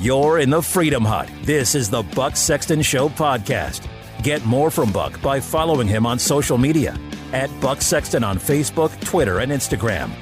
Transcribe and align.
You're 0.00 0.38
in 0.38 0.48
the 0.48 0.62
Freedom 0.62 1.04
Hut. 1.04 1.28
This 1.42 1.74
is 1.74 1.90
the 1.90 2.04
Buck 2.04 2.36
Sexton 2.36 2.82
Show 2.82 3.08
podcast. 3.08 3.88
Get 4.22 4.44
more 4.44 4.70
from 4.70 4.92
Buck 4.92 5.20
by 5.20 5.40
following 5.40 5.88
him 5.88 6.06
on 6.06 6.20
social 6.20 6.56
media 6.56 6.96
at 7.32 7.50
Buck 7.60 7.82
Sexton 7.82 8.22
on 8.22 8.38
Facebook, 8.38 8.92
Twitter, 9.00 9.40
and 9.40 9.50
Instagram. 9.50 10.12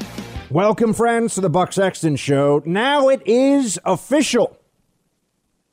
Welcome, 0.50 0.94
friends, 0.94 1.34
to 1.34 1.42
the 1.42 1.50
Buck 1.50 1.74
Sexton 1.74 2.16
Show. 2.16 2.62
Now 2.64 3.10
it 3.10 3.20
is 3.26 3.78
official. 3.84 4.58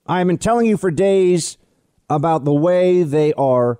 I 0.06 0.18
have 0.18 0.28
been 0.28 0.38
telling 0.38 0.66
you 0.66 0.76
for 0.76 0.92
days 0.92 1.58
about 2.10 2.44
the 2.44 2.54
way 2.54 3.04
they 3.04 3.32
are 3.36 3.80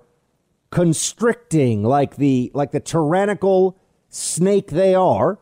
constricting, 0.70 1.82
like 1.82 2.16
the 2.16 2.50
like 2.54 2.72
the 2.72 2.80
tyrannical 2.80 3.78
snake 4.08 4.70
they 4.70 4.94
are, 4.94 5.38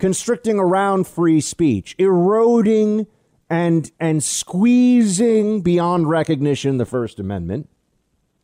constricting 0.00 0.58
around 0.58 1.06
free 1.06 1.40
speech, 1.40 1.94
eroding 1.96 3.06
and 3.48 3.90
and 4.00 4.22
squeezing 4.22 5.60
beyond 5.62 6.08
recognition 6.08 6.78
the 6.78 6.86
First 6.86 7.20
Amendment, 7.20 7.68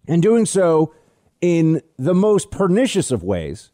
and 0.07 0.23
doing 0.23 0.47
so 0.47 0.95
in 1.41 1.83
the 1.97 2.15
most 2.15 2.51
pernicious 2.51 3.11
of 3.11 3.23
ways. 3.23 3.71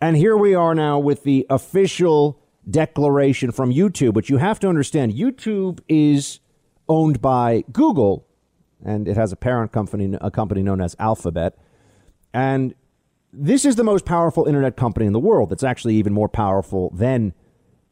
And 0.00 0.16
here 0.16 0.36
we 0.36 0.54
are 0.54 0.74
now 0.74 0.98
with 0.98 1.22
the 1.22 1.46
official 1.48 2.40
declaration 2.68 3.50
from 3.50 3.72
YouTube, 3.72 4.14
which 4.14 4.28
you 4.30 4.36
have 4.36 4.60
to 4.60 4.68
understand 4.68 5.14
YouTube 5.14 5.80
is 5.88 6.40
owned 6.88 7.20
by 7.20 7.64
Google, 7.72 8.26
and 8.84 9.08
it 9.08 9.16
has 9.16 9.32
a 9.32 9.36
parent 9.36 9.72
company, 9.72 10.16
a 10.20 10.30
company 10.30 10.62
known 10.62 10.80
as 10.80 10.94
Alphabet. 10.98 11.58
And 12.34 12.74
this 13.32 13.64
is 13.64 13.76
the 13.76 13.84
most 13.84 14.04
powerful 14.04 14.44
internet 14.44 14.76
company 14.76 15.06
in 15.06 15.12
the 15.12 15.18
world. 15.18 15.50
That's 15.50 15.64
actually 15.64 15.96
even 15.96 16.12
more 16.12 16.28
powerful 16.28 16.90
than 16.94 17.32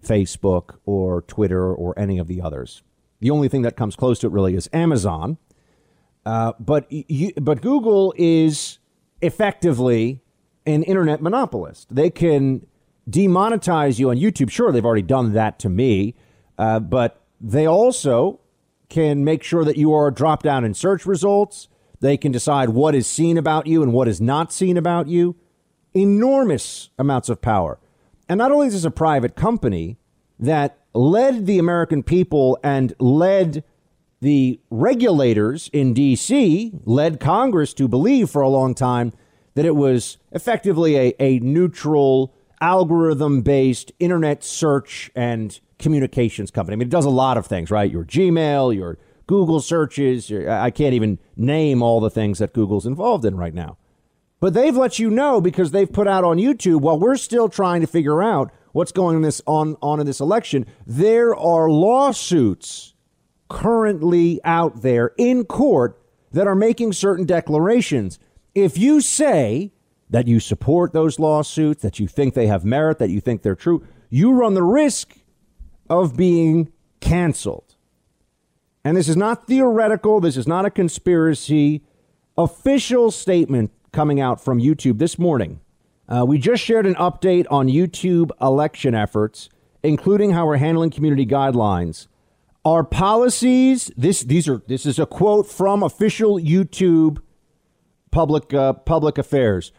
Facebook 0.05 0.77
or 0.85 1.23
Twitter 1.23 1.73
or 1.73 1.99
any 1.99 2.19
of 2.19 2.29
the 2.29 2.41
others. 2.41 2.83
The 3.21 3.31
only 3.31 3.49
thing 3.49 3.63
that 3.63 3.77
comes 3.77 3.97
close 3.97 4.19
to 4.21 4.27
it 4.27 4.33
really 4.33 4.55
is 4.55 4.69
Amazon. 4.73 5.39
Uh, 6.27 6.53
but 6.59 6.91
you, 6.91 7.33
but 7.37 7.61
Google 7.61 8.15
is 8.17 8.79
effectively 9.21 10.21
an 10.67 10.83
internet 10.83 11.21
monopolist. 11.21 11.95
They 11.95 12.11
can 12.11 12.67
demonetize 13.09 13.99
you 13.99 14.11
on 14.11 14.17
YouTube. 14.17 14.51
Sure, 14.51 14.73
they've 14.73 14.85
already 14.85 15.03
done 15.03 15.33
that 15.35 15.59
to 15.61 15.69
me, 15.69 16.15
uh, 16.59 16.81
but 16.81 17.23
they 17.41 17.67
also 17.67 18.41
can 18.89 19.25
make 19.25 19.43
sure 19.43 19.65
that 19.65 19.77
you 19.77 19.93
are 19.93 20.11
dropped 20.11 20.45
down 20.45 20.65
in 20.65 20.73
search 20.73 21.05
results. 21.05 21.69
They 22.01 22.17
can 22.17 22.33
decide 22.33 22.71
what 22.71 22.95
is 22.95 23.07
seen 23.07 23.37
about 23.37 23.67
you 23.67 23.83
and 23.83 23.93
what 23.93 24.09
is 24.09 24.21
not 24.21 24.53
seen 24.53 24.77
about 24.77 25.09
you. 25.09 25.37
Enormous 25.95 26.91
amounts 26.99 27.29
of 27.29 27.41
power. 27.41 27.79
And 28.29 28.39
not 28.39 28.53
only 28.53 28.69
is 28.69 28.73
this 28.75 28.85
a 28.85 28.91
private 28.91 29.37
company 29.37 29.99
that 30.39 30.79
led 30.95 31.47
the 31.47 31.59
American 31.59 32.03
people 32.03 32.59
and 32.63 32.95
led 32.99 33.65
the 34.21 34.61
regulators 34.71 35.69
in 35.73 35.93
D.C., 35.93 36.73
led 36.85 37.21
Congress 37.21 37.75
to 37.75 37.87
believe 37.87 38.31
for 38.31 38.41
a 38.41 38.49
long 38.49 38.75
time 38.75 39.13
that 39.55 39.65
it 39.65 39.77
was 39.77 40.17
effectively 40.33 40.97
a, 40.97 41.15
a 41.21 41.39
neutral, 41.41 42.35
algorithm 42.61 43.43
based 43.43 43.93
internet 43.99 44.43
search 44.43 45.11
and 45.15 45.61
communications 45.79 46.51
company. 46.51 46.75
I 46.75 46.77
mean, 46.77 46.89
it 46.89 46.91
does 46.91 47.05
a 47.05 47.11
lot 47.11 47.37
of 47.37 47.47
things, 47.47 47.71
right? 47.71 47.91
Your 47.91 48.05
Gmail, 48.05 48.75
your 48.75 48.99
Google 49.27 49.61
searches. 49.61 50.31
Your, 50.31 50.51
I 50.51 50.71
can't 50.71 50.95
even 50.95 51.19
name 51.37 51.83
all 51.83 52.01
the 52.01 52.11
things 52.11 52.39
that 52.39 52.53
Google's 52.53 52.87
involved 52.87 53.25
in 53.25 53.37
right 53.37 53.55
now. 53.55 53.77
But 54.45 54.53
they've 54.53 54.77
let 54.77 54.99
you 54.99 55.09
know 55.09 55.41
because 55.41 55.71
they've 55.71 55.91
put 55.91 56.07
out 56.07 56.23
on 56.23 56.37
YouTube 56.37 56.83
while 56.83 56.99
we're 56.99 57.17
still 57.17 57.49
trying 57.49 57.81
to 57.81 57.87
figure 57.87 58.23
out 58.23 58.53
what's 58.73 58.93
going 58.93 59.17
on 59.17 59.23
this 59.23 59.41
on, 59.47 59.75
on 59.81 60.01
in 60.01 60.07
this 60.07 60.21
election. 60.21 60.67
There 60.87 61.35
are 61.35 61.71
lawsuits 61.71 62.93
currently 63.49 64.43
out 64.45 64.83
there 64.83 65.13
in 65.17 65.47
court 65.47 65.99
that 66.33 66.47
are 66.47 66.55
making 66.55 66.93
certain 66.93 67.25
declarations. 67.25 68.19
If 68.55 68.77
you 68.77 69.01
say 69.01 69.73
that 70.11 70.29
you 70.29 70.41
support 70.41 70.93
those 70.93 71.19
lawsuits, 71.19 71.81
that 71.81 71.99
you 71.99 72.07
think 72.07 72.35
they 72.35 72.47
have 72.47 72.67
merit, 72.67 72.99
that 72.99 73.09
you 73.09 73.23
think 73.23 73.41
they're 73.41 73.55
true, 73.55 73.87
you 74.11 74.35
run 74.35 74.53
the 74.53 74.63
risk 74.63 75.17
of 75.89 76.19
being 76.19 76.71
canceled. 77.01 77.77
And 78.85 78.95
this 78.95 79.09
is 79.09 79.17
not 79.17 79.47
theoretical, 79.47 80.21
this 80.21 80.37
is 80.37 80.47
not 80.47 80.67
a 80.67 80.71
conspiracy. 80.71 81.83
Official 82.37 83.11
statement 83.11 83.71
coming 83.95 84.21
out 84.21 84.41
from 84.43 84.61
YouTube 84.61 84.99
this 84.99 85.19
morning. 85.19 85.61
Uh, 86.07 86.25
we 86.27 86.37
just 86.37 86.63
shared 86.63 86.85
an 86.85 86.97
update 86.97 87.47
on 87.51 87.69
YouTube 87.69 88.31
election 88.43 88.95
efforts, 88.95 89.49
including 89.83 90.33
how 90.33 90.47
we're 90.47 90.59
handling 90.59 90.91
community 90.91 91.25
guidelines. 91.25 92.09
Our 92.65 92.85
policies, 92.85 93.91
this 93.97 94.23
these 94.23 94.49
are 94.49 94.63
this 94.67 94.85
is 94.85 94.99
a 94.99 95.07
quote 95.07 95.47
from 95.47 95.83
official 95.83 96.39
YouTube 96.39 97.19
public 98.11 98.53
uh, 98.53 98.75
public 98.75 99.17
affairs. 99.17 99.73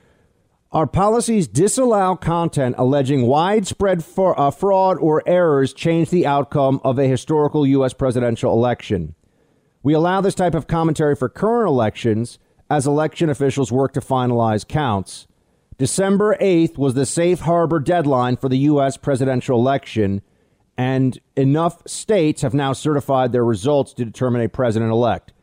Our 0.72 0.88
policies 0.88 1.48
disallow 1.48 2.16
content 2.16 2.76
alleging 2.78 3.28
widespread 3.28 4.04
for, 4.04 4.38
uh, 4.38 4.52
fraud 4.52 4.98
or 4.98 5.24
errors 5.26 5.74
change 5.74 6.10
the 6.10 6.26
outcome 6.26 6.82
of 6.84 7.00
a 7.00 7.08
historical 7.08 7.66
U.S. 7.66 7.94
presidential 7.94 8.52
election. 8.52 9.16
We 9.84 9.94
allow 9.94 10.20
this 10.20 10.36
type 10.36 10.54
of 10.54 10.68
commentary 10.68 11.16
for 11.16 11.30
current 11.30 11.70
elections 11.70 12.40
as 12.70 12.88
election 12.88 13.30
officials 13.30 13.72
work 13.72 13.94
to 13.94 14.02
finalize 14.02 14.68
counts. 14.68 15.28
December 15.78 16.38
8th 16.40 16.78
was 16.78 16.94
the 16.94 17.06
safe 17.06 17.42
harbor 17.42 17.80
deadline 17.80 18.38
for 18.38 18.50
the 18.50 18.60
U.S. 18.60 18.98
presidential 18.98 19.60
election, 19.60 20.22
and 20.78 21.20
enough 21.36 21.82
states 21.86 22.42
have 22.42 22.54
now 22.54 22.74
certified 22.74 23.32
their 23.32 23.44
results 23.44 23.94
to 23.94 24.06
determine 24.06 24.42
a 24.42 24.50
president 24.50 24.92
elect. 24.92 25.34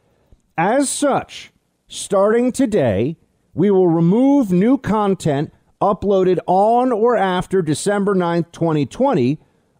As 0.56 0.88
such, 0.88 1.52
starting 1.86 2.50
today, 2.50 3.16
we 3.54 3.70
will 3.70 3.88
remove 3.88 4.50
new 4.50 4.78
content 4.78 5.52
uploaded 5.80 6.38
on 6.46 6.92
or 6.92 7.16
after 7.16 7.60
December 7.60 8.14
9th, 8.14 8.52
2020, 8.52 9.38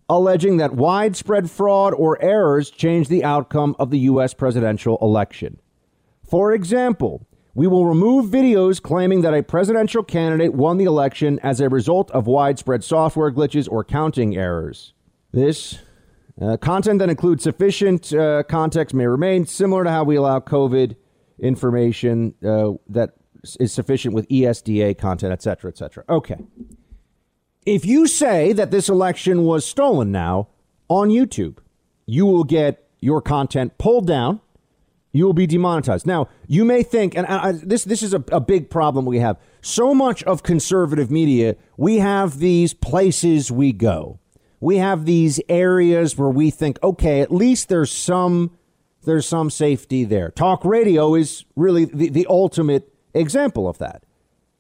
alleging 0.09 0.59
that 0.59 0.75
widespread 0.75 1.51
fraud 1.51 1.95
or 1.95 2.21
errors 2.23 2.71
changed 2.71 3.09
the 3.09 3.25
outcome 3.25 3.75
of 3.79 3.91
the 3.91 4.01
U.S. 4.01 4.35
presidential 4.35 4.99
election. 5.01 5.59
For 6.29 6.53
example, 6.53 7.27
we 7.55 7.67
will 7.67 7.87
remove 7.87 8.31
videos 8.31 8.81
claiming 8.81 9.23
that 9.23 9.35
a 9.35 9.43
presidential 9.43 10.03
candidate 10.03 10.55
won 10.55 10.79
the 10.79 10.85
election 10.85 11.39
as 11.43 11.61
a 11.61 11.69
result 11.69 12.11
of 12.13 12.27
widespread 12.27 12.83
software 12.83 13.31
glitches 13.31 13.69
or 13.71 13.85
counting 13.85 14.37
errors. 14.37 14.95
This 15.33 15.79
uh, 16.41 16.57
content 16.57 16.99
that 17.01 17.11
includes 17.11 17.43
sufficient 17.43 18.13
uh, 18.13 18.43
context 18.45 18.95
may 18.95 19.07
remain 19.07 19.47
similar 19.47 19.85
to 19.85 19.91
how 19.91 20.05
we 20.05 20.17
allow 20.17 20.41
COVID 20.41 20.97
information 21.39 22.35
uh, 22.45 22.73
that 22.89 23.11
is 23.61 23.73
sufficient 23.73 24.15
with 24.15 24.29
ESDA 24.29 24.97
content, 24.97 25.33
et 25.33 25.43
cetera, 25.43 25.71
et 25.71 25.77
cetera. 25.77 26.05
Okay. 26.09 26.37
If 27.67 27.85
you 27.85 28.07
say 28.07 28.53
that 28.55 28.71
this 28.71 28.89
election 28.89 29.45
was 29.45 29.67
stolen 29.67 30.11
now 30.11 30.49
on 30.89 31.11
YouTube, 31.11 31.59
you 32.07 32.25
will 32.27 32.45
get 32.45 32.89
your 33.01 33.21
content 33.21 33.79
pulled 33.79 34.07
down 34.07 34.41
you 35.13 35.27
will 35.27 35.35
be 35.35 35.47
demonetized. 35.47 36.07
Now, 36.07 36.29
you 36.47 36.65
may 36.65 36.83
think, 36.83 37.15
and 37.17 37.27
I, 37.27 37.53
this 37.53 37.85
this 37.85 38.03
is 38.03 38.15
a, 38.15 38.25
a 38.33 38.41
big 38.41 38.71
problem 38.71 39.05
we 39.05 39.19
have. 39.19 39.39
So 39.61 39.95
much 39.95 40.23
of 40.25 40.43
conservative 40.43 41.11
media, 41.11 41.57
we 41.77 41.99
have 41.99 42.39
these 42.39 42.75
places 42.75 43.53
we 43.53 43.73
go. 43.73 44.19
We 44.59 44.79
have 44.79 45.05
these 45.05 45.41
areas 45.49 46.17
where 46.17 46.31
we 46.31 46.51
think, 46.51 46.79
okay, 46.83 47.21
at 47.21 47.33
least 47.33 47.69
there's 47.69 47.91
some 47.91 48.57
there's 49.05 49.27
some 49.27 49.51
safety 49.51 50.05
there. 50.05 50.31
Talk 50.31 50.65
radio 50.65 51.15
is 51.15 51.45
really 51.57 51.85
the, 51.85 52.09
the 52.09 52.27
ultimate 52.31 52.93
example 53.13 53.69
of 53.69 53.79
that. 53.79 54.05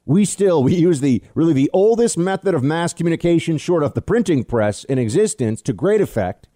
We 0.05 0.25
still 0.25 0.63
we 0.63 0.75
use 0.75 1.01
the 1.01 1.23
really 1.35 1.55
the 1.55 1.71
oldest 1.73 2.19
method 2.19 2.55
of 2.55 2.63
mass 2.63 2.93
communication 2.93 3.57
short 3.57 3.83
of 3.83 3.95
the 3.95 4.03
printing 4.03 4.45
press 4.45 4.85
in 4.85 4.99
existence 4.99 5.63
to 5.63 5.73
great 5.73 6.01
effect 6.01 6.49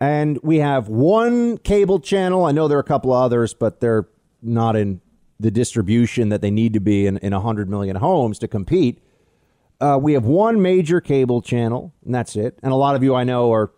and 0.00 0.38
we 0.42 0.58
have 0.58 0.88
one 0.88 1.58
cable 1.58 2.00
channel. 2.00 2.44
I 2.44 2.52
know 2.52 2.68
there 2.68 2.78
are 2.78 2.80
a 2.80 2.84
couple 2.84 3.12
others, 3.12 3.54
but 3.54 3.80
they're 3.80 4.08
not 4.42 4.76
in 4.76 5.00
the 5.40 5.50
distribution 5.50 6.28
that 6.30 6.40
they 6.40 6.50
need 6.50 6.72
to 6.74 6.80
be 6.80 7.06
in, 7.06 7.18
in 7.18 7.32
100 7.32 7.68
million 7.68 7.96
homes 7.96 8.38
to 8.40 8.48
compete. 8.48 9.02
Uh, 9.80 9.98
we 10.00 10.14
have 10.14 10.24
one 10.24 10.60
major 10.62 11.00
cable 11.00 11.42
channel, 11.42 11.92
and 12.04 12.14
that's 12.14 12.36
it. 12.36 12.58
And 12.62 12.72
a 12.72 12.76
lot 12.76 12.96
of 12.96 13.02
you 13.02 13.14
I 13.14 13.24
know 13.24 13.52
are, 13.52 13.72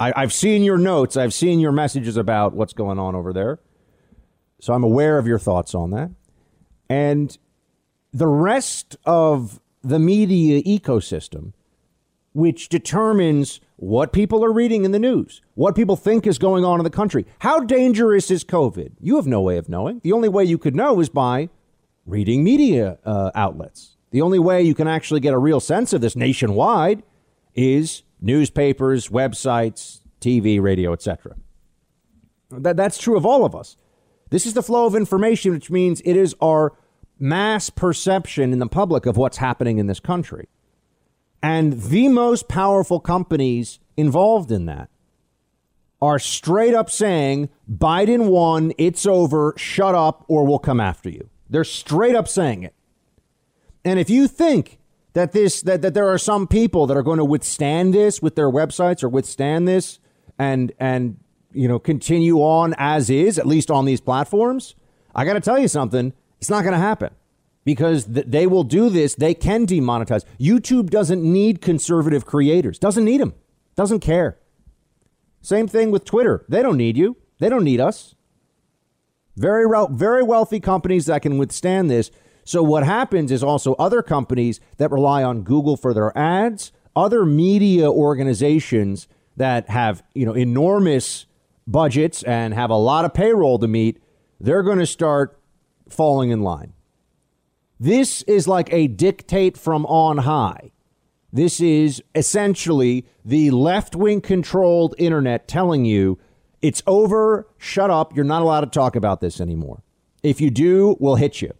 I, 0.00 0.12
I've 0.16 0.32
seen 0.32 0.62
your 0.62 0.78
notes, 0.78 1.16
I've 1.16 1.34
seen 1.34 1.60
your 1.60 1.72
messages 1.72 2.16
about 2.16 2.54
what's 2.54 2.72
going 2.72 2.98
on 2.98 3.14
over 3.14 3.32
there. 3.32 3.60
So 4.60 4.72
I'm 4.72 4.82
aware 4.82 5.18
of 5.18 5.26
your 5.26 5.38
thoughts 5.38 5.74
on 5.74 5.90
that. 5.90 6.10
And 6.88 7.36
the 8.12 8.26
rest 8.26 8.96
of 9.04 9.60
the 9.82 9.98
media 9.98 10.62
ecosystem, 10.62 11.52
which 12.32 12.68
determines 12.68 13.60
what 13.78 14.12
people 14.12 14.44
are 14.44 14.52
reading 14.52 14.84
in 14.84 14.90
the 14.90 14.98
news, 14.98 15.40
what 15.54 15.76
people 15.76 15.94
think 15.94 16.26
is 16.26 16.36
going 16.36 16.64
on 16.64 16.80
in 16.80 16.84
the 16.84 16.90
country. 16.90 17.24
How 17.38 17.60
dangerous 17.60 18.28
is 18.28 18.42
COVID? 18.42 18.94
You 19.00 19.14
have 19.16 19.26
no 19.26 19.40
way 19.40 19.56
of 19.56 19.68
knowing. 19.68 20.00
The 20.02 20.12
only 20.12 20.28
way 20.28 20.44
you 20.44 20.58
could 20.58 20.74
know 20.74 20.98
is 20.98 21.08
by 21.08 21.48
reading 22.04 22.42
media 22.42 22.98
uh, 23.04 23.30
outlets. 23.36 23.96
The 24.10 24.20
only 24.20 24.40
way 24.40 24.62
you 24.62 24.74
can 24.74 24.88
actually 24.88 25.20
get 25.20 25.32
a 25.32 25.38
real 25.38 25.60
sense 25.60 25.92
of 25.92 26.00
this 26.00 26.16
nationwide 26.16 27.04
is 27.54 28.02
newspapers, 28.20 29.08
websites, 29.10 30.00
TV, 30.20 30.60
radio, 30.60 30.92
etc. 30.92 31.36
That, 32.50 32.76
that's 32.76 32.98
true 32.98 33.16
of 33.16 33.24
all 33.24 33.44
of 33.44 33.54
us. 33.54 33.76
This 34.30 34.44
is 34.44 34.54
the 34.54 34.62
flow 34.62 34.86
of 34.86 34.96
information, 34.96 35.52
which 35.52 35.70
means 35.70 36.00
it 36.04 36.16
is 36.16 36.34
our 36.42 36.76
mass 37.20 37.70
perception 37.70 38.52
in 38.52 38.58
the 38.58 38.66
public 38.66 39.06
of 39.06 39.16
what's 39.16 39.36
happening 39.36 39.78
in 39.78 39.86
this 39.86 40.00
country. 40.00 40.48
And 41.42 41.74
the 41.74 42.08
most 42.08 42.48
powerful 42.48 43.00
companies 43.00 43.78
involved 43.96 44.50
in 44.50 44.66
that 44.66 44.90
are 46.00 46.18
straight 46.18 46.74
up 46.74 46.90
saying 46.90 47.48
Biden 47.70 48.28
won, 48.28 48.72
it's 48.78 49.06
over, 49.06 49.54
shut 49.56 49.94
up, 49.94 50.24
or 50.28 50.46
we'll 50.46 50.58
come 50.58 50.80
after 50.80 51.10
you. 51.10 51.28
They're 51.50 51.64
straight 51.64 52.14
up 52.14 52.28
saying 52.28 52.62
it. 52.62 52.74
And 53.84 53.98
if 53.98 54.10
you 54.10 54.28
think 54.28 54.78
that 55.14 55.32
this 55.32 55.62
that, 55.62 55.82
that 55.82 55.94
there 55.94 56.08
are 56.08 56.18
some 56.18 56.46
people 56.46 56.86
that 56.86 56.96
are 56.96 57.02
going 57.02 57.18
to 57.18 57.24
withstand 57.24 57.94
this 57.94 58.20
with 58.20 58.36
their 58.36 58.50
websites 58.50 59.02
or 59.02 59.08
withstand 59.08 59.66
this 59.66 59.98
and 60.38 60.72
and 60.78 61.16
you 61.52 61.66
know 61.66 61.78
continue 61.78 62.38
on 62.38 62.74
as 62.78 63.10
is, 63.10 63.38
at 63.38 63.46
least 63.46 63.70
on 63.70 63.84
these 63.84 64.00
platforms, 64.00 64.74
I 65.14 65.24
got 65.24 65.34
to 65.34 65.40
tell 65.40 65.58
you 65.58 65.68
something, 65.68 66.12
it's 66.38 66.50
not 66.50 66.62
going 66.62 66.74
to 66.74 66.78
happen 66.78 67.10
because 67.68 68.06
th- 68.06 68.24
they 68.26 68.46
will 68.46 68.64
do 68.64 68.88
this. 68.88 69.14
They 69.14 69.34
can 69.34 69.66
demonetize. 69.66 70.24
YouTube 70.40 70.88
doesn't 70.88 71.22
need 71.22 71.60
conservative 71.60 72.24
creators, 72.24 72.78
doesn't 72.78 73.04
need 73.04 73.20
them, 73.20 73.34
doesn't 73.76 74.00
care. 74.00 74.38
Same 75.42 75.68
thing 75.68 75.90
with 75.90 76.06
Twitter. 76.06 76.46
They 76.48 76.62
don't 76.62 76.78
need 76.78 76.96
you, 76.96 77.18
they 77.40 77.50
don't 77.50 77.64
need 77.64 77.78
us. 77.78 78.14
Very, 79.36 79.66
very 79.90 80.22
wealthy 80.22 80.60
companies 80.60 81.04
that 81.06 81.20
can 81.20 81.36
withstand 81.36 81.90
this. 81.90 82.10
So, 82.42 82.62
what 82.62 82.84
happens 82.84 83.30
is 83.30 83.42
also 83.42 83.74
other 83.74 84.00
companies 84.00 84.60
that 84.78 84.90
rely 84.90 85.22
on 85.22 85.42
Google 85.42 85.76
for 85.76 85.92
their 85.92 86.16
ads, 86.16 86.72
other 86.96 87.26
media 87.26 87.90
organizations 87.90 89.08
that 89.36 89.68
have 89.68 90.02
you 90.14 90.24
know 90.24 90.32
enormous 90.32 91.26
budgets 91.66 92.22
and 92.22 92.54
have 92.54 92.70
a 92.70 92.76
lot 92.76 93.04
of 93.04 93.12
payroll 93.12 93.58
to 93.58 93.68
meet, 93.68 94.02
they're 94.40 94.62
going 94.62 94.78
to 94.78 94.86
start 94.86 95.38
falling 95.90 96.30
in 96.30 96.40
line. 96.40 96.72
This 97.80 98.22
is 98.22 98.48
like 98.48 98.72
a 98.72 98.88
dictate 98.88 99.56
from 99.56 99.86
on 99.86 100.18
high. 100.18 100.72
This 101.32 101.60
is 101.60 102.02
essentially 102.14 103.06
the 103.24 103.50
left 103.50 103.94
wing 103.94 104.20
controlled 104.20 104.94
internet 104.98 105.46
telling 105.46 105.84
you 105.84 106.18
it's 106.60 106.82
over, 106.86 107.46
shut 107.56 107.90
up, 107.90 108.16
you're 108.16 108.24
not 108.24 108.42
allowed 108.42 108.60
to 108.62 108.66
talk 108.66 108.96
about 108.96 109.20
this 109.20 109.40
anymore. 109.40 109.82
If 110.22 110.40
you 110.40 110.50
do, 110.50 110.96
we'll 110.98 111.14
hit 111.14 111.40
you. 111.40 111.52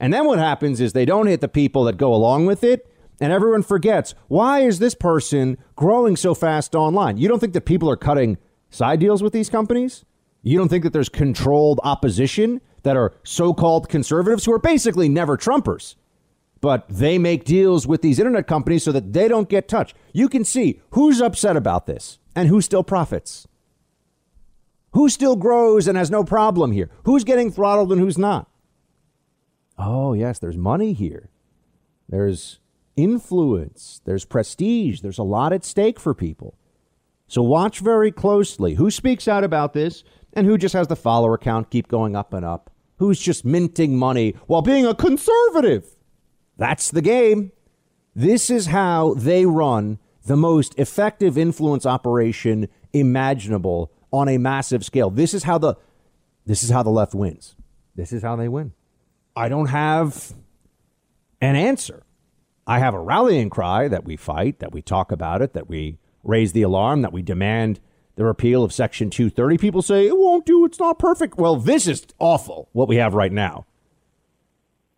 And 0.00 0.12
then 0.12 0.24
what 0.24 0.38
happens 0.38 0.80
is 0.80 0.92
they 0.92 1.04
don't 1.04 1.26
hit 1.26 1.40
the 1.40 1.48
people 1.48 1.84
that 1.84 1.96
go 1.96 2.14
along 2.14 2.46
with 2.46 2.64
it, 2.64 2.90
and 3.20 3.32
everyone 3.32 3.62
forgets 3.62 4.14
why 4.28 4.60
is 4.60 4.78
this 4.78 4.94
person 4.94 5.58
growing 5.76 6.16
so 6.16 6.34
fast 6.34 6.74
online? 6.74 7.18
You 7.18 7.28
don't 7.28 7.38
think 7.38 7.52
that 7.52 7.66
people 7.66 7.90
are 7.90 7.96
cutting 7.96 8.38
side 8.70 9.00
deals 9.00 9.22
with 9.22 9.32
these 9.32 9.50
companies? 9.50 10.04
You 10.42 10.58
don't 10.58 10.68
think 10.68 10.82
that 10.84 10.92
there's 10.92 11.08
controlled 11.08 11.78
opposition? 11.84 12.60
That 12.82 12.96
are 12.96 13.14
so 13.24 13.54
called 13.54 13.88
conservatives 13.88 14.44
who 14.44 14.52
are 14.52 14.58
basically 14.58 15.08
never 15.08 15.36
Trumpers. 15.36 15.94
But 16.60 16.88
they 16.88 17.18
make 17.18 17.44
deals 17.44 17.86
with 17.86 18.02
these 18.02 18.18
internet 18.18 18.46
companies 18.46 18.84
so 18.84 18.92
that 18.92 19.12
they 19.12 19.26
don't 19.26 19.48
get 19.48 19.68
touched. 19.68 19.96
You 20.12 20.28
can 20.28 20.44
see 20.44 20.80
who's 20.90 21.20
upset 21.20 21.56
about 21.56 21.86
this 21.86 22.18
and 22.36 22.48
who 22.48 22.60
still 22.60 22.84
profits. 22.84 23.48
Who 24.92 25.08
still 25.08 25.36
grows 25.36 25.88
and 25.88 25.98
has 25.98 26.10
no 26.10 26.22
problem 26.22 26.72
here? 26.72 26.90
Who's 27.04 27.24
getting 27.24 27.50
throttled 27.50 27.90
and 27.90 28.00
who's 28.00 28.18
not? 28.18 28.48
Oh, 29.78 30.12
yes, 30.12 30.38
there's 30.38 30.56
money 30.56 30.92
here. 30.92 31.30
There's 32.08 32.60
influence. 32.94 34.00
There's 34.04 34.24
prestige. 34.24 35.00
There's 35.00 35.18
a 35.18 35.24
lot 35.24 35.52
at 35.52 35.64
stake 35.64 35.98
for 35.98 36.14
people. 36.14 36.58
So 37.26 37.42
watch 37.42 37.80
very 37.80 38.12
closely 38.12 38.74
who 38.74 38.90
speaks 38.90 39.26
out 39.26 39.42
about 39.42 39.72
this 39.72 40.04
and 40.34 40.46
who 40.46 40.58
just 40.58 40.74
has 40.74 40.88
the 40.88 40.96
follower 40.96 41.38
count 41.38 41.70
keep 41.70 41.88
going 41.88 42.14
up 42.14 42.34
and 42.34 42.44
up 42.44 42.70
who's 43.02 43.18
just 43.18 43.44
minting 43.44 43.96
money 43.98 44.30
while 44.46 44.62
being 44.62 44.86
a 44.86 44.94
conservative. 44.94 45.96
That's 46.56 46.88
the 46.88 47.02
game. 47.02 47.50
This 48.14 48.48
is 48.48 48.66
how 48.66 49.14
they 49.14 49.44
run 49.44 49.98
the 50.26 50.36
most 50.36 50.78
effective 50.78 51.36
influence 51.36 51.84
operation 51.84 52.68
imaginable 52.92 53.90
on 54.12 54.28
a 54.28 54.38
massive 54.38 54.84
scale. 54.84 55.10
This 55.10 55.34
is 55.34 55.42
how 55.42 55.58
the 55.58 55.74
this 56.46 56.62
is 56.62 56.70
how 56.70 56.84
the 56.84 56.90
left 56.90 57.12
wins. 57.12 57.56
This 57.96 58.12
is 58.12 58.22
how 58.22 58.36
they 58.36 58.48
win. 58.48 58.72
I 59.34 59.48
don't 59.48 59.66
have 59.66 60.34
an 61.40 61.56
answer. 61.56 62.04
I 62.68 62.78
have 62.78 62.94
a 62.94 63.00
rallying 63.00 63.50
cry 63.50 63.88
that 63.88 64.04
we 64.04 64.16
fight, 64.16 64.60
that 64.60 64.72
we 64.72 64.80
talk 64.80 65.10
about 65.10 65.42
it, 65.42 65.54
that 65.54 65.68
we 65.68 65.98
raise 66.22 66.52
the 66.52 66.62
alarm, 66.62 67.02
that 67.02 67.12
we 67.12 67.22
demand 67.22 67.80
the 68.16 68.24
repeal 68.24 68.62
of 68.62 68.72
Section 68.72 69.10
230. 69.10 69.58
People 69.58 69.82
say 69.82 70.06
it 70.06 70.16
won't 70.16 70.46
do, 70.46 70.64
it's 70.64 70.78
not 70.78 70.98
perfect. 70.98 71.38
Well, 71.38 71.56
this 71.56 71.86
is 71.86 72.06
awful, 72.18 72.68
what 72.72 72.88
we 72.88 72.96
have 72.96 73.14
right 73.14 73.32
now. 73.32 73.66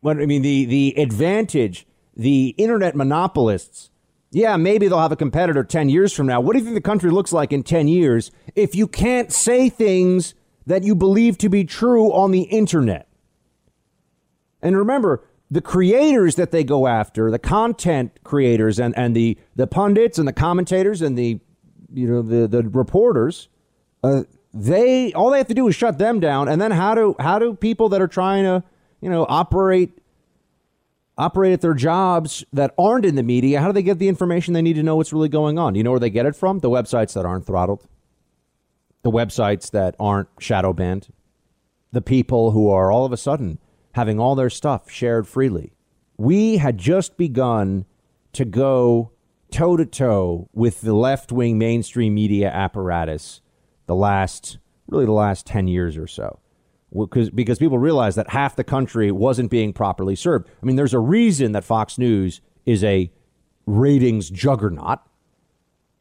What, 0.00 0.20
I 0.20 0.26
mean, 0.26 0.42
the, 0.42 0.64
the 0.64 0.98
advantage, 0.98 1.86
the 2.16 2.54
internet 2.58 2.94
monopolists, 2.94 3.90
yeah, 4.30 4.56
maybe 4.56 4.88
they'll 4.88 4.98
have 4.98 5.12
a 5.12 5.16
competitor 5.16 5.62
10 5.62 5.88
years 5.88 6.12
from 6.12 6.26
now. 6.26 6.40
What 6.40 6.54
do 6.54 6.58
you 6.58 6.64
think 6.64 6.74
the 6.74 6.80
country 6.80 7.10
looks 7.10 7.32
like 7.32 7.52
in 7.52 7.62
10 7.62 7.86
years 7.86 8.32
if 8.56 8.74
you 8.74 8.88
can't 8.88 9.32
say 9.32 9.68
things 9.68 10.34
that 10.66 10.82
you 10.82 10.94
believe 10.94 11.38
to 11.38 11.48
be 11.48 11.64
true 11.64 12.12
on 12.12 12.32
the 12.32 12.42
internet? 12.42 13.08
And 14.60 14.76
remember, 14.76 15.24
the 15.50 15.60
creators 15.60 16.34
that 16.34 16.50
they 16.50 16.64
go 16.64 16.88
after, 16.88 17.30
the 17.30 17.38
content 17.38 18.18
creators 18.24 18.80
and, 18.80 18.96
and 18.98 19.14
the, 19.14 19.38
the 19.54 19.68
pundits 19.68 20.18
and 20.18 20.26
the 20.26 20.32
commentators 20.32 21.00
and 21.00 21.16
the 21.16 21.38
you 21.94 22.08
know 22.08 22.22
the 22.22 22.46
the 22.46 22.62
reporters, 22.62 23.48
uh, 24.02 24.24
they 24.52 25.12
all 25.12 25.30
they 25.30 25.38
have 25.38 25.48
to 25.48 25.54
do 25.54 25.66
is 25.68 25.74
shut 25.74 25.98
them 25.98 26.20
down, 26.20 26.48
and 26.48 26.60
then 26.60 26.70
how 26.70 26.94
do 26.94 27.16
how 27.18 27.38
do 27.38 27.54
people 27.54 27.88
that 27.90 28.02
are 28.02 28.08
trying 28.08 28.44
to 28.44 28.62
you 29.00 29.08
know 29.08 29.24
operate 29.28 29.98
operate 31.16 31.52
at 31.52 31.60
their 31.60 31.74
jobs 31.74 32.44
that 32.52 32.74
aren't 32.76 33.04
in 33.04 33.14
the 33.14 33.22
media, 33.22 33.60
how 33.60 33.68
do 33.68 33.72
they 33.72 33.82
get 33.82 33.98
the 33.98 34.08
information 34.08 34.52
they 34.52 34.62
need 34.62 34.74
to 34.74 34.82
know 34.82 34.96
what's 34.96 35.12
really 35.12 35.28
going 35.28 35.58
on? 35.58 35.72
Do 35.72 35.78
You 35.78 35.84
know 35.84 35.90
where 35.90 36.00
they 36.00 36.10
get 36.10 36.26
it 36.26 36.34
from? 36.34 36.58
The 36.58 36.70
websites 36.70 37.14
that 37.14 37.24
aren't 37.24 37.46
throttled, 37.46 37.86
the 39.02 39.10
websites 39.10 39.70
that 39.70 39.94
aren't 40.00 40.28
shadow 40.40 40.72
banned, 40.72 41.08
the 41.92 42.02
people 42.02 42.50
who 42.50 42.68
are 42.68 42.90
all 42.90 43.04
of 43.04 43.12
a 43.12 43.16
sudden 43.16 43.58
having 43.92 44.18
all 44.18 44.34
their 44.34 44.50
stuff 44.50 44.90
shared 44.90 45.28
freely. 45.28 45.72
We 46.16 46.56
had 46.56 46.78
just 46.78 47.16
begun 47.16 47.84
to 48.32 48.44
go 48.44 49.12
toe 49.54 49.76
to 49.76 49.86
toe 49.86 50.48
with 50.52 50.80
the 50.80 50.92
left 50.92 51.30
wing 51.30 51.58
mainstream 51.58 52.12
media 52.12 52.50
apparatus 52.50 53.40
the 53.86 53.94
last, 53.94 54.58
really 54.88 55.04
the 55.04 55.12
last 55.12 55.46
10 55.46 55.68
years 55.68 55.96
or 55.96 56.08
so. 56.08 56.40
Because, 56.92 57.30
because 57.30 57.60
people 57.60 57.78
realized 57.78 58.18
that 58.18 58.30
half 58.30 58.56
the 58.56 58.64
country 58.64 59.12
wasn't 59.12 59.50
being 59.50 59.72
properly 59.72 60.16
served. 60.16 60.48
I 60.60 60.66
mean, 60.66 60.74
there's 60.74 60.94
a 60.94 60.98
reason 60.98 61.52
that 61.52 61.62
Fox 61.62 61.98
News 61.98 62.40
is 62.66 62.82
a 62.82 63.12
ratings 63.64 64.28
juggernaut. 64.28 64.98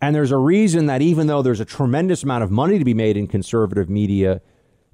And 0.01 0.15
there's 0.15 0.31
a 0.31 0.37
reason 0.37 0.87
that 0.87 1.01
even 1.03 1.27
though 1.27 1.43
there's 1.43 1.59
a 1.59 1.65
tremendous 1.65 2.23
amount 2.23 2.43
of 2.43 2.49
money 2.49 2.79
to 2.79 2.85
be 2.85 2.93
made 2.95 3.17
in 3.17 3.27
conservative 3.27 3.87
media, 3.87 4.41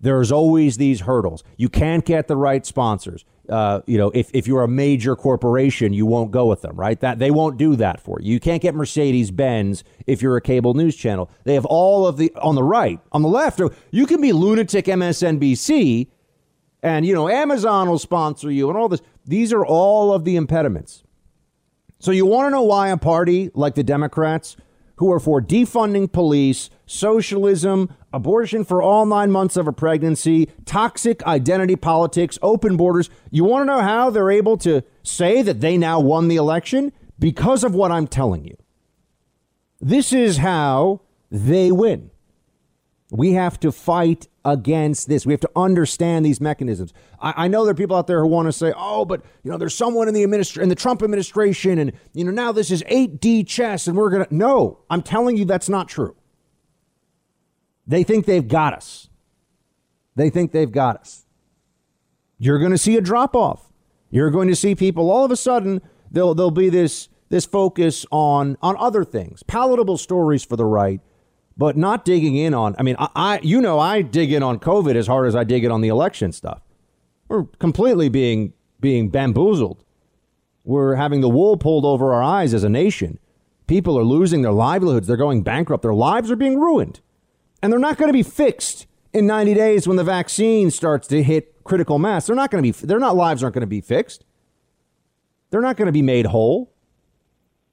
there's 0.01 0.31
always 0.33 0.77
these 0.77 1.01
hurdles. 1.01 1.43
You 1.55 1.69
can't 1.69 2.05
get 2.05 2.27
the 2.27 2.37
right 2.37 2.65
sponsors 2.65 3.23
uh, 3.49 3.81
you 3.85 3.97
know, 3.97 4.11
if, 4.13 4.29
if 4.33 4.47
you're 4.47 4.63
a 4.63 4.67
major 4.67 5.15
corporation, 5.15 5.93
you 5.93 6.05
won't 6.05 6.31
go 6.31 6.45
with 6.45 6.61
them, 6.61 6.75
right? 6.75 6.99
That 6.99 7.19
they 7.19 7.31
won't 7.31 7.57
do 7.57 7.75
that 7.77 7.99
for 7.99 8.19
you. 8.21 8.33
You 8.33 8.39
can't 8.39 8.61
get 8.61 8.75
Mercedes 8.75 9.31
Benz 9.31 9.83
if 10.05 10.21
you're 10.21 10.37
a 10.37 10.41
cable 10.41 10.73
news 10.73 10.95
channel. 10.95 11.29
They 11.43 11.55
have 11.55 11.65
all 11.65 12.05
of 12.05 12.17
the 12.17 12.31
on 12.35 12.55
the 12.55 12.63
right, 12.63 12.99
on 13.11 13.21
the 13.21 13.29
left. 13.29 13.61
You 13.91 14.05
can 14.05 14.21
be 14.21 14.31
lunatic 14.31 14.85
MSNBC, 14.85 16.07
and 16.83 17.05
you 17.05 17.13
know 17.13 17.27
Amazon 17.27 17.89
will 17.89 17.99
sponsor 17.99 18.51
you 18.51 18.69
and 18.69 18.77
all 18.77 18.89
this. 18.89 19.01
These 19.25 19.51
are 19.51 19.65
all 19.65 20.13
of 20.13 20.25
the 20.25 20.35
impediments. 20.35 21.03
So 21.99 22.11
you 22.11 22.25
want 22.25 22.47
to 22.47 22.51
know 22.51 22.61
why 22.61 22.89
a 22.89 22.97
party 22.97 23.51
like 23.53 23.75
the 23.75 23.83
Democrats, 23.83 24.55
who 24.99 25.09
are 25.13 25.19
for 25.19 25.41
defunding 25.41 26.11
police, 26.11 26.69
socialism, 26.85 27.89
abortion 28.11 28.65
for 28.65 28.81
all 28.81 29.05
nine 29.05 29.31
months 29.31 29.55
of 29.55 29.65
a 29.65 29.71
pregnancy, 29.71 30.49
toxic 30.65 31.23
identity 31.23 31.77
politics, 31.77 32.37
open 32.41 32.75
borders. 32.75 33.09
You 33.31 33.45
want 33.45 33.61
to 33.61 33.65
know 33.65 33.79
how 33.79 34.09
they're 34.09 34.29
able 34.29 34.57
to 34.57 34.83
say 35.01 35.41
that 35.41 35.61
they 35.61 35.77
now 35.77 36.01
won 36.01 36.27
the 36.27 36.35
election? 36.35 36.91
Because 37.17 37.63
of 37.63 37.73
what 37.73 37.91
I'm 37.91 38.07
telling 38.07 38.43
you. 38.43 38.57
This 39.79 40.11
is 40.11 40.37
how 40.37 40.99
they 41.31 41.71
win. 41.71 42.11
We 43.11 43.33
have 43.33 43.59
to 43.61 43.71
fight 43.71 44.27
against 44.45 45.09
this. 45.09 45.25
We 45.25 45.33
have 45.33 45.39
to 45.41 45.51
understand 45.55 46.25
these 46.25 46.39
mechanisms. 46.39 46.93
I, 47.19 47.45
I, 47.45 47.47
know 47.47 47.63
there 47.63 47.71
are 47.71 47.75
people 47.75 47.97
out 47.97 48.05
there 48.05 48.21
who 48.21 48.27
want 48.27 48.47
to 48.47 48.51
say, 48.51 48.71
"Oh, 48.75 49.03
but 49.03 49.23
you 49.43 49.49
know, 49.49 49.57
there's 49.57 49.75
someone 49.75 50.07
in 50.07 50.13
the 50.13 50.23
administration, 50.23 50.63
in 50.63 50.69
the 50.69 50.75
Trump 50.75 51.01
administration, 51.01 51.79
and 51.79 51.91
you 52.13 52.23
know, 52.23 52.31
now 52.31 52.51
this 52.51 52.69
is 52.69 52.83
8D 52.83 53.47
chess, 53.47 53.87
and 53.87 53.97
we're 53.97 54.11
gonna." 54.11 54.27
No, 54.29 54.79
I'm 54.89 55.01
telling 55.01 55.37
you, 55.37 55.45
that's 55.45 55.69
not 55.69 55.89
true. 55.89 56.15
They 57.87 58.03
think 58.03 58.27
they've 58.27 58.47
got 58.47 58.73
us. 58.73 59.09
They 60.15 60.29
think 60.29 60.51
they've 60.51 60.71
got 60.71 60.97
us. 60.97 61.25
You're 62.37 62.59
going 62.59 62.71
to 62.71 62.77
see 62.77 62.95
a 62.95 63.01
drop 63.01 63.35
off. 63.35 63.71
You're 64.11 64.29
going 64.29 64.47
to 64.47 64.55
see 64.55 64.75
people 64.75 65.11
all 65.11 65.25
of 65.25 65.31
a 65.31 65.35
sudden 65.35 65.81
there'll 66.11 66.35
there'll 66.35 66.51
be 66.51 66.69
this 66.69 67.09
this 67.29 67.45
focus 67.45 68.05
on 68.11 68.57
on 68.61 68.75
other 68.77 69.03
things, 69.03 69.43
palatable 69.43 69.97
stories 69.97 70.43
for 70.43 70.55
the 70.55 70.65
right, 70.65 71.01
but 71.59 71.75
not 71.75 72.05
digging 72.05 72.37
in 72.37 72.53
on. 72.53 72.73
I 72.79 72.83
mean, 72.83 72.95
I, 72.97 73.09
I 73.15 73.39
you 73.43 73.59
know 73.59 73.79
I 73.79 74.01
dig 74.01 74.31
in 74.31 74.41
on 74.41 74.59
COVID 74.59 74.95
as 74.95 75.07
hard 75.07 75.27
as 75.27 75.35
I 75.35 75.43
dig 75.43 75.65
in 75.65 75.71
on 75.71 75.81
the 75.81 75.89
election 75.89 76.31
stuff. 76.31 76.61
We're 77.27 77.43
completely 77.59 78.07
being 78.07 78.53
being 78.79 79.09
bamboozled. 79.09 79.83
We're 80.63 80.95
having 80.95 81.19
the 81.19 81.27
wool 81.27 81.57
pulled 81.57 81.83
over 81.83 82.13
our 82.13 82.23
eyes 82.23 82.53
as 82.53 82.63
a 82.63 82.69
nation. 82.69 83.19
People 83.67 83.99
are 83.99 84.05
losing 84.05 84.41
their 84.41 84.53
livelihoods. 84.53 85.05
They're 85.05 85.17
going 85.17 85.43
bankrupt. 85.43 85.83
Their 85.83 85.93
lives 85.93 86.31
are 86.31 86.37
being 86.37 86.57
ruined. 86.57 87.01
And 87.61 87.73
they're 87.73 87.79
not 87.79 87.97
going 87.97 88.09
to 88.09 88.13
be 88.13 88.23
fixed 88.23 88.87
in 89.11 89.27
90 89.27 89.53
days 89.53 89.87
when 89.87 89.97
the 89.97 90.03
vaccine 90.03 90.71
starts 90.71 91.07
to 91.09 91.21
hit 91.21 91.61
critical 91.65 91.99
mass. 91.99 92.27
They're 92.27 92.35
not 92.35 92.51
going 92.51 92.63
to 92.63 92.71
be, 92.71 92.87
their 92.87 92.99
not 92.99 93.17
lives 93.17 93.43
aren't 93.43 93.53
going 93.55 93.61
to 93.61 93.67
be 93.67 93.81
fixed. 93.81 94.23
They're 95.49 95.61
not 95.61 95.75
going 95.75 95.87
to 95.87 95.91
be 95.91 96.01
made 96.01 96.27
whole. 96.27 96.71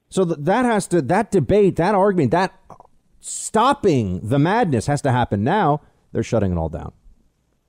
So 0.09 0.25
that 0.25 0.65
has 0.65 0.87
to, 0.87 1.01
that 1.03 1.31
debate, 1.31 1.77
that 1.77 1.95
argument, 1.95 2.31
that 2.31 2.53
stopping 3.19 4.19
the 4.27 4.39
madness 4.39 4.87
has 4.87 5.01
to 5.01 5.11
happen 5.11 5.43
now. 5.43 5.81
They're 6.11 6.23
shutting 6.23 6.51
it 6.51 6.57
all 6.57 6.69
down. 6.69 6.93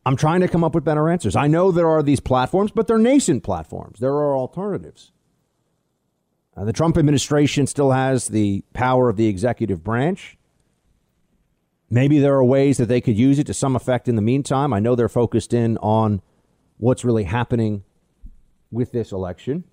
I'm 0.07 0.17
trying 0.17 0.41
to 0.41 0.49
come 0.49 0.65
up 0.65 0.75
with 0.75 0.85
better 0.85 1.11
answers. 1.11 1.37
I 1.37 1.49
know 1.49 1.71
there 1.71 1.89
are 1.89 2.03
these 2.03 2.21
platforms, 2.21 2.71
but 2.71 2.87
they're 2.87 2.99
nascent 2.99 3.43
platforms. 3.43 4.01
There 4.01 4.13
are 4.13 4.37
alternatives. 4.37 5.13
Uh, 6.57 6.65
the 6.65 6.73
Trump 6.73 6.97
administration 6.97 7.67
still 7.67 7.93
has 7.93 8.29
the 8.29 8.65
power 8.73 9.09
of 9.09 9.17
the 9.17 9.27
executive 9.27 9.85
branch. 9.85 10.39
Maybe 11.91 12.19
there 12.19 12.35
are 12.35 12.45
ways 12.45 12.79
that 12.79 12.87
they 12.87 13.01
could 13.01 13.19
use 13.19 13.39
it 13.39 13.47
to 13.47 13.55
some 13.55 13.77
effect 13.77 14.09
in 14.09 14.17
the 14.17 14.23
meantime. 14.23 14.73
I 14.73 14.81
know 14.81 14.95
they're 14.95 15.09
focused 15.09 15.55
in 15.55 15.77
on 15.79 16.23
what's 16.79 17.05
really 17.05 17.25
happening 17.25 17.85
with 18.71 18.93
this 18.93 19.13
election. 19.13 19.65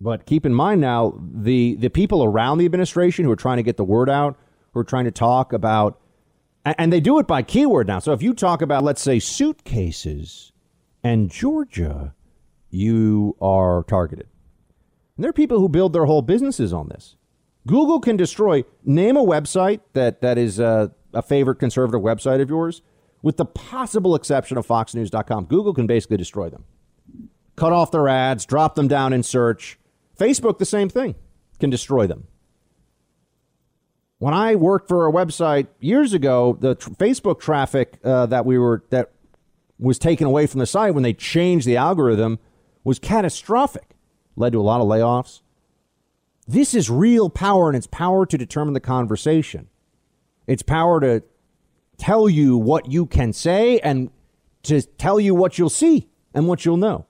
But 0.00 0.24
keep 0.24 0.46
in 0.46 0.54
mind 0.54 0.80
now 0.80 1.18
the 1.20 1.76
the 1.76 1.90
people 1.90 2.24
around 2.24 2.58
the 2.58 2.64
administration 2.64 3.24
who 3.24 3.30
are 3.30 3.36
trying 3.36 3.58
to 3.58 3.62
get 3.62 3.76
the 3.76 3.84
word 3.84 4.08
out, 4.08 4.38
who 4.72 4.80
are 4.80 4.84
trying 4.84 5.04
to 5.04 5.10
talk 5.10 5.52
about 5.52 6.00
and 6.64 6.92
they 6.92 7.00
do 7.00 7.18
it 7.18 7.26
by 7.26 7.42
keyword 7.42 7.86
now. 7.86 7.98
So 8.00 8.12
if 8.12 8.22
you 8.22 8.34
talk 8.34 8.62
about 8.62 8.84
let's 8.84 9.00
say 9.00 9.18
suitcases 9.18 10.52
and 11.02 11.30
Georgia, 11.30 12.14
you 12.70 13.36
are 13.40 13.84
targeted. 13.84 14.28
And 15.16 15.24
there 15.24 15.30
are 15.30 15.34
people 15.34 15.58
who 15.58 15.68
build 15.68 15.92
their 15.92 16.06
whole 16.06 16.22
businesses 16.22 16.72
on 16.72 16.88
this. 16.88 17.16
Google 17.66 18.00
can 18.00 18.16
destroy. 18.16 18.64
Name 18.84 19.16
a 19.16 19.24
website 19.24 19.80
that 19.92 20.20
that 20.22 20.38
is 20.38 20.58
a, 20.58 20.92
a 21.12 21.22
favorite 21.22 21.56
conservative 21.56 22.00
website 22.00 22.40
of 22.40 22.48
yours, 22.48 22.82
with 23.22 23.36
the 23.36 23.44
possible 23.44 24.14
exception 24.14 24.56
of 24.56 24.66
FoxNews.com. 24.66 25.44
Google 25.44 25.74
can 25.74 25.86
basically 25.86 26.16
destroy 26.16 26.48
them, 26.48 26.64
cut 27.56 27.72
off 27.72 27.90
their 27.90 28.08
ads, 28.08 28.46
drop 28.46 28.76
them 28.76 28.88
down 28.88 29.12
in 29.12 29.22
search. 29.22 29.78
Facebook, 30.18 30.58
the 30.58 30.66
same 30.66 30.88
thing, 30.88 31.14
can 31.58 31.70
destroy 31.70 32.06
them. 32.06 32.26
When 34.20 34.32
I 34.32 34.54
worked 34.54 34.86
for 34.86 35.06
a 35.06 35.12
website 35.12 35.66
years 35.80 36.12
ago, 36.12 36.56
the 36.60 36.76
tr- 36.76 36.90
Facebook 36.90 37.40
traffic 37.40 37.98
uh, 38.04 38.26
that 38.26 38.46
we 38.46 38.56
were 38.56 38.84
that 38.90 39.10
was 39.78 39.98
taken 39.98 40.26
away 40.26 40.46
from 40.46 40.60
the 40.60 40.66
site 40.66 40.94
when 40.94 41.02
they 41.02 41.12
changed 41.12 41.66
the 41.66 41.76
algorithm 41.76 42.38
was 42.84 42.98
catastrophic. 42.98 43.96
Led 44.36 44.52
to 44.52 44.60
a 44.60 44.62
lot 44.62 44.80
of 44.80 44.86
layoffs 44.86 45.40
this 46.50 46.74
is 46.74 46.90
real 46.90 47.30
power, 47.30 47.68
and 47.68 47.76
it's 47.76 47.86
power 47.86 48.26
to 48.26 48.36
determine 48.36 48.74
the 48.74 48.80
conversation. 48.80 49.68
It's 50.48 50.62
power 50.62 51.00
to 51.00 51.22
tell 51.96 52.28
you 52.28 52.56
what 52.56 52.90
you 52.90 53.06
can 53.06 53.32
say 53.32 53.78
and 53.80 54.10
to 54.64 54.82
tell 54.82 55.20
you 55.20 55.32
what 55.32 55.58
you'll 55.58 55.70
see 55.70 56.08
and 56.34 56.48
what 56.48 56.64
you'll 56.64 56.76
know. 56.76 57.06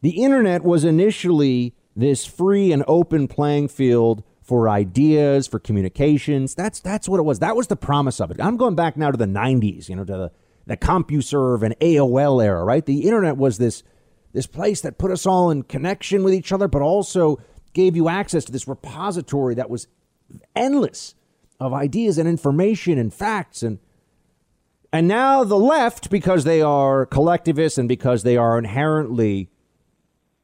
The 0.00 0.22
internet 0.22 0.64
was 0.64 0.84
initially 0.84 1.74
this 1.94 2.24
free 2.24 2.72
and 2.72 2.82
open 2.88 3.28
playing 3.28 3.68
field 3.68 4.22
for 4.50 4.68
ideas, 4.68 5.46
for 5.46 5.60
communications. 5.60 6.56
That's 6.56 6.80
that's 6.80 7.08
what 7.08 7.20
it 7.20 7.22
was. 7.22 7.38
That 7.38 7.54
was 7.54 7.68
the 7.68 7.76
promise 7.76 8.20
of 8.20 8.32
it. 8.32 8.40
I'm 8.40 8.56
going 8.56 8.74
back 8.74 8.96
now 8.96 9.12
to 9.12 9.16
the 9.16 9.24
90s, 9.24 9.88
you 9.88 9.94
know, 9.94 10.02
to 10.02 10.12
the, 10.12 10.32
the 10.66 10.76
CompuServe 10.76 11.62
and 11.62 11.78
AOL 11.78 12.44
era, 12.44 12.64
right? 12.64 12.84
The 12.84 13.02
internet 13.02 13.36
was 13.36 13.58
this 13.58 13.84
this 14.32 14.48
place 14.48 14.80
that 14.80 14.98
put 14.98 15.12
us 15.12 15.24
all 15.24 15.52
in 15.52 15.62
connection 15.62 16.24
with 16.24 16.34
each 16.34 16.50
other, 16.50 16.66
but 16.66 16.82
also 16.82 17.38
gave 17.74 17.94
you 17.94 18.08
access 18.08 18.44
to 18.46 18.50
this 18.50 18.66
repository 18.66 19.54
that 19.54 19.70
was 19.70 19.86
endless 20.56 21.14
of 21.60 21.72
ideas 21.72 22.18
and 22.18 22.28
information 22.28 22.98
and 22.98 23.14
facts 23.14 23.62
and 23.62 23.78
and 24.92 25.06
now 25.06 25.44
the 25.44 25.56
left 25.56 26.10
because 26.10 26.42
they 26.42 26.60
are 26.60 27.06
collectivists 27.06 27.78
and 27.78 27.88
because 27.88 28.24
they 28.24 28.36
are 28.36 28.58
inherently 28.58 29.48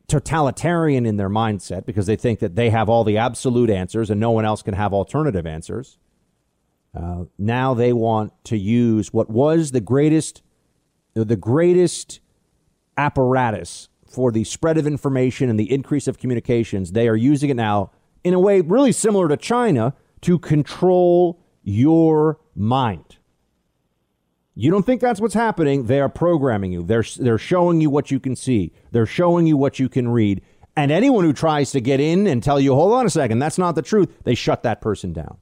totalitarian 0.08 1.04
in 1.04 1.16
their 1.16 1.30
mindset 1.30 1.84
because 1.84 2.06
they 2.06 2.16
think 2.16 2.38
that 2.38 2.54
they 2.54 2.70
have 2.70 2.88
all 2.88 3.02
the 3.02 3.18
absolute 3.18 3.70
answers 3.70 4.08
and 4.10 4.20
no 4.20 4.30
one 4.30 4.44
else 4.44 4.62
can 4.62 4.74
have 4.74 4.92
alternative 4.92 5.46
answers 5.46 5.98
uh, 6.94 7.24
now 7.38 7.74
they 7.74 7.92
want 7.92 8.32
to 8.44 8.56
use 8.56 9.12
what 9.12 9.28
was 9.28 9.72
the 9.72 9.80
greatest 9.80 10.42
the 11.14 11.36
greatest 11.36 12.20
apparatus 12.96 13.88
for 14.06 14.32
the 14.32 14.44
spread 14.44 14.78
of 14.78 14.86
information 14.86 15.50
and 15.50 15.58
the 15.58 15.70
increase 15.70 16.08
of 16.08 16.18
communications, 16.18 16.92
they 16.92 17.08
are 17.08 17.16
using 17.16 17.50
it 17.50 17.54
now 17.54 17.90
in 18.24 18.34
a 18.34 18.40
way 18.40 18.60
really 18.60 18.92
similar 18.92 19.28
to 19.28 19.36
China 19.36 19.94
to 20.22 20.38
control 20.38 21.40
your 21.62 22.38
mind. 22.54 23.15
You 24.58 24.70
don't 24.70 24.84
think 24.84 25.02
that's 25.02 25.20
what's 25.20 25.34
happening? 25.34 25.84
They 25.84 26.00
are 26.00 26.08
programming 26.08 26.72
you. 26.72 26.82
They're 26.82 27.04
they're 27.18 27.36
showing 27.36 27.82
you 27.82 27.90
what 27.90 28.10
you 28.10 28.18
can 28.18 28.34
see. 28.34 28.72
They're 28.90 29.04
showing 29.04 29.46
you 29.46 29.54
what 29.56 29.78
you 29.78 29.90
can 29.90 30.08
read. 30.08 30.40
And 30.74 30.90
anyone 30.90 31.24
who 31.24 31.34
tries 31.34 31.72
to 31.72 31.80
get 31.80 32.00
in 32.00 32.26
and 32.26 32.42
tell 32.42 32.58
you, 32.58 32.74
"Hold 32.74 32.94
on 32.94 33.04
a 33.04 33.10
second, 33.10 33.38
that's 33.38 33.58
not 33.58 33.74
the 33.74 33.82
truth," 33.82 34.08
they 34.24 34.34
shut 34.34 34.62
that 34.62 34.80
person 34.80 35.12
down. 35.12 35.36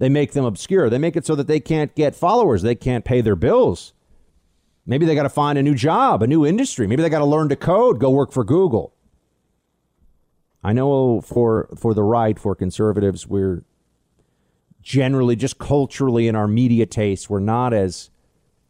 They 0.00 0.08
make 0.08 0.32
them 0.32 0.44
obscure. 0.44 0.90
They 0.90 0.98
make 0.98 1.14
it 1.14 1.24
so 1.24 1.36
that 1.36 1.46
they 1.46 1.60
can't 1.60 1.94
get 1.94 2.16
followers. 2.16 2.62
They 2.62 2.74
can't 2.74 3.04
pay 3.04 3.20
their 3.20 3.36
bills. 3.36 3.92
Maybe 4.84 5.06
they 5.06 5.14
got 5.14 5.22
to 5.22 5.28
find 5.28 5.56
a 5.56 5.62
new 5.62 5.76
job, 5.76 6.24
a 6.24 6.26
new 6.26 6.44
industry. 6.44 6.88
Maybe 6.88 7.02
they 7.02 7.08
got 7.08 7.20
to 7.20 7.24
learn 7.24 7.50
to 7.50 7.56
code, 7.56 8.00
go 8.00 8.10
work 8.10 8.32
for 8.32 8.42
Google. 8.42 8.94
I 10.64 10.72
know 10.72 11.20
for 11.20 11.68
for 11.76 11.94
the 11.94 12.02
right, 12.02 12.36
for 12.36 12.56
conservatives, 12.56 13.28
we're 13.28 13.62
generally 14.82 15.36
just 15.36 15.58
culturally 15.58 16.28
in 16.28 16.36
our 16.36 16.48
media 16.48 16.86
tastes, 16.86 17.30
we're 17.30 17.40
not 17.40 17.72
as 17.72 18.10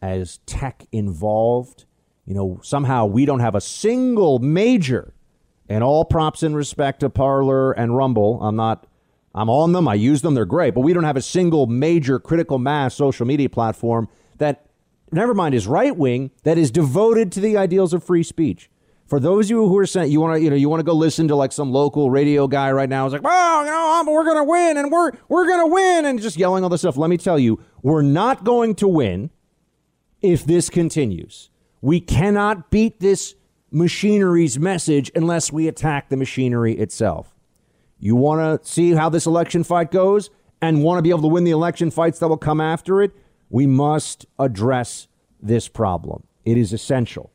as 0.01 0.39
tech 0.45 0.85
involved. 0.91 1.85
You 2.25 2.35
know, 2.35 2.59
somehow 2.63 3.05
we 3.05 3.25
don't 3.25 3.39
have 3.39 3.55
a 3.55 3.61
single 3.61 4.39
major 4.39 5.13
and 5.67 5.83
all 5.83 6.05
props 6.05 6.43
in 6.43 6.55
respect 6.55 7.01
to 7.01 7.09
Parler 7.09 7.71
and 7.71 7.95
Rumble. 7.97 8.41
I'm 8.41 8.55
not 8.55 8.87
I'm 9.35 9.49
on 9.49 9.71
them. 9.71 9.87
I 9.87 9.95
use 9.95 10.21
them. 10.21 10.35
They're 10.35 10.45
great. 10.45 10.75
But 10.75 10.81
we 10.81 10.93
don't 10.93 11.05
have 11.05 11.17
a 11.17 11.21
single 11.21 11.65
major 11.65 12.19
critical 12.19 12.59
mass 12.59 12.93
social 12.93 13.25
media 13.25 13.49
platform 13.49 14.07
that 14.37 14.67
never 15.11 15.33
mind 15.33 15.55
is 15.55 15.67
right 15.67 15.95
wing, 15.95 16.31
that 16.43 16.57
is 16.57 16.69
devoted 16.69 17.31
to 17.33 17.39
the 17.39 17.57
ideals 17.57 17.93
of 17.93 18.03
free 18.03 18.23
speech. 18.23 18.69
For 19.13 19.19
those 19.19 19.45
of 19.45 19.49
you 19.51 19.67
who 19.67 19.77
are 19.77 19.85
saying 19.85 20.11
you 20.11 20.19
want 20.19 20.37
to, 20.37 20.41
you 20.41 20.49
know, 20.49 20.55
you 20.55 20.69
want 20.69 20.79
to 20.79 20.83
go 20.83 20.93
listen 20.93 21.27
to 21.27 21.35
like 21.35 21.51
some 21.51 21.71
local 21.71 22.09
radio 22.09 22.47
guy 22.47 22.71
right 22.71 22.89
now, 22.89 23.05
is 23.05 23.13
like, 23.13 23.21
well, 23.21 23.63
you 23.63 23.69
know, 23.69 23.99
um, 23.99 24.07
we're 24.07 24.25
gonna 24.25 24.43
win 24.43 24.75
and 24.75 24.91
we're 24.91 25.11
we're 25.29 25.47
gonna 25.47 25.67
win 25.67 26.05
and 26.05 26.19
just 26.19 26.35
yelling 26.35 26.63
all 26.63 26.69
this 26.71 26.81
stuff. 26.81 26.97
Let 26.97 27.11
me 27.11 27.17
tell 27.17 27.37
you, 27.37 27.61
we're 27.83 28.01
not 28.01 28.43
going 28.43 28.73
to 28.73 28.87
win 28.87 29.29
if 30.23 30.47
this 30.47 30.67
continues. 30.67 31.51
We 31.79 31.99
cannot 31.99 32.71
beat 32.71 33.01
this 33.01 33.35
machinery's 33.69 34.57
message 34.57 35.11
unless 35.13 35.51
we 35.51 35.67
attack 35.67 36.09
the 36.09 36.17
machinery 36.17 36.73
itself. 36.73 37.35
You 37.99 38.15
want 38.15 38.63
to 38.63 38.67
see 38.67 38.93
how 38.93 39.09
this 39.09 39.27
election 39.27 39.63
fight 39.63 39.91
goes 39.91 40.31
and 40.59 40.81
want 40.81 40.97
to 40.97 41.03
be 41.03 41.11
able 41.11 41.21
to 41.21 41.27
win 41.27 41.43
the 41.43 41.51
election 41.51 41.91
fights 41.91 42.17
that 42.17 42.29
will 42.29 42.37
come 42.37 42.59
after 42.59 43.03
it? 43.03 43.11
We 43.51 43.67
must 43.67 44.25
address 44.39 45.07
this 45.39 45.67
problem. 45.67 46.23
It 46.45 46.57
is 46.57 46.73
essential. 46.73 47.29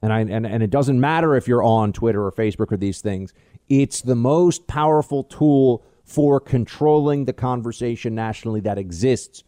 And, 0.00 0.12
I, 0.12 0.20
and, 0.20 0.46
and 0.46 0.62
it 0.62 0.70
doesn't 0.70 1.00
matter 1.00 1.34
if 1.34 1.48
you're 1.48 1.62
on 1.62 1.92
Twitter 1.92 2.24
or 2.24 2.32
Facebook 2.32 2.70
or 2.72 2.76
these 2.76 3.00
things. 3.00 3.32
It's 3.68 4.00
the 4.00 4.14
most 4.14 4.66
powerful 4.66 5.24
tool 5.24 5.84
for 6.04 6.40
controlling 6.40 7.26
the 7.26 7.32
conversation 7.32 8.14
nationally 8.14 8.60
that 8.60 8.78
exists, 8.78 9.44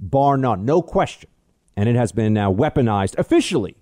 bar 0.00 0.36
none, 0.36 0.64
no 0.64 0.82
question. 0.82 1.30
And 1.76 1.88
it 1.88 1.96
has 1.96 2.12
been 2.12 2.32
now 2.32 2.52
weaponized 2.52 3.16
officially 3.16 3.76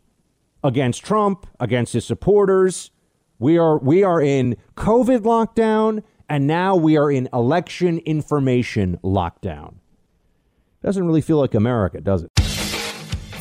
against 0.63 1.05
Trump, 1.05 1.47
against 1.59 1.95
his 1.95 2.05
supporters. 2.05 2.91
We 3.39 3.57
are 3.57 3.79
we 3.79 4.03
are 4.03 4.21
in 4.21 4.57
COVID 4.77 5.21
lockdown, 5.21 6.03
and 6.29 6.47
now 6.47 6.77
we 6.77 6.99
are 6.99 7.11
in 7.11 7.29
election 7.33 7.99
information 7.99 8.99
lockdown. 9.03 9.77
Doesn't 10.83 11.07
really 11.07 11.23
feel 11.23 11.39
like 11.39 11.55
America, 11.55 12.01
does 12.01 12.25
it? 12.25 12.48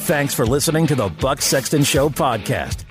Thanks 0.08 0.34
for 0.34 0.46
listening 0.46 0.88
to 0.88 0.96
the 0.96 1.10
Buck 1.10 1.42
Sexton 1.42 1.84
Show 1.84 2.08
podcast. 2.08 2.86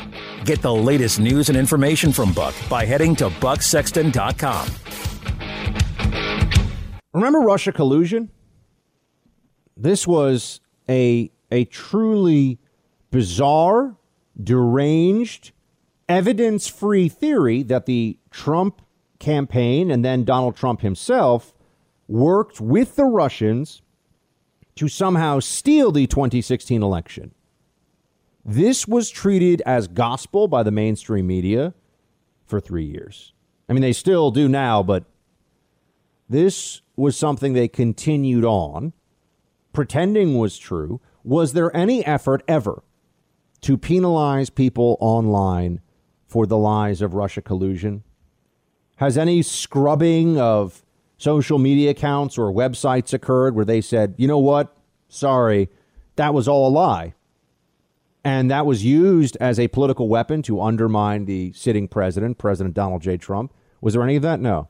Get 0.44 0.60
the 0.60 0.74
latest 0.74 1.18
news 1.18 1.48
and 1.48 1.56
information 1.56 2.12
from 2.12 2.34
Buck 2.34 2.54
by 2.68 2.84
heading 2.84 3.16
to 3.16 3.30
bucksexton.com. 3.30 4.68
Remember 7.14 7.38
Russia 7.38 7.72
collusion? 7.72 8.28
This 9.78 10.06
was 10.06 10.60
a 10.90 11.32
a 11.50 11.64
truly 11.64 12.58
bizarre, 13.10 13.96
deranged, 14.38 15.52
evidence-free 16.10 17.08
theory 17.08 17.62
that 17.62 17.86
the 17.86 18.18
Trump 18.30 18.82
campaign 19.18 19.90
and 19.90 20.04
then 20.04 20.24
Donald 20.24 20.54
Trump 20.54 20.82
himself 20.82 21.54
worked 22.08 22.60
with 22.60 22.96
the 22.96 23.06
Russians 23.06 23.80
to 24.76 24.88
somehow 24.88 25.40
steal 25.40 25.90
the 25.90 26.06
2016 26.06 26.82
election. 26.82 27.32
This 28.44 28.86
was 28.86 29.10
treated 29.10 29.60
as 29.66 29.88
gospel 29.88 30.46
by 30.46 30.62
the 30.62 30.70
mainstream 30.70 31.26
media 31.26 31.74
for 32.46 32.60
three 32.60 32.84
years. 32.84 33.32
I 33.68 33.72
mean, 33.72 33.82
they 33.82 33.92
still 33.92 34.30
do 34.30 34.48
now, 34.48 34.82
but 34.82 35.04
this 36.28 36.82
was 36.94 37.16
something 37.16 37.52
they 37.52 37.68
continued 37.68 38.44
on, 38.44 38.92
pretending 39.72 40.38
was 40.38 40.58
true. 40.58 41.00
Was 41.24 41.54
there 41.54 41.76
any 41.76 42.06
effort 42.06 42.44
ever 42.46 42.84
to 43.62 43.76
penalize 43.76 44.50
people 44.50 44.96
online 45.00 45.80
for 46.26 46.46
the 46.46 46.56
lies 46.56 47.02
of 47.02 47.14
Russia 47.14 47.42
collusion? 47.42 48.04
Has 48.96 49.18
any 49.18 49.42
scrubbing 49.42 50.38
of 50.38 50.85
social 51.16 51.58
media 51.58 51.90
accounts 51.90 52.38
or 52.38 52.52
websites 52.52 53.12
occurred 53.12 53.54
where 53.54 53.64
they 53.64 53.80
said, 53.80 54.14
you 54.18 54.28
know 54.28 54.38
what? 54.38 54.76
Sorry, 55.08 55.68
that 56.16 56.34
was 56.34 56.48
all 56.48 56.68
a 56.68 56.70
lie. 56.70 57.14
And 58.24 58.50
that 58.50 58.66
was 58.66 58.84
used 58.84 59.36
as 59.40 59.60
a 59.60 59.68
political 59.68 60.08
weapon 60.08 60.42
to 60.42 60.60
undermine 60.60 61.26
the 61.26 61.52
sitting 61.52 61.86
president, 61.86 62.38
President 62.38 62.74
Donald 62.74 63.02
J. 63.02 63.16
Trump. 63.16 63.52
Was 63.80 63.94
there 63.94 64.02
any 64.02 64.16
of 64.16 64.22
that? 64.22 64.40
No. 64.40 64.68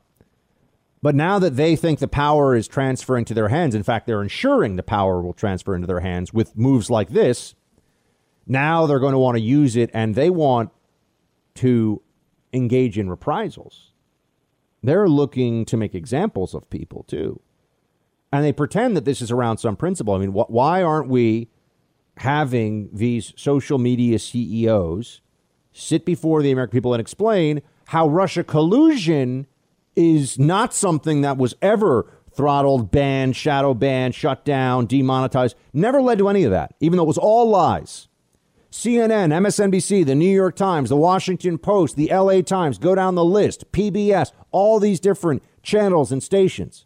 But 1.02 1.14
now 1.14 1.38
that 1.38 1.56
they 1.56 1.74
think 1.76 1.98
the 1.98 2.08
power 2.08 2.54
is 2.54 2.68
transferring 2.68 3.24
to 3.26 3.34
their 3.34 3.48
hands, 3.48 3.74
in 3.74 3.82
fact, 3.82 4.06
they're 4.06 4.22
ensuring 4.22 4.76
the 4.76 4.82
power 4.82 5.22
will 5.22 5.32
transfer 5.32 5.74
into 5.74 5.86
their 5.86 6.00
hands 6.00 6.34
with 6.34 6.56
moves 6.56 6.90
like 6.90 7.10
this. 7.10 7.54
Now 8.46 8.86
they're 8.86 8.98
going 8.98 9.12
to 9.12 9.18
want 9.18 9.36
to 9.36 9.42
use 9.42 9.76
it 9.76 9.90
and 9.94 10.14
they 10.14 10.30
want 10.30 10.70
to 11.56 12.02
engage 12.52 12.98
in 12.98 13.08
reprisals. 13.08 13.92
They're 14.82 15.08
looking 15.08 15.64
to 15.66 15.76
make 15.76 15.94
examples 15.94 16.54
of 16.54 16.68
people 16.70 17.04
too. 17.04 17.40
And 18.32 18.44
they 18.44 18.52
pretend 18.52 18.96
that 18.96 19.04
this 19.04 19.22
is 19.22 19.30
around 19.30 19.58
some 19.58 19.76
principle. 19.76 20.14
I 20.14 20.18
mean, 20.18 20.32
wh- 20.32 20.50
why 20.50 20.82
aren't 20.82 21.08
we 21.08 21.48
having 22.18 22.88
these 22.92 23.32
social 23.36 23.78
media 23.78 24.18
CEOs 24.18 25.20
sit 25.72 26.04
before 26.04 26.42
the 26.42 26.50
American 26.50 26.76
people 26.76 26.94
and 26.94 27.00
explain 27.00 27.62
how 27.86 28.08
Russia 28.08 28.42
collusion 28.42 29.46
is 29.94 30.38
not 30.38 30.74
something 30.74 31.22
that 31.22 31.36
was 31.36 31.54
ever 31.62 32.12
throttled, 32.32 32.90
banned, 32.90 33.34
shadow 33.34 33.72
banned, 33.74 34.14
shut 34.14 34.44
down, 34.44 34.86
demonetized. 34.86 35.56
Never 35.72 36.02
led 36.02 36.18
to 36.18 36.28
any 36.28 36.44
of 36.44 36.50
that, 36.50 36.74
even 36.80 36.96
though 36.96 37.04
it 37.04 37.08
was 37.08 37.18
all 37.18 37.48
lies. 37.48 38.08
CNN, 38.76 39.32
MSNBC, 39.32 40.04
the 40.04 40.14
New 40.14 40.30
York 40.30 40.54
Times, 40.54 40.90
the 40.90 40.96
Washington 40.96 41.56
Post, 41.56 41.96
the 41.96 42.10
LA 42.12 42.42
Times, 42.42 42.78
go 42.78 42.94
down 42.94 43.14
the 43.14 43.24
list, 43.24 43.70
PBS, 43.72 44.32
all 44.50 44.78
these 44.78 45.00
different 45.00 45.42
channels 45.62 46.12
and 46.12 46.22
stations. 46.22 46.84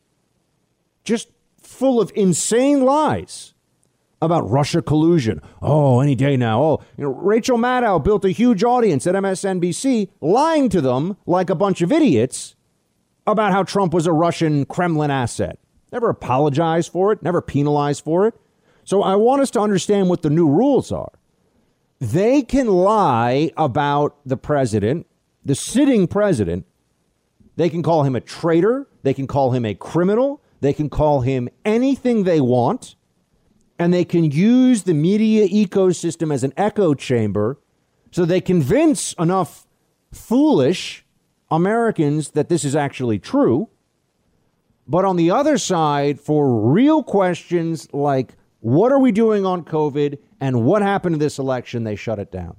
Just 1.02 1.28
full 1.60 2.00
of 2.00 2.12
insane 2.14 2.84
lies 2.84 3.54
about 4.22 4.48
Russia 4.48 4.82
collusion. 4.82 5.40
Oh, 5.60 6.00
any 6.00 6.14
day 6.14 6.36
now. 6.36 6.62
Oh, 6.62 6.82
you 6.96 7.04
know, 7.04 7.10
Rachel 7.10 7.58
Maddow 7.58 8.02
built 8.02 8.24
a 8.24 8.30
huge 8.30 8.62
audience 8.62 9.06
at 9.06 9.14
MSNBC, 9.14 10.10
lying 10.20 10.68
to 10.68 10.80
them 10.80 11.16
like 11.26 11.50
a 11.50 11.54
bunch 11.54 11.82
of 11.82 11.90
idiots 11.90 12.54
about 13.26 13.52
how 13.52 13.62
Trump 13.62 13.92
was 13.92 14.06
a 14.06 14.12
Russian 14.12 14.64
Kremlin 14.64 15.10
asset. 15.10 15.58
Never 15.90 16.08
apologized 16.08 16.92
for 16.92 17.12
it, 17.12 17.22
never 17.22 17.42
penalized 17.42 18.04
for 18.04 18.26
it. 18.26 18.34
So 18.84 19.02
I 19.02 19.16
want 19.16 19.42
us 19.42 19.50
to 19.52 19.60
understand 19.60 20.08
what 20.08 20.22
the 20.22 20.30
new 20.30 20.48
rules 20.48 20.92
are. 20.92 21.12
They 22.00 22.42
can 22.42 22.66
lie 22.66 23.52
about 23.56 24.16
the 24.24 24.36
president, 24.36 25.06
the 25.44 25.54
sitting 25.54 26.06
president. 26.06 26.66
They 27.56 27.68
can 27.68 27.82
call 27.82 28.04
him 28.04 28.16
a 28.16 28.20
traitor. 28.20 28.88
They 29.02 29.12
can 29.12 29.26
call 29.26 29.52
him 29.52 29.66
a 29.66 29.74
criminal. 29.74 30.40
They 30.60 30.72
can 30.72 30.88
call 30.88 31.20
him 31.20 31.48
anything 31.64 32.24
they 32.24 32.40
want. 32.40 32.96
And 33.78 33.92
they 33.92 34.04
can 34.04 34.24
use 34.30 34.82
the 34.84 34.94
media 34.94 35.46
ecosystem 35.48 36.32
as 36.32 36.42
an 36.42 36.52
echo 36.56 36.94
chamber 36.94 37.58
so 38.10 38.24
they 38.24 38.40
convince 38.40 39.12
enough 39.14 39.66
foolish 40.12 41.04
Americans 41.50 42.30
that 42.30 42.48
this 42.48 42.64
is 42.64 42.74
actually 42.74 43.18
true. 43.18 43.68
But 44.86 45.04
on 45.04 45.16
the 45.16 45.30
other 45.30 45.58
side, 45.58 46.18
for 46.18 46.70
real 46.72 47.02
questions 47.02 47.88
like 47.92 48.34
what 48.60 48.92
are 48.92 48.98
we 48.98 49.12
doing 49.12 49.44
on 49.44 49.64
COVID 49.64 50.18
and 50.40 50.64
what 50.64 50.82
happened 50.82 51.14
to 51.14 51.18
this 51.18 51.38
election, 51.38 51.84
they 51.84 51.96
shut 51.96 52.18
it 52.18 52.30
down. 52.30 52.56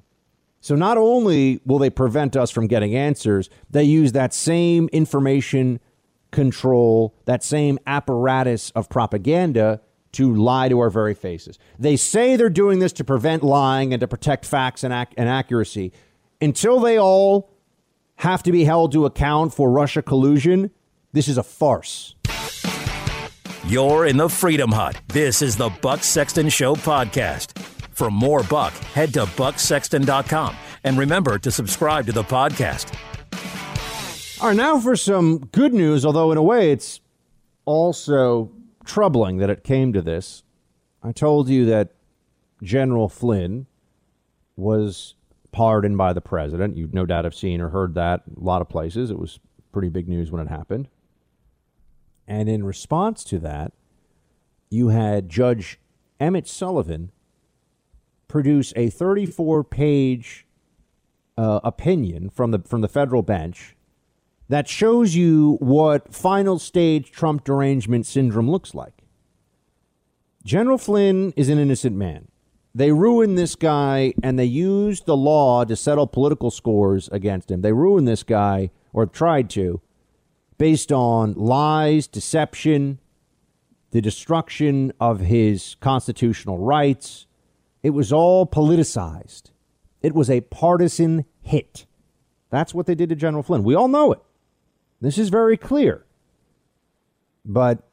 So 0.60 0.76
not 0.76 0.98
only 0.98 1.60
will 1.66 1.80
they 1.80 1.90
prevent 1.90 2.36
us 2.36 2.52
from 2.52 2.68
getting 2.68 2.96
answers, 2.96 3.50
they 3.70 3.84
use 3.84 4.12
that 4.12 4.34
same 4.34 4.90
information 4.92 5.80
control, 6.32 7.16
that 7.26 7.44
same 7.44 7.80
apparatus 7.88 8.70
of 8.72 8.90
propaganda 8.90 9.82
to 10.14 10.34
lie 10.34 10.70
to 10.70 10.80
our 10.80 10.90
very 10.90 11.14
faces. 11.14 11.58
They 11.80 11.96
say 11.96 12.36
they're 12.36 12.50
doing 12.50 12.80
this 12.80 12.94
to 12.94 13.04
prevent 13.04 13.44
lying 13.44 13.94
and 13.94 14.00
to 14.02 14.08
protect 14.08 14.46
facts 14.46 14.84
and, 14.84 14.94
ac- 14.94 15.14
and 15.18 15.30
accuracy. 15.30 15.94
Until 16.42 16.80
they 16.80 16.98
all 16.98 17.50
have 18.18 18.44
to 18.44 18.52
be 18.52 18.66
held 18.66 18.92
to 18.92 19.06
account 19.06 19.54
for 19.54 19.72
Russia 19.72 20.02
collusion, 20.02 20.72
this 21.14 21.28
is 21.28 21.38
a 21.38 21.44
farce. 21.44 22.16
You're 23.68 24.08
in 24.08 24.18
the 24.18 24.28
Freedom 24.28 24.72
Hut. 24.72 25.00
This 25.08 25.44
is 25.44 25.56
the 25.56 25.70
Buck 25.82 26.04
Sexton 26.04 26.50
Show 26.50 26.76
podcast. 26.76 27.58
For 27.92 28.10
more 28.10 28.42
Buck, 28.44 28.74
head 28.74 29.14
to 29.14 29.26
bucksexton.com 29.26 30.56
and 30.84 30.98
remember 30.98 31.38
to 31.38 31.52
subscribe 31.52 32.08
to 32.08 32.12
the 32.12 32.24
podcast. 32.24 32.92
All 34.42 34.48
right, 34.48 34.58
now 34.58 34.80
for 34.80 34.96
some 34.96 35.38
good 35.52 35.76
news, 35.76 36.04
although 36.04 36.32
in 36.32 36.40
a 36.40 36.44
way 36.44 36.72
it's 36.72 37.02
also 37.66 38.52
troubling 38.84 39.38
that 39.38 39.52
it 39.52 39.64
came 39.64 39.94
to 39.94 40.02
this. 40.02 40.42
I 41.04 41.12
told 41.12 41.48
you 41.48 41.66
that 41.66 41.94
General 42.64 43.10
Flynn 43.10 43.68
was 44.56 45.14
pardoned 45.52 46.00
by 46.00 46.14
the 46.14 46.22
president. 46.22 46.78
You'd 46.78 46.96
no 46.96 47.06
doubt 47.06 47.26
have 47.26 47.36
seen 47.36 47.62
or 47.62 47.70
heard 47.70 47.94
that 47.94 48.24
a 48.36 48.40
lot 48.40 48.62
of 48.62 48.70
places. 48.70 49.12
It 49.12 49.20
was 49.20 49.40
pretty 49.72 49.90
big 49.90 50.10
news 50.10 50.32
when 50.32 50.42
it 50.42 50.50
happened. 50.50 50.88
And 52.28 52.48
in 52.48 52.64
response 52.64 53.24
to 53.26 53.40
that, 53.40 53.74
you 54.70 54.90
had 54.90 55.30
Judge 55.30 55.80
Emmett 56.20 56.48
Sullivan 56.48 57.12
produce 58.28 58.72
a 58.76 58.90
34 58.90 59.64
page 59.64 60.46
uh, 61.38 61.60
opinion 61.64 62.30
from 62.30 62.52
the, 62.52 62.60
from 62.60 62.82
the 62.82 62.88
federal 62.88 63.22
bench 63.22 63.76
that 64.48 64.68
shows 64.68 65.16
you 65.16 65.58
what 65.60 66.14
final 66.14 66.60
stage 66.60 67.12
Trump 67.12 67.44
derangement 67.44 68.06
syndrome 68.06 68.50
looks 68.50 68.74
like. 68.76 69.04
General 70.44 70.78
Flynn 70.78 71.34
is 71.36 71.50
an 71.50 71.58
innocent 71.58 71.96
man. 71.96 72.28
They 72.74 72.92
ruined 72.92 73.38
this 73.38 73.56
guy 73.56 74.14
and 74.24 74.40
they 74.40 74.46
used 74.46 75.06
the 75.06 75.18
law 75.18 75.66
to 75.66 75.76
settle 75.76 76.08
political 76.08 76.52
scores 76.52 77.10
against 77.12 77.52
him. 77.52 77.62
They 77.62 77.74
ruined 77.74 78.08
this 78.08 78.24
guy, 78.24 78.72
or 78.94 79.06
tried 79.06 79.50
to, 79.52 79.82
based 80.62 80.92
on 80.92 81.34
lies, 81.34 82.06
deception, 82.06 83.00
the 83.90 84.00
destruction 84.00 84.94
of 85.00 85.20
his 85.20 85.76
constitutional 85.80 86.60
rights. 86.60 87.26
It 87.82 87.90
was 87.90 88.14
all 88.14 88.46
politicized. 88.46 89.50
It 90.04 90.14
was 90.14 90.30
a 90.30 90.42
partisan 90.42 91.26
hit. 91.42 91.88
That's 92.52 92.76
what 92.76 92.86
they 92.86 92.94
did 92.94 93.10
to 93.10 93.16
General 93.16 93.42
Flynn. 93.42 93.64
We 93.64 93.74
all 93.74 93.88
know 93.88 94.12
it. 94.12 94.20
This 95.02 95.18
is 95.18 95.30
very 95.30 95.58
clear. 95.58 96.06
But 97.44 97.90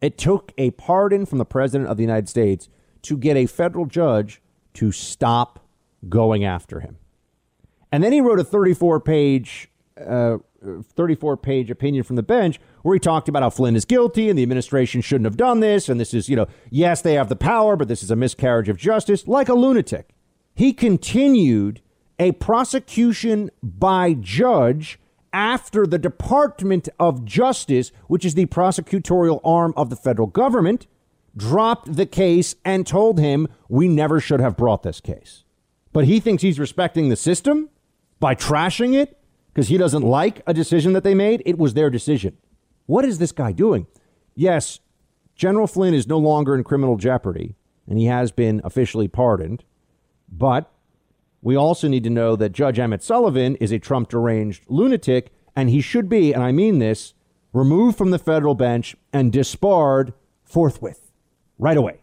it 0.00 0.16
took 0.16 0.54
a 0.56 0.70
pardon 0.70 1.26
from 1.26 1.36
the 1.36 1.44
President 1.44 1.90
of 1.90 1.98
the 1.98 2.04
United 2.04 2.30
States 2.30 2.70
to 3.02 3.18
get 3.18 3.36
a 3.36 3.44
federal 3.44 3.84
judge 3.84 4.40
to 4.72 4.92
stop 4.92 5.60
going 6.08 6.42
after 6.42 6.80
him. 6.80 6.96
And 7.92 8.02
then 8.02 8.12
he 8.12 8.22
wrote 8.22 8.40
a 8.40 8.44
34 8.44 8.98
page, 9.00 9.68
uh, 10.00 10.38
34 10.94 11.36
page 11.36 11.70
opinion 11.70 12.04
from 12.04 12.16
the 12.16 12.22
bench 12.22 12.60
where 12.82 12.94
he 12.94 13.00
talked 13.00 13.28
about 13.28 13.42
how 13.42 13.50
Flynn 13.50 13.76
is 13.76 13.84
guilty 13.84 14.28
and 14.28 14.38
the 14.38 14.42
administration 14.42 15.00
shouldn't 15.00 15.26
have 15.26 15.36
done 15.36 15.60
this. 15.60 15.88
And 15.88 16.00
this 16.00 16.14
is, 16.14 16.28
you 16.28 16.36
know, 16.36 16.46
yes, 16.70 17.02
they 17.02 17.14
have 17.14 17.28
the 17.28 17.36
power, 17.36 17.76
but 17.76 17.88
this 17.88 18.02
is 18.02 18.10
a 18.10 18.16
miscarriage 18.16 18.68
of 18.68 18.76
justice, 18.76 19.26
like 19.26 19.48
a 19.48 19.54
lunatic. 19.54 20.10
He 20.54 20.72
continued 20.72 21.80
a 22.18 22.32
prosecution 22.32 23.50
by 23.62 24.14
judge 24.14 24.98
after 25.32 25.84
the 25.84 25.98
Department 25.98 26.88
of 27.00 27.24
Justice, 27.24 27.90
which 28.06 28.24
is 28.24 28.34
the 28.34 28.46
prosecutorial 28.46 29.40
arm 29.44 29.74
of 29.76 29.90
the 29.90 29.96
federal 29.96 30.28
government, 30.28 30.86
dropped 31.36 31.96
the 31.96 32.06
case 32.06 32.54
and 32.64 32.86
told 32.86 33.18
him 33.18 33.48
we 33.68 33.88
never 33.88 34.20
should 34.20 34.40
have 34.40 34.56
brought 34.56 34.84
this 34.84 35.00
case. 35.00 35.42
But 35.92 36.04
he 36.04 36.20
thinks 36.20 36.42
he's 36.42 36.60
respecting 36.60 37.08
the 37.08 37.16
system 37.16 37.68
by 38.20 38.36
trashing 38.36 38.94
it 38.94 39.18
because 39.54 39.68
he 39.68 39.78
doesn't 39.78 40.02
like 40.02 40.42
a 40.48 40.52
decision 40.52 40.94
that 40.94 41.04
they 41.04 41.14
made. 41.14 41.42
It 41.46 41.58
was 41.58 41.74
their 41.74 41.88
decision. 41.88 42.36
What 42.86 43.04
is 43.04 43.18
this 43.18 43.30
guy 43.30 43.52
doing? 43.52 43.86
Yes, 44.34 44.80
General 45.36 45.68
Flynn 45.68 45.94
is 45.94 46.08
no 46.08 46.18
longer 46.18 46.56
in 46.56 46.64
criminal 46.64 46.96
jeopardy 46.96 47.54
and 47.88 47.98
he 47.98 48.06
has 48.06 48.32
been 48.32 48.60
officially 48.64 49.06
pardoned. 49.06 49.62
But 50.28 50.72
we 51.40 51.54
also 51.54 51.86
need 51.86 52.02
to 52.04 52.10
know 52.10 52.34
that 52.34 52.52
Judge 52.52 52.80
Emmett 52.80 53.02
Sullivan 53.02 53.54
is 53.56 53.70
a 53.70 53.78
Trump 53.78 54.08
deranged 54.08 54.64
lunatic 54.68 55.32
and 55.54 55.70
he 55.70 55.80
should 55.80 56.08
be, 56.08 56.32
and 56.32 56.42
I 56.42 56.50
mean 56.50 56.80
this, 56.80 57.14
removed 57.52 57.96
from 57.96 58.10
the 58.10 58.18
federal 58.18 58.56
bench 58.56 58.96
and 59.12 59.32
disbarred 59.32 60.12
forthwith, 60.42 61.12
right 61.58 61.76
away. 61.76 62.00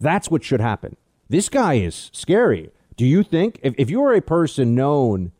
That's 0.00 0.28
what 0.28 0.42
should 0.42 0.60
happen. 0.60 0.96
This 1.28 1.48
guy 1.48 1.74
is 1.74 2.10
scary. 2.12 2.70
Do 2.96 3.06
you 3.06 3.22
think, 3.22 3.60
if, 3.62 3.74
if 3.78 3.88
you're 3.88 4.14
a 4.14 4.20
person 4.20 4.74
known 4.74 5.30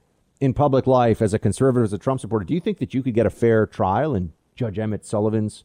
in 0.42 0.52
public 0.52 0.88
life 0.88 1.22
as 1.22 1.32
a 1.32 1.38
conservative, 1.38 1.84
as 1.84 1.92
a 1.92 1.98
Trump 1.98 2.20
supporter, 2.20 2.44
do 2.44 2.52
you 2.52 2.58
think 2.58 2.78
that 2.78 2.92
you 2.92 3.00
could 3.00 3.14
get 3.14 3.26
a 3.26 3.30
fair 3.30 3.64
trial 3.64 4.12
in 4.12 4.32
Judge 4.56 4.76
Emmett 4.76 5.06
Sullivan's 5.06 5.62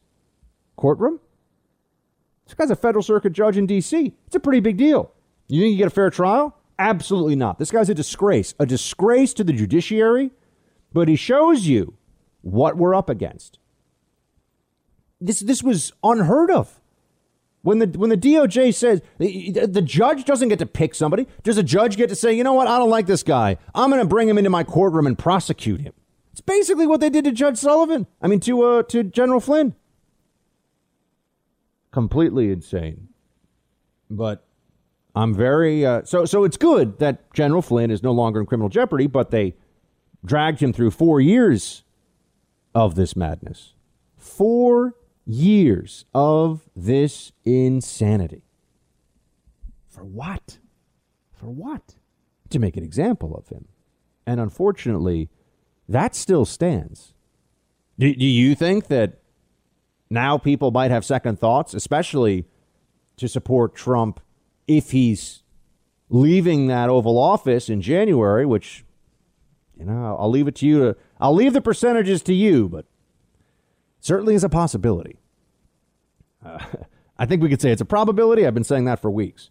courtroom? 0.75 1.19
This 2.45 2.53
guy's 2.53 2.69
a 2.69 2.75
federal 2.75 3.01
circuit 3.01 3.33
judge 3.33 3.57
in 3.57 3.65
D.C. 3.65 4.13
It's 4.27 4.35
a 4.35 4.39
pretty 4.39 4.59
big 4.59 4.77
deal. 4.77 5.11
You 5.47 5.61
think 5.63 5.71
you 5.71 5.77
get 5.79 5.87
a 5.87 5.89
fair 5.89 6.11
trial? 6.11 6.55
Absolutely 6.77 7.35
not. 7.35 7.57
This 7.57 7.71
guy's 7.71 7.89
a 7.89 7.95
disgrace, 7.95 8.53
a 8.59 8.67
disgrace 8.67 9.33
to 9.33 9.43
the 9.43 9.51
judiciary, 9.51 10.29
but 10.93 11.07
he 11.07 11.15
shows 11.15 11.65
you 11.65 11.95
what 12.41 12.77
we're 12.77 12.93
up 12.93 13.09
against. 13.09 13.57
This, 15.19 15.39
this 15.39 15.63
was 15.63 15.91
unheard 16.03 16.51
of. 16.51 16.79
When 17.67 17.79
the 17.79 17.87
when 17.99 18.09
the 18.09 18.15
DOJ 18.15 18.73
says 18.73 19.01
the, 19.17 19.51
the 19.51 19.81
judge 19.81 20.23
doesn't 20.23 20.47
get 20.47 20.57
to 20.59 20.65
pick 20.65 20.95
somebody, 20.95 21.27
does 21.43 21.57
a 21.57 21.63
judge 21.63 21.97
get 21.97 22.07
to 22.07 22.15
say, 22.15 22.31
you 22.31 22.41
know 22.41 22.53
what, 22.53 22.65
I 22.65 22.77
don't 22.77 22.89
like 22.89 23.07
this 23.07 23.23
guy. 23.23 23.57
I'm 23.75 23.89
going 23.89 24.01
to 24.01 24.07
bring 24.07 24.29
him 24.29 24.37
into 24.37 24.49
my 24.49 24.63
courtroom 24.63 25.05
and 25.05 25.19
prosecute 25.19 25.81
him. 25.81 25.91
It's 26.31 26.39
basically 26.39 26.87
what 26.87 27.01
they 27.01 27.09
did 27.09 27.25
to 27.25 27.33
Judge 27.33 27.57
Sullivan. 27.57 28.07
I 28.21 28.27
mean, 28.27 28.39
to 28.39 28.61
uh, 28.61 28.83
to 28.83 29.03
General 29.03 29.41
Flynn. 29.41 29.75
Completely 31.91 32.53
insane. 32.53 33.09
But 34.09 34.45
I'm 35.13 35.35
very 35.35 35.85
uh, 35.85 36.05
so 36.05 36.23
so. 36.23 36.45
It's 36.45 36.55
good 36.55 36.99
that 36.99 37.33
General 37.33 37.61
Flynn 37.61 37.91
is 37.91 38.01
no 38.01 38.13
longer 38.13 38.39
in 38.39 38.45
criminal 38.45 38.69
jeopardy, 38.69 39.07
but 39.07 39.31
they 39.31 39.55
dragged 40.23 40.63
him 40.63 40.71
through 40.71 40.91
four 40.91 41.19
years 41.19 41.83
of 42.73 42.95
this 42.95 43.17
madness. 43.17 43.73
Four 44.15 44.95
years 45.27 46.05
of 46.13 46.69
this 46.75 47.31
insanity. 47.43 48.43
For 49.87 50.03
what? 50.03 50.59
For 51.31 51.47
what? 51.47 51.95
To 52.49 52.59
make 52.59 52.77
an 52.77 52.83
example 52.83 53.35
of 53.35 53.49
him. 53.49 53.67
And 54.25 54.39
unfortunately, 54.39 55.29
that 55.87 56.15
still 56.15 56.45
stands. 56.45 57.13
Do, 57.99 58.13
do 58.13 58.25
you 58.25 58.55
think 58.55 58.87
that 58.87 59.19
now 60.09 60.37
people 60.37 60.71
might 60.71 60.91
have 60.91 61.03
second 61.03 61.39
thoughts, 61.39 61.73
especially 61.73 62.45
to 63.17 63.27
support 63.27 63.75
Trump 63.75 64.19
if 64.67 64.91
he's 64.91 65.43
leaving 66.09 66.67
that 66.67 66.89
Oval 66.89 67.17
Office 67.17 67.69
in 67.69 67.81
January, 67.81 68.45
which, 68.45 68.85
you 69.77 69.85
know, 69.85 70.15
I'll 70.19 70.29
leave 70.29 70.47
it 70.47 70.55
to 70.57 70.67
you 70.67 70.79
to, 70.79 70.95
I'll 71.19 71.33
leave 71.33 71.53
the 71.53 71.61
percentages 71.61 72.21
to 72.23 72.33
you, 72.33 72.69
but 72.69 72.85
certainly 73.99 74.35
is 74.35 74.43
a 74.43 74.49
possibility. 74.49 75.17
Uh, 76.45 76.59
I 77.17 77.25
think 77.25 77.41
we 77.41 77.49
could 77.49 77.61
say 77.61 77.71
it's 77.71 77.81
a 77.81 77.85
probability. 77.85 78.45
I've 78.45 78.53
been 78.53 78.63
saying 78.63 78.85
that 78.85 78.99
for 78.99 79.09
weeks. 79.09 79.49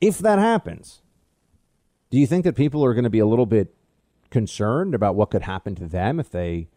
If 0.00 0.18
that 0.18 0.38
happens, 0.38 1.02
do 2.10 2.18
you 2.18 2.26
think 2.26 2.44
that 2.44 2.56
people 2.56 2.84
are 2.84 2.92
going 2.92 3.04
to 3.04 3.10
be 3.10 3.20
a 3.20 3.26
little 3.26 3.46
bit 3.46 3.74
concerned 4.30 4.94
about 4.94 5.14
what 5.14 5.30
could 5.30 5.42
happen 5.42 5.74
to 5.76 5.86
them 5.86 6.18
if 6.18 6.30
they 6.30 6.68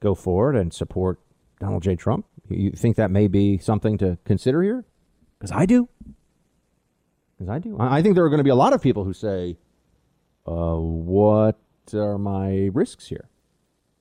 go 0.00 0.14
forward 0.14 0.56
and 0.56 0.74
support 0.74 1.20
Donald 1.60 1.82
J. 1.82 1.94
Trump? 1.94 2.26
You 2.48 2.72
think 2.72 2.96
that 2.96 3.10
may 3.10 3.28
be 3.28 3.58
something 3.58 3.96
to 3.98 4.18
consider 4.24 4.62
here? 4.62 4.84
Because 5.38 5.52
I 5.52 5.66
do. 5.66 5.88
Because 7.38 7.48
I 7.48 7.58
do. 7.58 7.76
I 7.78 8.02
think 8.02 8.14
there 8.14 8.24
are 8.24 8.28
going 8.28 8.38
to 8.38 8.44
be 8.44 8.50
a 8.50 8.56
lot 8.56 8.72
of 8.72 8.82
people 8.82 9.04
who 9.04 9.12
say, 9.12 9.56
uh, 10.46 10.76
what 10.76 11.58
are 11.94 12.18
my 12.18 12.70
risks 12.72 13.08
here? 13.08 13.28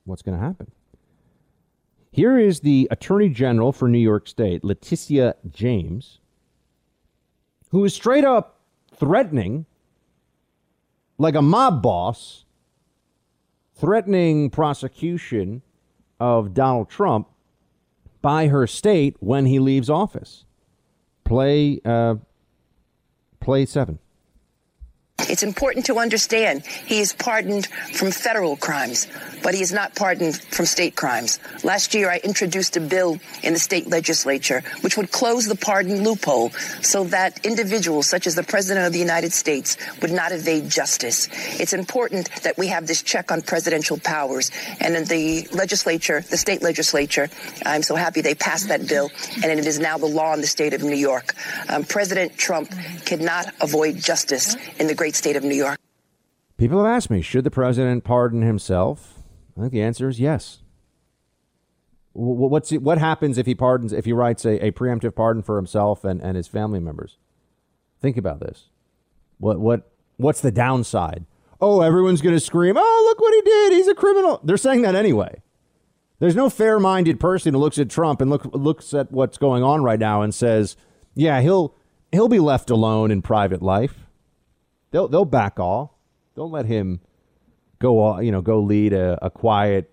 What's 0.06 0.22
going 0.22 0.38
to 0.38 0.44
happen? 0.44 0.72
Here 2.14 2.38
is 2.38 2.60
the 2.60 2.88
Attorney 2.92 3.30
General 3.30 3.72
for 3.72 3.88
New 3.88 3.98
York 3.98 4.28
State, 4.28 4.64
Letitia 4.64 5.34
James, 5.50 6.20
who 7.72 7.84
is 7.86 7.96
straight 7.96 8.24
up 8.24 8.60
threatening, 8.96 9.66
like 11.18 11.34
a 11.34 11.42
mob 11.42 11.82
boss, 11.82 12.46
threatening 13.74 14.52
prosecution 14.52 15.64
of 16.20 16.54
Donald 16.54 16.88
Trump 16.88 17.30
by 18.22 18.46
her 18.46 18.68
state 18.68 19.16
when 19.20 19.48
he 19.48 19.58
leaves 19.58 19.90
office. 19.90 20.46
Play, 21.24 21.82
uh, 21.84 22.18
play 23.40 23.66
seven. 23.66 23.98
It's 25.30 25.44
important 25.44 25.86
to 25.88 25.98
understand 25.98 26.66
he 26.66 27.00
is 27.00 27.14
pardoned 27.14 27.68
from 27.68 28.12
federal 28.12 28.56
crimes, 28.58 29.08
but 29.42 29.54
he 29.54 29.62
is 29.62 29.72
not 29.72 29.96
pardoned 29.96 30.36
from 30.36 30.66
state 30.66 30.96
crimes. 30.96 31.40
Last 31.64 31.94
year, 31.94 32.10
I 32.10 32.20
introduced 32.24 32.78
a 32.78 32.82
bill 32.82 33.20
in 33.42 33.54
the 33.54 33.60
state 33.60 33.88
legislature 33.88 34.62
which 34.82 34.98
would 34.98 35.12
close 35.12 35.46
the 35.46 35.56
pardon 35.56 36.04
loophole 36.04 36.50
so 36.82 37.06
that 37.06 37.46
individuals 37.46 38.08
such 38.08 38.28
as 38.28 38.36
the 38.36 38.44
President 38.44 38.86
of 38.86 38.94
the 38.94 39.00
United 39.00 39.34
States 39.34 39.78
would 40.02 40.12
not 40.12 40.32
evade 40.32 40.70
justice. 40.70 41.30
It's 41.60 41.74
important 41.74 42.30
that 42.44 42.58
we 42.58 42.68
have 42.68 42.88
this 42.88 43.02
check 43.02 43.32
on 43.32 43.42
presidential 43.42 43.98
powers. 43.98 44.52
And 44.80 44.96
in 44.96 45.06
the 45.06 45.48
legislature, 45.54 46.22
the 46.22 46.38
state 46.38 46.62
legislature, 46.62 47.30
I'm 47.66 47.84
so 47.84 47.96
happy 47.96 48.22
they 48.22 48.36
passed 48.36 48.68
that 48.68 48.88
bill, 48.88 49.10
and 49.42 49.46
it 49.46 49.66
is 49.66 49.80
now 49.80 49.98
the 49.98 50.06
law 50.06 50.34
in 50.34 50.42
the 50.42 50.48
state 50.48 50.74
of 50.74 50.84
New 50.84 50.96
York. 50.96 51.34
Um, 51.70 51.84
President 51.84 52.38
Trump 52.38 52.70
cannot 53.06 53.54
avoid 53.62 53.98
justice 53.98 54.56
in 54.80 54.88
the 54.88 54.96
great 54.96 55.13
great 55.14 55.18
state 55.18 55.36
of 55.36 55.44
New 55.44 55.56
York. 55.56 55.80
People 56.58 56.84
have 56.84 56.96
asked 56.96 57.10
me, 57.10 57.22
should 57.22 57.44
the 57.44 57.52
president 57.52 58.04
pardon 58.04 58.42
himself? 58.42 59.20
I 59.58 59.62
think 59.62 59.74
the 59.74 59.82
answer 59.82 60.08
is 60.10 60.20
yes. 60.20 60.60
What's 62.14 62.72
what 62.72 63.00
happens 63.00 63.40
if 63.40 63.48
he 63.48 63.56
pardons 63.56 63.92
if 63.92 64.06
he 64.06 64.14
writes 64.14 64.46
a, 64.46 64.64
a 64.68 64.72
preemptive 64.72 65.16
pardon 65.16 65.42
for 65.42 65.56
himself 65.56 66.04
and, 66.04 66.22
and 66.22 66.38
his 66.38 66.48
family 66.48 66.80
members? 66.80 67.18
Think 68.02 68.18
about 68.18 68.40
this. 68.40 68.70
What 69.40 69.60
what 69.60 69.92
what's 70.18 70.42
the 70.42 70.52
downside? 70.52 71.26
Oh, 71.60 71.82
everyone's 71.82 72.22
going 72.22 72.36
to 72.36 72.40
scream, 72.40 72.76
"Oh, 72.78 73.06
look 73.08 73.20
what 73.20 73.34
he 73.34 73.42
did. 73.42 73.74
He's 73.74 73.88
a 73.88 73.96
criminal." 73.96 74.40
They're 74.44 74.58
saying 74.58 74.84
that 74.84 74.94
anyway. 74.94 75.42
There's 76.20 76.36
no 76.36 76.52
fair-minded 76.52 77.20
person 77.20 77.56
who 77.56 77.60
looks 77.60 77.80
at 77.80 77.90
Trump 77.90 78.22
and 78.22 78.30
look, 78.30 78.46
looks 78.54 78.94
at 78.94 79.12
what's 79.12 79.40
going 79.40 79.64
on 79.64 79.82
right 79.82 80.00
now 80.00 80.22
and 80.22 80.36
says, 80.36 80.78
"Yeah, 81.16 81.42
he'll 81.42 81.74
he'll 82.12 82.30
be 82.30 82.40
left 82.40 82.70
alone 82.70 83.10
in 83.10 83.24
private 83.24 83.64
life." 83.64 84.03
They'll 84.94 85.08
they'll 85.08 85.26
back 85.26 85.60
off. 85.60 85.90
Don't 86.36 86.52
let 86.52 86.68
him 86.68 87.02
go. 87.80 88.20
You 88.20 88.32
know, 88.32 88.42
go 88.42 88.60
lead 88.60 88.94
a, 88.94 89.18
a 89.26 89.30
quiet 89.32 89.90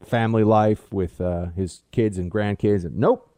family 0.00 0.44
life 0.44 0.92
with 0.92 1.20
uh, 1.20 1.46
his 1.56 1.82
kids 1.90 2.18
and 2.18 2.30
grandkids. 2.30 2.88
Nope. 2.90 3.28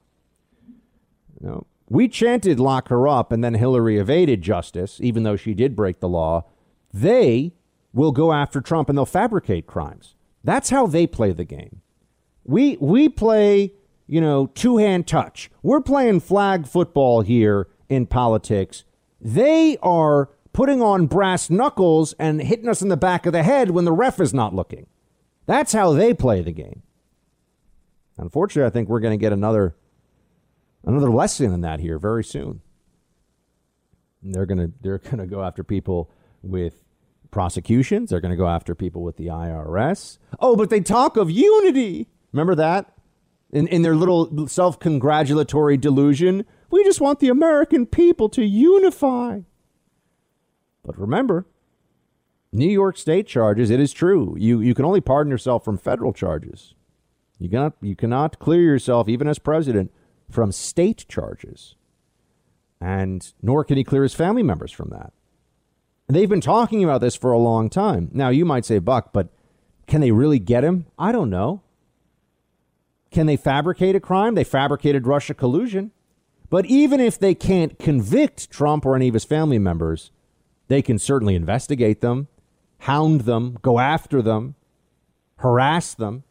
No. 1.41 1.67
We 1.89 2.07
chanted 2.09 2.61
lock 2.61 2.89
her 2.89 3.09
up, 3.09 3.33
and 3.33 3.43
then 3.43 3.55
Hillary 3.55 3.97
evaded 3.97 4.43
justice, 4.43 5.01
even 5.01 5.23
though 5.23 5.37
she 5.37 5.55
did 5.55 5.75
break 5.75 6.01
the 6.01 6.09
law. 6.09 6.45
They 6.93 7.55
will 7.95 8.13
go 8.13 8.33
after 8.33 8.61
Trump 8.61 8.91
and 8.91 8.99
they'll 8.99 9.07
fabricate 9.07 9.67
crimes. 9.67 10.17
That's 10.45 10.69
how 10.69 10.87
they 10.87 11.07
play 11.07 11.33
the 11.33 11.45
game. 11.45 11.81
We 12.45 12.77
we 12.79 13.09
play, 13.09 13.73
you 14.07 14.21
know, 14.21 14.49
two 14.49 14.77
hand 14.77 15.07
touch. 15.07 15.51
We're 15.63 15.81
playing 15.81 16.21
flag 16.21 16.67
football 16.67 17.23
here 17.23 17.69
in 17.89 18.07
politics. 18.07 18.85
They 19.19 19.79
are 19.83 20.29
putting 20.57 20.81
on 20.81 21.07
brass 21.07 21.51
knuckles 21.51 22.15
and 22.19 22.41
hitting 22.41 22.67
us 22.67 22.81
in 22.81 22.89
the 22.89 22.97
back 22.97 23.27
of 23.27 23.33
the 23.35 23.43
head 23.43 23.71
when 23.73 23.85
the 23.85 23.93
ref 23.93 24.19
is 24.19 24.33
not 24.33 24.55
looking. 24.55 24.87
That's 25.45 25.75
how 25.75 25.93
they 25.93 26.15
play 26.15 26.41
the 26.41 26.51
game. 26.51 26.83
Unfortunately, 28.17 28.67
I 28.67 28.71
think 28.71 28.89
we're 28.89 29.01
going 29.01 29.17
to 29.17 29.23
get 29.23 29.35
another 29.35 29.77
another 30.83 31.11
lesson 31.11 31.53
in 31.53 31.61
that 31.61 31.81
here 31.81 31.99
very 31.99 32.25
soon. 32.25 32.63
And 34.23 34.35
they're 34.35 34.47
going 34.47 34.57
to 34.57 34.73
they're 34.81 34.97
going 34.97 35.19
to 35.19 35.27
go 35.27 35.43
after 35.43 35.63
people 35.63 36.11
with 36.43 36.85
prosecutions. 37.31 38.09
They're 38.09 38.21
going 38.21 38.31
to 38.31 38.37
go 38.37 38.49
after 38.49 38.75
people 38.75 39.03
with 39.03 39.19
the 39.19 39.27
IRS. 39.27 40.17
Oh, 40.41 40.57
but 40.57 40.71
they 40.71 40.81
talk 40.81 41.19
of 41.19 41.31
unity. 41.31 42.09
Remember 42.33 42.55
that? 42.55 42.95
In, 43.51 43.69
in 43.69 43.83
their 43.83 43.95
little 43.95 44.49
self 44.49 44.81
congratulatory 44.81 45.77
delusion. 45.77 46.47
We 46.71 46.83
just 46.83 47.03
want 47.03 47.21
the 47.21 47.29
American 47.29 47.85
people 47.85 48.31
to 48.31 48.43
unify. 48.43 49.41
But 50.87 50.99
remember, 50.99 51.47
New 52.53 52.71
York 52.71 52.97
State 52.97 53.27
charges, 53.27 53.71
it 53.71 53.81
is 53.81 53.93
true. 53.93 54.37
You, 54.39 54.61
you 54.61 54.73
can 54.73 54.85
only 54.85 55.01
pardon 55.01 55.33
yourself 55.33 55.65
from 55.65 55.77
federal 55.77 56.13
charges. 56.13 56.75
You 57.39 57.51
cannot, 57.51 57.75
you 57.83 57.97
cannot 57.97 58.39
clear 58.39 58.63
yourself, 58.63 59.09
even 59.09 59.27
as 59.27 59.39
president, 59.39 59.93
from 60.31 60.53
state 60.53 61.05
charges. 61.09 61.75
And 62.81 63.31
nor 63.43 63.65
can 63.65 63.77
he 63.77 63.85
clear 63.85 64.05
his 64.05 64.15
family 64.15 64.43
members 64.43 64.73
from 64.73 64.91
that. 64.91 65.13
They've 66.09 66.29
been 66.29 66.41
talking 66.41 66.85
about 66.85 67.01
this 67.01 67.17
for 67.17 67.33
a 67.33 67.39
long 67.39 67.69
time. 67.69 68.11
Now, 68.13 68.29
you 68.29 68.45
might 68.45 68.65
say, 68.65 68.79
Buck, 68.79 69.13
but 69.13 69.29
can 69.89 70.01
they 70.01 70.13
really 70.13 70.39
get 70.39 70.63
him? 70.63 70.87
I 70.99 71.11
don't 71.11 71.31
know. 71.31 71.63
Can 73.11 73.27
they 73.27 73.37
fabricate 73.37 73.97
a 73.97 74.01
crime? 74.01 74.35
They 74.35 74.45
fabricated 74.45 75.07
Russia 75.07 75.35
collusion. 75.35 75.91
But 76.49 76.67
even 76.67 77.01
if 77.01 77.19
they 77.19 77.35
can't 77.35 77.79
convict 77.79 78.51
Trump 78.51 78.87
or 78.87 78.95
any 78.95 79.09
of 79.09 79.15
his 79.15 79.25
family 79.25 79.59
members, 79.59 80.13
they 80.69 80.83
can 80.83 80.99
certainly 80.99 81.35
investigate 81.35 82.01
them, 82.01 82.29
hound 82.79 83.23
them, 83.23 83.59
go 83.63 83.79
after 83.79 84.23
them, 84.23 84.55
harass 85.37 85.95
them. 85.95 86.25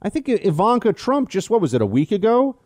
I 0.00 0.08
think 0.08 0.28
Ivanka 0.28 0.92
Trump 0.92 1.28
just 1.28 1.50
what 1.50 1.60
was 1.60 1.74
it 1.74 1.82
a 1.82 1.86
week 1.86 2.12
ago 2.12 2.58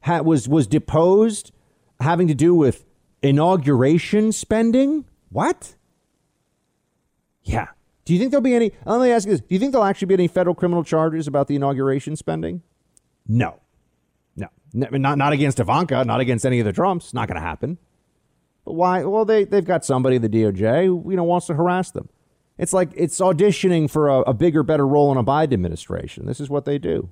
had, 0.00 0.24
was 0.24 0.48
was 0.48 0.66
deposed 0.66 1.52
having 2.00 2.28
to 2.28 2.34
do 2.34 2.54
with 2.54 2.86
inauguration 3.22 4.32
spending. 4.32 5.04
What? 5.30 5.74
Yeah. 7.42 7.68
Do 8.04 8.14
you 8.14 8.18
think 8.18 8.30
there'll 8.30 8.42
be 8.42 8.54
any? 8.54 8.72
Let 8.86 9.00
me 9.00 9.10
ask 9.10 9.26
you 9.26 9.32
this: 9.32 9.40
Do 9.40 9.54
you 9.54 9.58
think 9.58 9.72
there'll 9.72 9.84
actually 9.86 10.06
be 10.06 10.14
any 10.14 10.28
federal 10.28 10.54
criminal 10.54 10.82
charges 10.82 11.26
about 11.26 11.46
the 11.46 11.56
inauguration 11.56 12.16
spending? 12.16 12.62
No, 13.26 13.60
no, 14.34 14.48
not 14.72 15.18
not 15.18 15.32
against 15.34 15.60
Ivanka, 15.60 16.04
not 16.06 16.20
against 16.20 16.46
any 16.46 16.58
of 16.60 16.64
the 16.64 16.72
Trumps. 16.72 17.12
Not 17.12 17.28
going 17.28 17.36
to 17.36 17.46
happen. 17.46 17.76
Why? 18.74 19.04
Well, 19.04 19.24
they 19.24 19.44
they've 19.44 19.64
got 19.64 19.84
somebody 19.84 20.18
the 20.18 20.28
DOJ 20.28 20.86
who 20.86 21.10
you 21.10 21.16
know 21.16 21.24
wants 21.24 21.46
to 21.46 21.54
harass 21.54 21.90
them. 21.90 22.08
It's 22.58 22.72
like 22.72 22.90
it's 22.96 23.18
auditioning 23.20 23.88
for 23.90 24.08
a, 24.08 24.20
a 24.22 24.34
bigger, 24.34 24.62
better 24.62 24.86
role 24.86 25.12
in 25.12 25.18
a 25.18 25.24
Biden 25.24 25.52
administration. 25.52 26.26
This 26.26 26.40
is 26.40 26.50
what 26.50 26.64
they 26.64 26.78
do. 26.78 27.10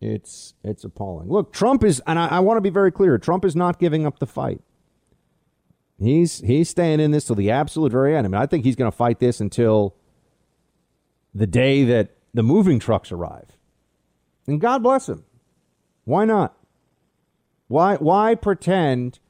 It's 0.00 0.54
it's 0.62 0.84
appalling. 0.84 1.28
Look, 1.28 1.52
Trump 1.52 1.84
is, 1.84 2.02
and 2.06 2.18
I, 2.18 2.26
I 2.26 2.40
want 2.40 2.56
to 2.56 2.60
be 2.60 2.70
very 2.70 2.92
clear. 2.92 3.16
Trump 3.18 3.44
is 3.44 3.54
not 3.54 3.78
giving 3.78 4.04
up 4.04 4.18
the 4.18 4.26
fight. 4.26 4.60
He's 5.98 6.40
he's 6.40 6.68
staying 6.68 7.00
in 7.00 7.12
this 7.12 7.26
till 7.26 7.36
the 7.36 7.50
absolute 7.50 7.92
very 7.92 8.16
end. 8.16 8.26
I 8.26 8.28
mean, 8.28 8.40
I 8.40 8.46
think 8.46 8.64
he's 8.64 8.76
going 8.76 8.90
to 8.90 8.96
fight 8.96 9.20
this 9.20 9.40
until 9.40 9.94
the 11.34 11.46
day 11.46 11.84
that 11.84 12.16
the 12.34 12.42
moving 12.42 12.78
trucks 12.80 13.12
arrive. 13.12 13.56
And 14.46 14.60
God 14.60 14.82
bless 14.82 15.08
him. 15.08 15.24
Why 16.04 16.24
not? 16.24 16.56
Why 17.68 17.94
why 17.96 18.34
pretend 18.34 19.20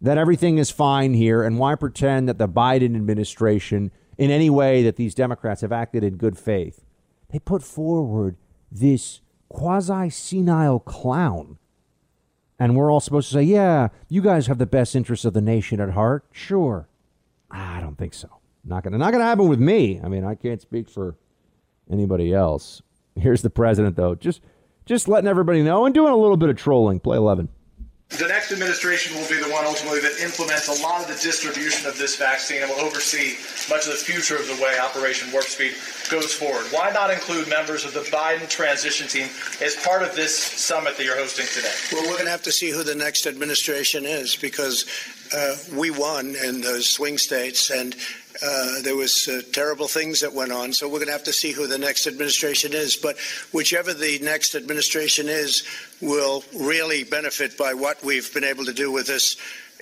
that 0.00 0.18
everything 0.18 0.58
is 0.58 0.70
fine 0.70 1.14
here 1.14 1.42
and 1.42 1.58
why 1.58 1.74
pretend 1.74 2.28
that 2.28 2.38
the 2.38 2.48
Biden 2.48 2.96
administration 2.96 3.90
in 4.18 4.30
any 4.30 4.50
way 4.50 4.82
that 4.82 4.96
these 4.96 5.14
Democrats 5.14 5.62
have 5.62 5.72
acted 5.72 6.04
in 6.04 6.16
good 6.16 6.38
faith? 6.38 6.84
They 7.30 7.38
put 7.38 7.62
forward 7.62 8.36
this 8.70 9.20
quasi 9.48 10.10
senile 10.10 10.80
clown 10.80 11.58
and 12.58 12.76
we're 12.76 12.90
all 12.90 13.00
supposed 13.00 13.28
to 13.28 13.34
say, 13.34 13.42
yeah, 13.42 13.88
you 14.08 14.22
guys 14.22 14.46
have 14.46 14.58
the 14.58 14.66
best 14.66 14.94
interests 14.94 15.24
of 15.24 15.34
the 15.34 15.40
nation 15.40 15.80
at 15.80 15.90
heart. 15.90 16.24
Sure. 16.32 16.88
I 17.50 17.80
don't 17.80 17.98
think 17.98 18.14
so. 18.14 18.28
Not 18.64 18.82
gonna 18.82 18.98
not 18.98 19.12
gonna 19.12 19.24
happen 19.24 19.48
with 19.48 19.60
me. 19.60 20.00
I 20.02 20.08
mean, 20.08 20.24
I 20.24 20.34
can't 20.34 20.60
speak 20.60 20.88
for 20.88 21.16
anybody 21.90 22.32
else. 22.32 22.80
Here's 23.16 23.42
the 23.42 23.50
president 23.50 23.96
though, 23.96 24.14
just 24.14 24.40
just 24.86 25.08
letting 25.08 25.28
everybody 25.28 25.62
know 25.62 25.84
and 25.84 25.94
doing 25.94 26.12
a 26.12 26.16
little 26.16 26.36
bit 26.36 26.48
of 26.48 26.56
trolling. 26.56 27.00
Play 27.00 27.16
eleven. 27.16 27.48
The 28.10 28.28
next 28.28 28.52
administration 28.52 29.16
will 29.16 29.28
be 29.28 29.40
the 29.42 29.50
one 29.50 29.64
ultimately 29.64 29.98
that 30.00 30.20
implements 30.22 30.68
a 30.68 30.82
lot 30.82 31.00
of 31.00 31.08
the 31.08 31.20
distribution 31.20 31.88
of 31.88 31.98
this 31.98 32.16
vaccine 32.16 32.62
and 32.62 32.70
will 32.70 32.80
oversee 32.80 33.34
much 33.68 33.86
of 33.86 33.92
the 33.92 33.98
future 33.98 34.36
of 34.36 34.46
the 34.46 34.62
way 34.62 34.78
Operation 34.78 35.32
Warp 35.32 35.46
Speed 35.46 35.74
goes 36.10 36.32
forward. 36.32 36.66
Why 36.70 36.90
not 36.92 37.10
include 37.10 37.48
members 37.48 37.84
of 37.84 37.92
the 37.92 38.00
Biden 38.00 38.48
transition 38.48 39.08
team 39.08 39.28
as 39.60 39.74
part 39.84 40.02
of 40.02 40.14
this 40.14 40.36
summit 40.36 40.96
that 40.96 41.04
you're 41.04 41.16
hosting 41.16 41.46
today? 41.46 41.74
Well, 41.90 42.02
we're 42.02 42.14
going 42.14 42.26
to 42.26 42.30
have 42.30 42.42
to 42.42 42.52
see 42.52 42.70
who 42.70 42.84
the 42.84 42.94
next 42.94 43.26
administration 43.26 44.06
is 44.06 44.36
because 44.36 44.84
uh, 45.34 45.56
we 45.74 45.90
won 45.90 46.36
in 46.36 46.60
those 46.60 46.88
swing 46.88 47.18
states, 47.18 47.70
and 47.70 47.96
uh, 48.42 48.82
there 48.82 48.96
was 48.96 49.28
uh, 49.28 49.40
terrible 49.52 49.86
things 49.86 50.20
that 50.20 50.32
went 50.32 50.52
on. 50.52 50.72
So 50.72 50.86
we're 50.86 50.98
going 50.98 51.06
to 51.06 51.12
have 51.12 51.24
to 51.24 51.32
see 51.32 51.52
who 51.52 51.66
the 51.66 51.78
next 51.78 52.06
administration 52.06 52.72
is. 52.72 52.96
But 52.96 53.16
whichever 53.52 53.94
the 53.94 54.18
next 54.20 54.54
administration 54.54 55.28
is, 55.28 55.62
will 56.00 56.44
really 56.58 57.04
benefit 57.04 57.56
by 57.56 57.74
what 57.74 58.02
we've 58.02 58.32
been 58.34 58.44
able 58.44 58.64
to 58.64 58.72
do 58.72 58.90
with 58.90 59.06
this 59.06 59.36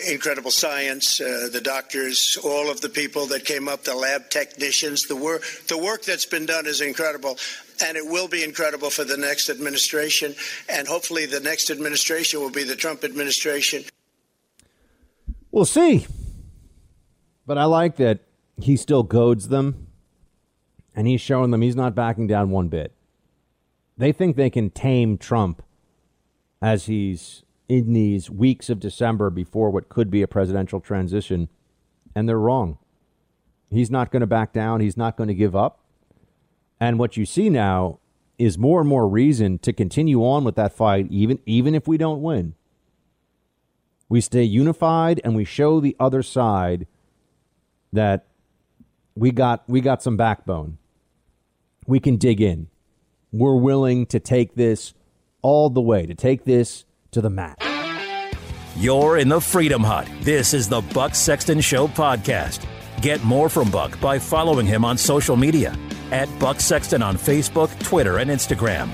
incredible 0.08 0.50
science, 0.50 1.20
uh, 1.20 1.48
the 1.52 1.60
doctors, 1.60 2.38
all 2.44 2.70
of 2.70 2.80
the 2.80 2.88
people 2.88 3.26
that 3.26 3.44
came 3.44 3.68
up, 3.68 3.84
the 3.84 3.94
lab 3.94 4.30
technicians, 4.30 5.02
the 5.02 5.16
work, 5.16 5.42
the 5.68 5.78
work 5.78 6.02
that's 6.02 6.26
been 6.26 6.46
done 6.46 6.66
is 6.66 6.80
incredible. 6.80 7.38
And 7.84 7.96
it 7.96 8.06
will 8.06 8.28
be 8.28 8.44
incredible 8.44 8.90
for 8.90 9.04
the 9.04 9.16
next 9.16 9.48
administration. 9.48 10.34
And 10.68 10.86
hopefully, 10.86 11.26
the 11.26 11.40
next 11.40 11.70
administration 11.70 12.40
will 12.40 12.50
be 12.50 12.64
the 12.64 12.76
Trump 12.76 13.02
administration. 13.02 13.84
We'll 15.50 15.64
see. 15.64 16.06
But 17.46 17.58
I 17.58 17.64
like 17.64 17.96
that 17.96 18.20
he 18.62 18.76
still 18.76 19.02
goads 19.02 19.48
them 19.48 19.88
and 20.94 21.06
he's 21.06 21.20
showing 21.20 21.50
them 21.50 21.62
he's 21.62 21.76
not 21.76 21.94
backing 21.94 22.26
down 22.26 22.50
one 22.50 22.68
bit. 22.68 22.92
They 23.96 24.12
think 24.12 24.36
they 24.36 24.50
can 24.50 24.70
tame 24.70 25.18
Trump 25.18 25.62
as 26.60 26.86
he's 26.86 27.42
in 27.68 27.92
these 27.92 28.30
weeks 28.30 28.68
of 28.70 28.80
December 28.80 29.30
before 29.30 29.70
what 29.70 29.88
could 29.88 30.10
be 30.10 30.22
a 30.22 30.28
presidential 30.28 30.80
transition, 30.80 31.48
and 32.14 32.28
they're 32.28 32.38
wrong. 32.38 32.78
He's 33.70 33.90
not 33.90 34.10
going 34.10 34.20
to 34.20 34.26
back 34.26 34.52
down, 34.52 34.80
he's 34.80 34.96
not 34.96 35.16
going 35.16 35.28
to 35.28 35.34
give 35.34 35.56
up. 35.56 35.80
And 36.78 36.98
what 36.98 37.16
you 37.16 37.24
see 37.24 37.48
now 37.48 37.98
is 38.38 38.58
more 38.58 38.80
and 38.80 38.88
more 38.88 39.08
reason 39.08 39.58
to 39.60 39.72
continue 39.72 40.24
on 40.24 40.44
with 40.44 40.56
that 40.56 40.72
fight 40.72 41.06
even 41.10 41.38
even 41.46 41.74
if 41.74 41.86
we 41.86 41.96
don't 41.96 42.22
win. 42.22 42.54
We 44.08 44.20
stay 44.20 44.42
unified 44.42 45.20
and 45.24 45.34
we 45.34 45.44
show 45.44 45.80
the 45.80 45.96
other 45.98 46.22
side 46.22 46.86
that 47.92 48.26
we 49.14 49.30
got 49.30 49.62
we 49.68 49.80
got 49.80 50.02
some 50.02 50.16
backbone. 50.16 50.78
We 51.86 52.00
can 52.00 52.16
dig 52.16 52.40
in. 52.40 52.68
We're 53.32 53.56
willing 53.56 54.06
to 54.06 54.20
take 54.20 54.54
this 54.54 54.94
all 55.42 55.70
the 55.70 55.80
way, 55.80 56.06
to 56.06 56.14
take 56.14 56.44
this 56.44 56.84
to 57.10 57.20
the 57.20 57.30
mat. 57.30 57.58
You're 58.76 59.18
in 59.18 59.28
the 59.28 59.40
Freedom 59.40 59.82
Hut. 59.82 60.08
This 60.20 60.54
is 60.54 60.68
the 60.68 60.80
Buck 60.80 61.14
Sexton 61.14 61.60
Show 61.60 61.88
podcast. 61.88 62.64
Get 63.02 63.22
more 63.24 63.48
from 63.48 63.70
Buck 63.70 64.00
by 64.00 64.18
following 64.18 64.64
him 64.64 64.84
on 64.84 64.96
social 64.96 65.36
media 65.36 65.76
at 66.10 66.28
Buck 66.38 66.60
Sexton 66.60 67.02
on 67.02 67.16
Facebook, 67.16 67.76
Twitter, 67.82 68.18
and 68.18 68.30
Instagram. 68.30 68.90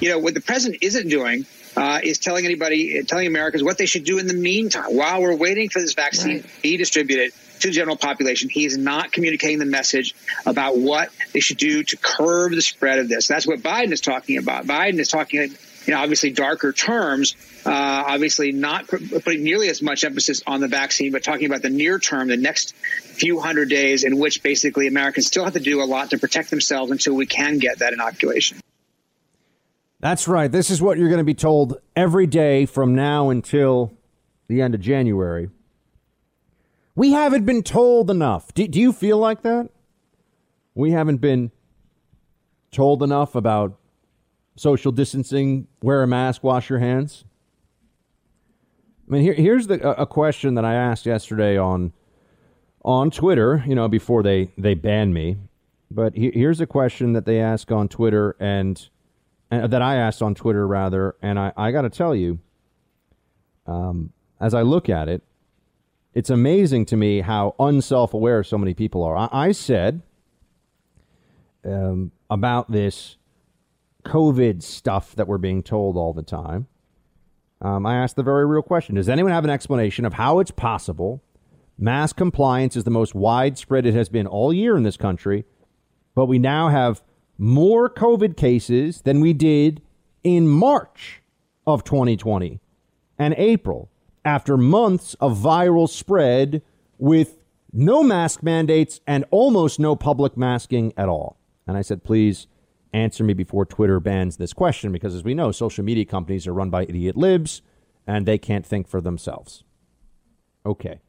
You 0.00 0.10
know, 0.10 0.18
what 0.18 0.34
the 0.34 0.40
president 0.40 0.82
isn't 0.82 1.08
doing 1.08 1.46
uh, 1.76 2.00
is 2.02 2.18
telling 2.18 2.44
anybody, 2.44 3.02
telling 3.04 3.26
Americans 3.26 3.64
what 3.64 3.78
they 3.78 3.86
should 3.86 4.04
do 4.04 4.18
in 4.18 4.26
the 4.26 4.34
meantime 4.34 4.94
while 4.94 5.22
we're 5.22 5.34
waiting 5.36 5.70
for 5.70 5.80
this 5.80 5.94
vaccine 5.94 6.36
right. 6.36 6.44
to 6.44 6.62
be 6.62 6.76
distributed 6.76 7.32
to 7.60 7.68
the 7.68 7.72
general 7.72 7.96
population. 7.96 8.48
He 8.48 8.64
is 8.64 8.76
not 8.76 9.12
communicating 9.12 9.58
the 9.58 9.66
message 9.66 10.14
about 10.44 10.76
what 10.76 11.10
they 11.32 11.40
should 11.40 11.58
do 11.58 11.82
to 11.82 11.96
curb 11.96 12.52
the 12.52 12.62
spread 12.62 12.98
of 12.98 13.08
this. 13.08 13.26
That's 13.26 13.46
what 13.46 13.60
Biden 13.60 13.92
is 13.92 14.00
talking 14.00 14.38
about. 14.38 14.66
Biden 14.66 14.98
is 14.98 15.08
talking, 15.08 15.40
you 15.40 15.94
know, 15.94 15.98
obviously 15.98 16.30
darker 16.30 16.72
terms, 16.72 17.36
uh, 17.64 17.70
obviously 17.70 18.52
not 18.52 18.86
putting 18.88 19.42
nearly 19.42 19.68
as 19.68 19.82
much 19.82 20.04
emphasis 20.04 20.42
on 20.46 20.60
the 20.60 20.68
vaccine, 20.68 21.12
but 21.12 21.22
talking 21.22 21.46
about 21.46 21.62
the 21.62 21.70
near 21.70 21.98
term, 21.98 22.28
the 22.28 22.36
next 22.36 22.74
few 22.74 23.40
hundred 23.40 23.68
days 23.68 24.04
in 24.04 24.18
which 24.18 24.42
basically 24.42 24.86
Americans 24.86 25.26
still 25.26 25.44
have 25.44 25.54
to 25.54 25.60
do 25.60 25.82
a 25.82 25.84
lot 25.84 26.10
to 26.10 26.18
protect 26.18 26.50
themselves 26.50 26.90
until 26.90 27.14
we 27.14 27.26
can 27.26 27.58
get 27.58 27.78
that 27.80 27.92
inoculation. 27.92 28.58
That's 30.00 30.28
right. 30.28 30.52
This 30.52 30.70
is 30.70 30.82
what 30.82 30.98
you're 30.98 31.08
going 31.08 31.18
to 31.18 31.24
be 31.24 31.34
told 31.34 31.80
every 31.96 32.26
day 32.26 32.66
from 32.66 32.94
now 32.94 33.30
until 33.30 33.92
the 34.46 34.60
end 34.60 34.74
of 34.74 34.80
January. 34.80 35.50
We 36.96 37.12
haven't 37.12 37.44
been 37.44 37.62
told 37.62 38.10
enough. 38.10 38.52
Do, 38.54 38.66
do 38.66 38.80
you 38.80 38.92
feel 38.92 39.18
like 39.18 39.42
that? 39.42 39.68
We 40.74 40.92
haven't 40.92 41.18
been 41.18 41.52
told 42.72 43.02
enough 43.02 43.34
about 43.34 43.78
social 44.56 44.92
distancing, 44.92 45.68
wear 45.82 46.02
a 46.02 46.06
mask, 46.06 46.42
wash 46.42 46.70
your 46.70 46.78
hands. 46.78 47.24
I 49.06 49.12
mean, 49.12 49.22
here, 49.22 49.34
here's 49.34 49.66
the, 49.66 49.88
a 49.90 50.06
question 50.06 50.54
that 50.54 50.64
I 50.64 50.74
asked 50.74 51.06
yesterday 51.06 51.56
on 51.56 51.92
on 52.82 53.10
Twitter. 53.10 53.62
You 53.66 53.74
know, 53.74 53.88
before 53.88 54.22
they 54.22 54.50
they 54.56 54.74
banned 54.74 55.12
me, 55.12 55.36
but 55.90 56.16
he, 56.16 56.30
here's 56.32 56.60
a 56.60 56.66
question 56.66 57.12
that 57.12 57.26
they 57.26 57.40
ask 57.40 57.70
on 57.70 57.88
Twitter, 57.88 58.36
and, 58.40 58.88
and 59.50 59.70
that 59.70 59.82
I 59.82 59.96
asked 59.96 60.22
on 60.22 60.34
Twitter 60.34 60.66
rather, 60.66 61.14
and 61.22 61.38
I 61.38 61.52
I 61.56 61.72
got 61.72 61.82
to 61.82 61.90
tell 61.90 62.14
you, 62.14 62.38
um, 63.66 64.12
as 64.40 64.54
I 64.54 64.62
look 64.62 64.88
at 64.88 65.08
it, 65.08 65.22
it's 66.16 66.30
amazing 66.30 66.86
to 66.86 66.96
me 66.96 67.20
how 67.20 67.54
unself 67.58 68.14
aware 68.14 68.42
so 68.42 68.56
many 68.56 68.72
people 68.72 69.02
are. 69.02 69.14
I, 69.14 69.28
I 69.30 69.52
said 69.52 70.00
um, 71.62 72.10
about 72.30 72.72
this 72.72 73.18
COVID 74.06 74.62
stuff 74.62 75.14
that 75.16 75.28
we're 75.28 75.36
being 75.36 75.62
told 75.62 75.98
all 75.98 76.14
the 76.14 76.22
time. 76.22 76.68
Um, 77.60 77.84
I 77.84 77.96
asked 77.96 78.16
the 78.16 78.22
very 78.22 78.46
real 78.46 78.62
question 78.62 78.94
Does 78.94 79.10
anyone 79.10 79.30
have 79.30 79.44
an 79.44 79.50
explanation 79.50 80.06
of 80.06 80.14
how 80.14 80.38
it's 80.38 80.50
possible 80.50 81.22
mass 81.76 82.14
compliance 82.14 82.76
is 82.76 82.84
the 82.84 82.90
most 82.90 83.14
widespread 83.14 83.84
it 83.84 83.92
has 83.92 84.08
been 84.08 84.26
all 84.26 84.54
year 84.54 84.74
in 84.74 84.84
this 84.84 84.96
country, 84.96 85.44
but 86.14 86.24
we 86.24 86.38
now 86.38 86.70
have 86.70 87.02
more 87.36 87.90
COVID 87.90 88.38
cases 88.38 89.02
than 89.02 89.20
we 89.20 89.34
did 89.34 89.82
in 90.24 90.48
March 90.48 91.20
of 91.66 91.84
2020 91.84 92.58
and 93.18 93.34
April? 93.36 93.90
After 94.26 94.56
months 94.56 95.14
of 95.20 95.38
viral 95.38 95.88
spread 95.88 96.60
with 96.98 97.38
no 97.72 98.02
mask 98.02 98.42
mandates 98.42 99.00
and 99.06 99.24
almost 99.30 99.78
no 99.78 99.94
public 99.94 100.36
masking 100.36 100.92
at 100.96 101.08
all. 101.08 101.38
And 101.66 101.76
I 101.76 101.82
said, 101.82 102.04
please 102.04 102.48
answer 102.92 103.22
me 103.22 103.34
before 103.34 103.64
Twitter 103.64 104.00
bans 104.00 104.36
this 104.36 104.52
question, 104.52 104.90
because 104.90 105.14
as 105.14 105.22
we 105.22 105.34
know, 105.34 105.52
social 105.52 105.84
media 105.84 106.04
companies 106.04 106.46
are 106.46 106.52
run 106.52 106.70
by 106.70 106.82
idiot 106.82 107.16
libs 107.16 107.62
and 108.06 108.26
they 108.26 108.36
can't 108.36 108.66
think 108.66 108.88
for 108.88 109.00
themselves. 109.00 109.64
Okay. 110.64 111.00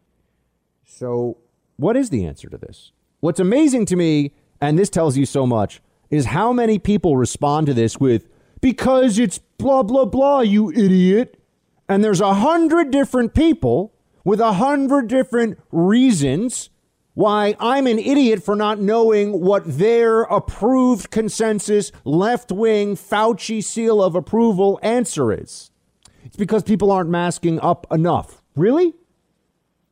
So, 0.85 1.37
what 1.77 1.97
is 1.97 2.09
the 2.09 2.25
answer 2.25 2.49
to 2.49 2.57
this? 2.57 2.91
What's 3.19 3.39
amazing 3.39 3.85
to 3.87 3.95
me, 3.95 4.33
and 4.61 4.77
this 4.77 4.89
tells 4.89 5.17
you 5.17 5.25
so 5.25 5.45
much, 5.45 5.81
is 6.09 6.27
how 6.27 6.53
many 6.53 6.79
people 6.79 7.17
respond 7.17 7.67
to 7.67 7.73
this 7.73 7.99
with, 7.99 8.27
because 8.61 9.17
it's 9.17 9.39
blah, 9.57 9.83
blah, 9.83 10.05
blah, 10.05 10.41
you 10.41 10.71
idiot. 10.71 11.39
And 11.89 12.03
there's 12.03 12.21
a 12.21 12.35
hundred 12.35 12.91
different 12.91 13.33
people 13.33 13.93
with 14.23 14.39
a 14.39 14.53
hundred 14.53 15.07
different 15.07 15.59
reasons 15.71 16.69
why 17.13 17.55
I'm 17.59 17.87
an 17.87 17.97
idiot 17.97 18.43
for 18.43 18.55
not 18.55 18.79
knowing 18.79 19.41
what 19.41 19.63
their 19.65 20.21
approved 20.23 21.09
consensus 21.09 21.91
left 22.03 22.51
wing 22.51 22.95
Fauci 22.95 23.63
seal 23.63 24.03
of 24.03 24.13
approval 24.13 24.79
answer 24.83 25.31
is. 25.31 25.71
It's 26.23 26.37
because 26.37 26.61
people 26.61 26.91
aren't 26.91 27.09
masking 27.09 27.59
up 27.61 27.87
enough. 27.89 28.43
Really? 28.55 28.93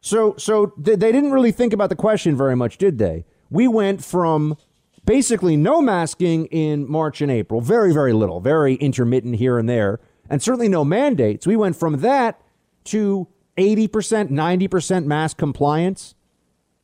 So, 0.02 0.36
so 0.38 0.74
they 0.78 0.96
didn't 0.98 1.32
really 1.32 1.52
think 1.52 1.74
about 1.74 1.90
the 1.90 1.96
question 1.96 2.36
very 2.36 2.56
much, 2.56 2.78
did 2.78 3.00
they? 3.00 3.26
We 3.50 3.68
went 3.68 4.04
from 4.04 4.58
basically 5.06 5.58
no 5.58 5.82
masking 5.82 6.46
in 6.48 6.88
March 6.88 7.22
and 7.22 7.32
April, 7.32 7.62
very, 7.62 7.92
very 7.92 8.14
little, 8.14 8.40
very 8.40 8.76
intermittent 8.76 9.38
here 9.38 9.58
and 9.58 9.68
there, 9.68 10.00
and 10.30 10.42
certainly 10.42 10.70
no 10.70 10.84
mandates. 10.86 11.46
We 11.46 11.56
went 11.56 11.76
from 11.76 12.00
that 12.02 12.42
to 12.86 13.28
80%, 13.58 14.30
90% 14.30 15.06
mask 15.06 15.38
compliance 15.38 16.16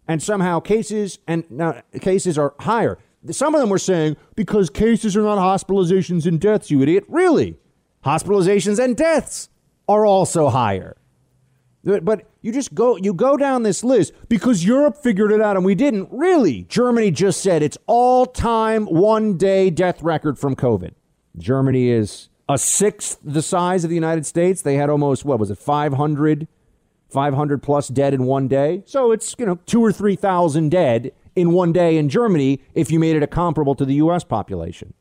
and 0.08 0.22
somehow 0.22 0.60
cases 0.60 1.20
and 1.28 1.44
now 1.50 1.82
cases 2.00 2.38
are 2.38 2.54
higher. 2.60 2.98
Some 3.30 3.54
of 3.54 3.62
them 3.62 3.70
were 3.70 3.78
saying 3.78 4.18
because 4.36 4.70
cases 4.70 5.16
are 5.16 5.22
not 5.22 5.38
hospitalizations 5.38 6.26
and 6.26 6.40
deaths, 6.40 6.72
you 6.72 6.82
idiot. 6.82 7.06
Really? 7.08 7.58
Hospitalizations 8.04 8.84
and 8.84 8.98
deaths 8.98 9.50
are 9.88 10.06
also 10.06 10.50
higher. 10.50 10.98
But 11.84 12.28
you 12.42 12.52
just 12.52 12.74
go 12.74 12.96
you 12.96 13.14
go 13.14 13.38
down 13.38 13.64
this 13.64 13.84
list 13.84 14.14
because 14.30 14.66
Europe 14.66 14.98
figured 14.98 15.32
it 15.32 15.42
out 15.42 15.56
and 15.56 15.66
we 15.66 15.76
didn't. 15.76 16.10
Really? 16.12 16.64
Germany 16.64 17.12
just 17.12 17.42
said 17.42 17.64
its 17.64 17.78
all-time 17.88 18.86
one-day 18.86 19.72
death 19.72 20.02
record 20.02 20.38
from 20.38 20.56
COVID. 20.56 20.94
Germany 21.38 21.90
is 21.90 22.30
a 22.50 22.58
sixth 22.58 23.18
the 23.24 23.42
size 23.42 23.84
of 23.84 23.90
the 23.90 23.96
United 23.96 24.26
States. 24.26 24.62
They 24.62 24.76
had 24.76 24.90
almost 24.90 25.26
what 25.26 25.40
was 25.40 25.52
it 25.52 25.58
500 25.58 26.48
500 27.12 27.62
plus 27.62 27.90
dead 27.90 28.14
in 28.14 28.24
one 28.24 28.48
day. 28.48 28.84
So 28.86 29.12
it's, 29.12 29.36
you 29.38 29.46
know, 29.46 29.60
two 29.66 29.84
or 29.84 29.92
3,000 29.92 30.70
dead 30.70 31.12
in 31.36 31.52
one 31.52 31.74
day 31.74 31.98
in 31.98 32.10
Germany 32.10 32.62
if 32.74 32.90
you 32.90 33.00
made 33.00 33.16
it 33.16 33.24
a 33.24 33.28
comparable 33.28 33.76
to 33.76 33.86
the 33.86 33.96
U.S. 33.96 34.24
population. 34.24 34.94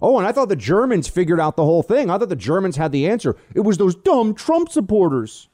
Oh, 0.00 0.16
and 0.16 0.26
I 0.26 0.32
thought 0.32 0.48
the 0.48 0.56
Germans 0.56 1.08
figured 1.08 1.40
out 1.40 1.56
the 1.56 1.64
whole 1.64 1.82
thing. 1.82 2.08
I 2.08 2.18
thought 2.18 2.28
the 2.28 2.36
Germans 2.36 2.76
had 2.76 2.92
the 2.92 3.08
answer. 3.08 3.36
It 3.52 3.60
was 3.60 3.78
those 3.78 3.96
dumb 3.96 4.32
Trump 4.34 4.68
supporters. 4.68 5.48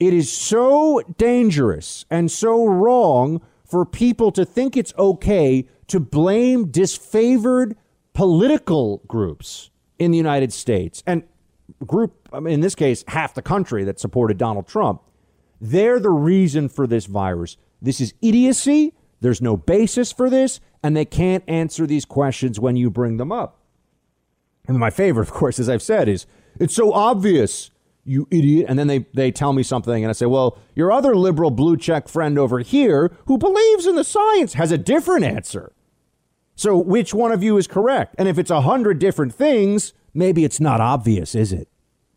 It 0.00 0.14
is 0.14 0.32
so 0.32 1.02
dangerous 1.18 2.06
and 2.10 2.30
so 2.30 2.64
wrong 2.64 3.42
for 3.64 3.84
people 3.84 4.32
to 4.32 4.44
think 4.44 4.76
it's 4.76 4.94
okay 4.98 5.66
to 5.88 6.00
blame 6.00 6.68
disfavored 6.72 7.74
political 8.14 9.02
groups 9.06 9.70
in 10.02 10.10
the 10.10 10.16
United 10.16 10.52
States. 10.52 11.02
And 11.06 11.22
group, 11.86 12.28
in 12.46 12.60
this 12.60 12.74
case, 12.74 13.04
half 13.08 13.34
the 13.34 13.42
country 13.42 13.84
that 13.84 14.00
supported 14.00 14.38
Donald 14.38 14.66
Trump, 14.66 15.02
they're 15.60 16.00
the 16.00 16.10
reason 16.10 16.68
for 16.68 16.86
this 16.86 17.06
virus. 17.06 17.56
This 17.80 18.00
is 18.00 18.14
idiocy. 18.20 18.94
There's 19.20 19.40
no 19.40 19.56
basis 19.56 20.10
for 20.10 20.28
this, 20.28 20.60
and 20.82 20.96
they 20.96 21.04
can't 21.04 21.44
answer 21.46 21.86
these 21.86 22.04
questions 22.04 22.58
when 22.58 22.76
you 22.76 22.90
bring 22.90 23.16
them 23.16 23.30
up. 23.30 23.60
And 24.66 24.78
my 24.78 24.90
favorite, 24.90 25.22
of 25.28 25.34
course, 25.34 25.58
as 25.58 25.68
I've 25.68 25.82
said, 25.82 26.08
is 26.08 26.26
it's 26.58 26.74
so 26.74 26.92
obvious, 26.92 27.70
you 28.04 28.26
idiot. 28.30 28.66
And 28.68 28.78
then 28.78 28.88
they, 28.88 29.06
they 29.14 29.30
tell 29.30 29.52
me 29.52 29.62
something, 29.62 30.02
and 30.02 30.10
I 30.10 30.12
say, 30.12 30.26
well, 30.26 30.58
your 30.74 30.90
other 30.90 31.14
liberal 31.14 31.52
blue 31.52 31.76
check 31.76 32.08
friend 32.08 32.38
over 32.38 32.58
here 32.58 33.12
who 33.26 33.38
believes 33.38 33.86
in 33.86 33.94
the 33.94 34.04
science 34.04 34.54
has 34.54 34.72
a 34.72 34.78
different 34.78 35.24
answer. 35.24 35.72
So 36.62 36.78
which 36.78 37.12
one 37.12 37.32
of 37.32 37.42
you 37.42 37.56
is 37.56 37.66
correct? 37.66 38.14
And 38.18 38.28
if 38.28 38.38
it's 38.38 38.48
a 38.48 38.60
hundred 38.60 39.00
different 39.00 39.34
things, 39.34 39.94
maybe 40.14 40.44
it's 40.44 40.60
not 40.60 40.80
obvious, 40.80 41.34
is 41.34 41.52
it? 41.52 41.66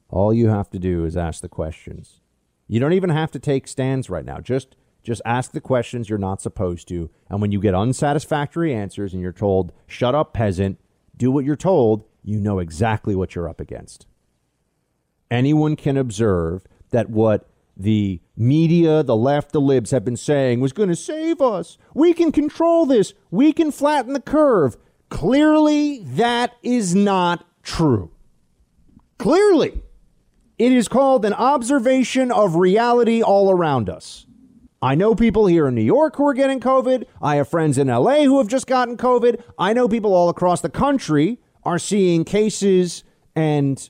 All 0.08 0.32
you 0.32 0.50
have 0.50 0.70
to 0.70 0.78
do 0.78 1.04
is 1.04 1.18
ask 1.18 1.42
the 1.42 1.50
questions. 1.50 2.22
You 2.68 2.80
don't 2.80 2.94
even 2.94 3.10
have 3.10 3.32
to 3.32 3.40
take 3.40 3.68
stands 3.68 4.08
right 4.08 4.24
now. 4.24 4.40
Just 4.40 4.76
just 5.02 5.24
ask 5.26 5.52
the 5.52 5.62
questions 5.62 6.10
you're 6.10 6.20
not 6.20 6.44
supposed 6.44 6.88
to. 6.90 7.10
And 7.28 7.42
when 7.42 7.52
you 7.52 7.60
get 7.60 7.74
unsatisfactory 7.74 8.72
answers 8.72 9.14
and 9.14 9.22
you're 9.24 9.32
told, 9.32 9.72
"Shut 9.88 10.14
up, 10.14 10.34
peasant," 10.34 10.80
do 11.18 11.32
what 11.32 11.44
you're 11.44 11.56
told, 11.56 12.04
you 12.22 12.40
know 12.40 12.60
exactly 12.60 13.16
what 13.16 13.34
you're 13.34 13.50
up 13.50 13.60
against. 13.60 14.06
Anyone 15.32 15.76
can 15.76 15.98
observe 15.98 16.68
that 16.92 17.10
what 17.10 17.50
the 17.78 18.22
media, 18.38 19.04
the 19.04 19.16
left, 19.16 19.52
the 19.52 19.62
libs 19.62 19.92
have 19.92 20.06
been 20.06 20.18
saying 20.18 20.60
was 20.60 20.74
going 20.74 20.90
to 20.90 20.96
save 20.96 21.42
us. 21.42 21.78
We 21.94 22.14
can 22.14 22.32
control 22.32 22.86
this. 22.86 23.14
We 23.32 23.54
can 23.54 23.72
flatten 23.72 24.14
the 24.14 24.22
curve. 24.22 24.78
Clearly, 25.10 26.00
that 26.00 26.56
is 26.64 26.96
not 26.96 27.46
true. 27.64 28.12
Clearly, 29.18 29.82
it 30.58 30.72
is 30.72 30.88
called 30.88 31.26
an 31.26 31.34
observation 31.34 32.32
of 32.32 32.56
reality 32.56 33.22
all 33.22 33.52
around 33.52 33.90
us. 33.90 34.26
I 34.82 34.96
know 34.96 35.16
people 35.16 35.48
here 35.48 35.68
in 35.68 35.76
New 35.76 35.82
York 35.82 36.16
who 36.16 36.28
are 36.28 36.34
getting 36.34 36.60
COVID. 36.60 37.06
I 37.22 37.38
have 37.38 37.50
friends 37.50 37.78
in 37.78 37.88
LA 37.88 38.24
who 38.24 38.38
have 38.38 38.48
just 38.48 38.68
gotten 38.68 38.98
COVID. 38.98 39.42
I 39.58 39.74
know 39.74 39.88
people 39.88 40.14
all 40.14 40.30
across 40.30 40.62
the 40.62 40.70
country 40.70 41.40
are 41.64 41.80
seeing 41.80 42.24
cases 42.24 43.04
and 43.36 43.90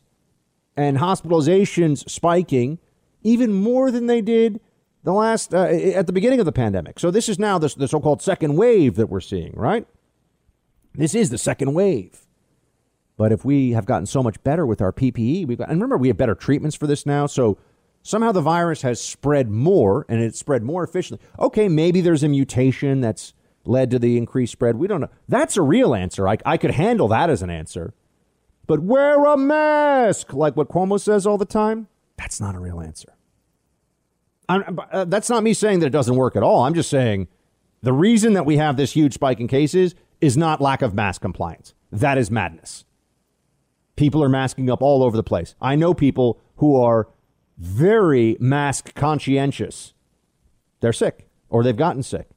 and 0.78 0.98
hospitalizations 0.98 2.10
spiking 2.10 2.80
even 3.26 3.52
more 3.52 3.92
than 3.92 4.06
they 4.06 4.22
did 4.22 4.62
the 5.04 5.12
last 5.12 5.54
uh, 5.54 5.64
at 5.66 6.08
the 6.08 6.14
beginning 6.14 6.40
of 6.40 6.46
the 6.46 6.52
pandemic. 6.52 7.00
So 7.00 7.12
this 7.12 7.28
is 7.28 7.38
now 7.38 7.58
the, 7.58 7.74
the 7.76 7.88
so-called 7.88 8.22
second 8.22 8.56
wave 8.56 8.96
that 8.96 9.08
we're 9.08 9.20
seeing, 9.20 9.54
right? 9.56 9.86
This 10.94 11.14
is 11.14 11.32
the 11.32 11.38
second 11.38 11.74
wave. 11.74 12.26
But 13.18 13.32
if 13.32 13.44
we 13.44 13.72
have 13.72 13.86
gotten 13.86 14.06
so 14.06 14.22
much 14.22 14.42
better 14.44 14.66
with 14.66 14.82
our 14.82 14.92
PPE, 14.92 15.48
we've 15.48 15.58
got, 15.58 15.70
and 15.70 15.78
remember, 15.78 15.98
we 15.98 16.10
have 16.10 16.18
better 16.18 16.36
treatments 16.36 16.76
for 16.76 16.86
this 16.86 17.06
now. 17.06 17.26
So 17.26 17.58
somehow 18.04 18.32
the 18.32 18.42
virus 18.42 18.84
has 18.84 19.02
spread 19.02 19.50
more 19.50 20.06
and 20.08 20.22
it's 20.22 20.40
spread 20.40 20.64
more 20.64 20.84
efficiently. 20.84 21.26
Okay, 21.40 21.68
maybe 21.68 22.02
there's 22.02 22.24
a 22.24 22.30
mutation 22.30 23.02
that's 23.02 23.34
led 23.66 23.90
to 23.92 24.00
the 24.00 24.18
increased 24.18 24.52
spread. 24.52 24.76
We 24.76 24.88
don't 24.88 25.02
know. 25.02 25.10
That's 25.28 25.58
a 25.58 25.62
real 25.62 25.96
answer. 25.96 26.28
I, 26.28 26.38
I 26.46 26.58
could 26.58 26.72
handle 26.72 27.08
that 27.08 27.30
as 27.30 27.42
an 27.42 27.50
answer. 27.50 27.94
But 28.68 28.82
wear 28.82 29.24
a 29.26 29.38
mask, 29.38 30.34
like 30.34 30.56
what 30.56 30.70
Cuomo 30.70 31.00
says 31.00 31.26
all 31.26 31.38
the 31.38 31.46
time, 31.46 31.88
that's 32.18 32.40
not 32.40 32.56
a 32.56 32.60
real 32.60 32.82
answer. 32.82 33.15
Uh, 34.48 35.06
that's 35.06 35.30
not 35.30 35.44
me 35.44 35.54
saying 35.54 35.80
that 35.80 35.88
it 35.88 35.92
doesn't 35.92 36.16
work 36.16 36.36
at 36.36 36.44
all. 36.44 36.64
I'm 36.64 36.74
just 36.74 36.90
saying 36.90 37.28
the 37.82 37.94
reason 37.94 38.34
that 38.34 38.46
we 38.46 38.58
have 38.58 38.78
this 38.78 38.94
huge 38.94 39.14
spike 39.14 39.40
in 39.40 39.48
cases 39.48 39.96
is 40.22 40.38
not 40.38 40.62
lack 40.62 40.82
of 40.82 40.94
mask 40.94 41.22
compliance. 41.22 41.74
That 41.92 42.18
is 42.18 42.32
madness. 42.32 42.86
People 43.96 44.24
are 44.24 44.30
masking 44.30 44.70
up 44.70 44.82
all 44.82 45.04
over 45.04 45.16
the 45.16 45.24
place. 45.24 45.56
I 45.62 45.76
know 45.76 45.94
people 45.94 46.42
who 46.58 46.82
are 46.82 47.08
very 47.58 48.38
mask 48.40 48.94
conscientious. 48.96 49.94
They're 50.82 50.94
sick 50.94 51.28
or 51.50 51.64
they've 51.64 51.76
gotten 51.76 52.04
sick. 52.04 52.28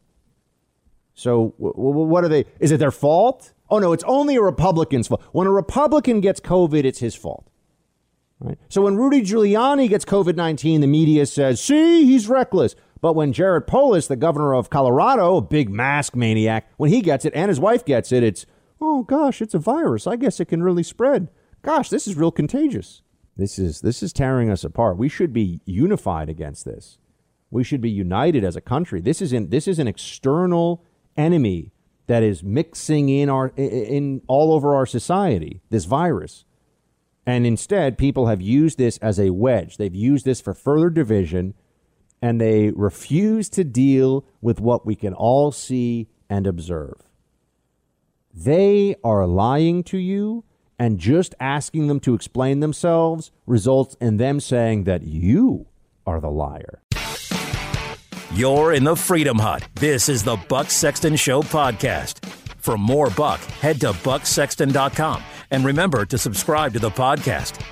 So, 1.15 1.55
w- 1.59 1.75
w- 1.75 2.07
what 2.07 2.23
are 2.23 2.29
they? 2.29 2.45
Is 2.61 2.71
it 2.71 2.79
their 2.79 2.93
fault? 2.93 3.53
Oh, 3.71 3.81
no, 3.81 3.93
it's 3.93 4.05
only 4.05 4.37
a 4.37 4.43
Republican's 4.43 5.09
fault. 5.09 5.23
When 5.33 5.47
a 5.49 5.53
Republican 5.53 6.21
gets 6.21 6.41
COVID, 6.41 6.85
it's 6.85 7.01
his 7.01 7.17
fault. 7.17 7.51
Right? 8.41 8.59
So, 8.69 8.83
when 8.83 8.97
Rudy 8.97 9.23
Giuliani 9.23 9.89
gets 9.89 10.05
COVID 10.05 10.37
19, 10.37 10.81
the 10.81 10.87
media 10.87 11.27
says, 11.27 11.61
see, 11.61 12.05
he's 12.05 12.29
reckless. 12.29 12.77
But 13.01 13.15
when 13.15 13.33
Jared 13.33 13.67
Polis, 13.67 14.09
the 14.09 14.17
governor 14.17 14.55
of 14.55 14.71
Colorado, 14.71 15.37
a 15.37 15.43
big 15.43 15.71
mask 15.71 16.17
maniac, 16.17 16.69
when 16.77 16.91
he 16.91 17.01
gets 17.01 17.25
it 17.25 17.33
and 17.35 17.49
his 17.49 17.61
wife 17.61 17.85
gets 17.85 18.11
it, 18.11 18.25
it's, 18.25 18.45
oh 18.81 19.05
gosh, 19.05 19.41
it's 19.41 19.55
a 19.55 19.59
virus. 19.59 20.07
I 20.07 20.17
guess 20.17 20.41
it 20.41 20.47
can 20.47 20.63
really 20.63 20.83
spread 20.83 21.29
gosh, 21.63 21.89
this 21.91 22.07
is 22.07 22.17
real 22.17 22.31
contagious. 22.31 23.03
This 23.37 23.59
is 23.59 23.81
this 23.83 24.03
is 24.03 24.13
tearing 24.13 24.51
us 24.51 24.65
apart. 24.65 24.97
We 24.97 25.09
should 25.09 25.33
be 25.33 25.61
unified 25.65 26.29
against 26.29 26.65
this. 26.65 26.99
We 27.51 27.65
should 27.65 27.81
be 27.81 27.91
united 27.91 28.45
as 28.45 28.57
a 28.57 28.61
country. 28.61 29.01
This 29.01 29.23
is 29.23 29.33
in, 29.33 29.51
this 29.51 29.69
is 29.69 29.79
an 29.79 29.87
external 29.87 30.85
enemy 31.17 31.73
that 32.09 32.23
is 32.23 32.43
mixing 32.43 33.09
in 33.09 33.29
our 33.29 33.53
in 33.57 34.23
all 34.27 34.53
over 34.53 34.75
our 34.75 34.87
society. 34.87 35.61
This 35.71 35.85
virus. 35.85 36.45
And 37.29 37.47
instead, 37.47 37.99
people 37.99 38.29
have 38.29 38.41
used 38.41 38.79
this 38.79 38.97
as 39.03 39.21
a 39.21 39.29
wedge. 39.29 39.77
They've 39.77 39.95
used 39.95 40.25
this 40.25 40.41
for 40.41 40.55
further 40.55 40.89
division, 40.89 41.53
and 42.23 42.41
they 42.41 42.71
refuse 42.71 43.51
to 43.51 43.65
deal 43.65 44.25
with 44.41 44.63
what 44.63 44.87
we 44.87 44.97
can 44.97 45.13
all 45.13 45.53
see 45.53 46.09
and 46.31 46.47
observe. 46.47 47.03
They 48.33 48.97
are 49.05 49.27
lying 49.27 49.83
to 49.85 49.99
you 49.99 50.45
and 50.79 50.99
just 50.99 51.35
asking 51.39 51.89
them 51.89 52.01
to 52.01 52.15
explain 52.15 52.61
themselves 52.61 53.31
results 53.45 53.95
in 54.01 54.17
them 54.17 54.41
saying 54.41 54.85
that 54.85 55.03
you 55.03 55.67
are 56.07 56.23
the 56.23 56.31
liar. 56.31 56.81
You're 58.33 58.73
in 58.73 58.85
the 58.85 58.97
Freedom 58.97 59.39
Hut. 59.39 59.69
This 59.75 60.09
is 60.09 60.25
the 60.25 60.37
Buck 60.49 60.71
Sexton 60.71 61.17
Show 61.17 61.43
podcast. 61.43 62.27
For 62.57 62.79
more 62.79 63.11
Buck, 63.11 63.41
head 63.41 63.83
to 63.83 63.93
bucksexton.com 63.93 65.23
and 65.51 65.65
remember 65.65 66.05
to 66.07 66.19
subscribe 66.19 66.73
to 66.75 66.79
the 66.79 66.91
podcast. 66.91 67.63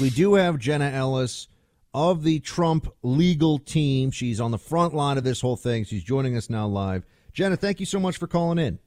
We 0.00 0.10
do 0.10 0.34
have 0.34 0.58
Jenna 0.58 0.90
Ellis 0.90 1.48
of 1.92 2.24
the 2.24 2.40
Trump 2.40 2.92
legal 3.02 3.58
team. 3.58 4.10
She's 4.10 4.40
on 4.40 4.50
the 4.50 4.58
front 4.58 4.94
line 4.94 5.16
of 5.16 5.24
this 5.24 5.40
whole 5.40 5.56
thing. 5.56 5.84
She's 5.84 6.02
joining 6.02 6.36
us 6.36 6.50
now 6.50 6.66
live. 6.66 7.04
Jenna, 7.32 7.56
thank 7.56 7.80
you 7.80 7.86
so 7.86 8.00
much 8.00 8.16
for 8.16 8.26
calling 8.26 8.58
in. 8.58 8.78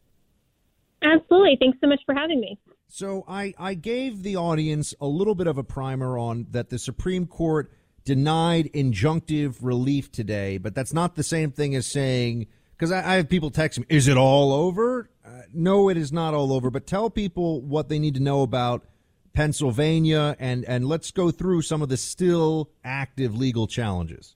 Absolutely. 1.02 1.58
Thanks 1.60 1.78
so 1.82 1.88
much 1.88 2.02
for 2.06 2.14
having 2.14 2.40
me. 2.40 2.60
So 2.88 3.24
I, 3.28 3.54
I 3.58 3.74
gave 3.74 4.24
the 4.24 4.36
audience 4.36 4.94
a 5.00 5.08
little 5.08 5.36
bit 5.36 5.48
of 5.48 5.58
a 5.58 5.64
primer 5.64 6.18
on 6.18 6.48
that 6.52 6.70
the 6.70 6.80
Supreme 6.80 7.28
Court 7.28 7.72
denied 8.06 8.72
injunctive 8.74 9.58
relief 9.62 10.12
today, 10.12 10.58
but 10.58 10.74
that's 10.74 10.94
not 10.94 11.16
the 11.16 11.24
same 11.24 11.52
thing 11.52 11.76
as 11.76 11.86
saying 11.86 12.48
because 12.78 12.92
I, 12.92 13.14
I, 13.14 13.16
have 13.16 13.28
people 13.28 13.50
text 13.50 13.80
me, 13.80 13.86
is 13.90 14.08
it 14.08 14.18
all 14.18 14.54
over? 14.54 15.10
Uh, 15.28 15.42
no, 15.54 15.90
it 15.90 15.98
is 15.98 16.14
not 16.14 16.34
all 16.34 16.54
over, 16.54 16.70
but 16.70 16.88
tell 16.88 17.10
people 17.10 17.62
what 17.62 17.90
they 17.90 18.00
need 18.00 18.14
to 18.14 18.22
know 18.22 18.44
about 18.44 18.86
Pennsylvania 19.34 20.36
and, 20.40 20.64
and 20.66 20.88
let's 20.88 21.12
go 21.12 21.32
through 21.32 21.62
some 21.62 21.82
of 21.82 21.90
the 21.90 21.98
still 21.98 22.72
active 22.84 23.36
legal 23.36 23.68
challenges. 23.68 24.36